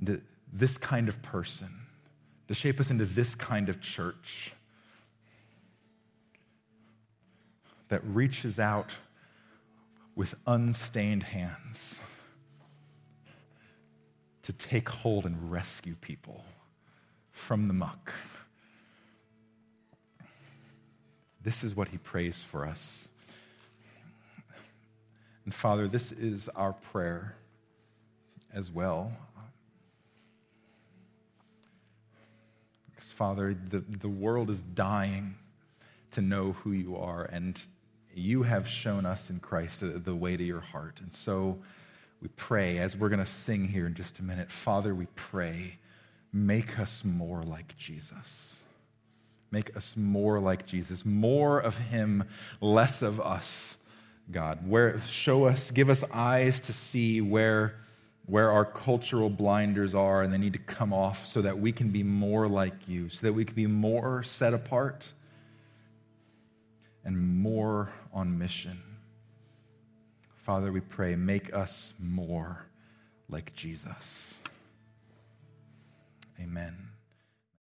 into 0.00 0.20
this 0.52 0.78
kind 0.78 1.08
of 1.08 1.20
person, 1.22 1.68
to 2.48 2.54
shape 2.54 2.80
us 2.80 2.90
into 2.90 3.04
this 3.04 3.34
kind 3.34 3.68
of 3.68 3.80
church 3.80 4.52
that 7.88 8.02
reaches 8.04 8.58
out 8.58 8.90
with 10.16 10.34
unstained 10.46 11.22
hands 11.22 12.00
to 14.42 14.52
take 14.54 14.88
hold 14.88 15.26
and 15.26 15.52
rescue 15.52 15.94
people 16.00 16.42
from 17.30 17.68
the 17.68 17.74
muck. 17.74 18.12
This 21.42 21.62
is 21.62 21.76
what 21.76 21.88
he 21.88 21.98
prays 21.98 22.42
for 22.42 22.66
us. 22.66 23.08
And 25.44 25.54
Father, 25.54 25.86
this 25.86 26.10
is 26.10 26.48
our 26.56 26.72
prayer 26.72 27.36
as 28.52 28.72
well. 28.72 29.12
Because, 32.90 33.12
Father, 33.12 33.54
the, 33.68 33.84
the 34.00 34.08
world 34.08 34.48
is 34.48 34.62
dying 34.62 35.36
to 36.12 36.22
know 36.22 36.52
who 36.52 36.72
you 36.72 36.96
are, 36.96 37.24
and 37.24 37.60
you 38.16 38.42
have 38.42 38.66
shown 38.66 39.04
us 39.06 39.30
in 39.30 39.40
Christ 39.40 39.82
the, 39.82 40.14
way 40.14 40.36
to 40.36 40.44
your 40.44 40.60
heart. 40.60 41.00
And 41.02 41.12
so 41.12 41.58
we 42.22 42.28
pray, 42.36 42.78
as 42.78 42.96
we're 42.96 43.08
going 43.08 43.20
to 43.20 43.26
sing 43.26 43.66
here 43.66 43.86
in 43.86 43.94
just 43.94 44.18
a 44.18 44.22
minute, 44.22 44.50
Father, 44.50 44.94
we 44.94 45.06
pray, 45.14 45.78
make 46.32 46.78
us 46.78 47.04
more 47.04 47.42
like 47.42 47.76
Jesus. 47.76 48.62
Make 49.50 49.76
us 49.76 49.96
more 49.96 50.40
like 50.40 50.66
Jesus, 50.66 51.04
more 51.04 51.60
of 51.60 51.76
him, 51.76 52.24
less 52.60 53.02
of 53.02 53.20
us 53.20 53.78
God. 54.30 54.66
Where, 54.66 55.00
show 55.02 55.44
us, 55.44 55.70
give 55.70 55.88
us 55.88 56.02
eyes 56.12 56.60
to 56.62 56.72
see 56.72 57.20
where, 57.20 57.76
where 58.26 58.50
our 58.50 58.64
cultural 58.64 59.30
blinders 59.30 59.94
are 59.94 60.22
and 60.22 60.32
they 60.32 60.38
need 60.38 60.54
to 60.54 60.58
come 60.58 60.92
off 60.92 61.26
so 61.26 61.42
that 61.42 61.58
we 61.58 61.70
can 61.70 61.90
be 61.90 62.02
more 62.02 62.48
like 62.48 62.88
you, 62.88 63.08
so 63.08 63.26
that 63.26 63.32
we 63.32 63.44
can 63.44 63.54
be 63.54 63.66
more 63.66 64.22
set 64.22 64.52
apart 64.52 65.12
and 67.06 67.16
more 67.16 67.88
on 68.12 68.36
mission. 68.36 68.82
Father, 70.42 70.72
we 70.72 70.80
pray, 70.80 71.14
make 71.14 71.54
us 71.54 71.94
more 72.00 72.66
like 73.28 73.54
Jesus. 73.54 74.38
Amen. 76.40 76.85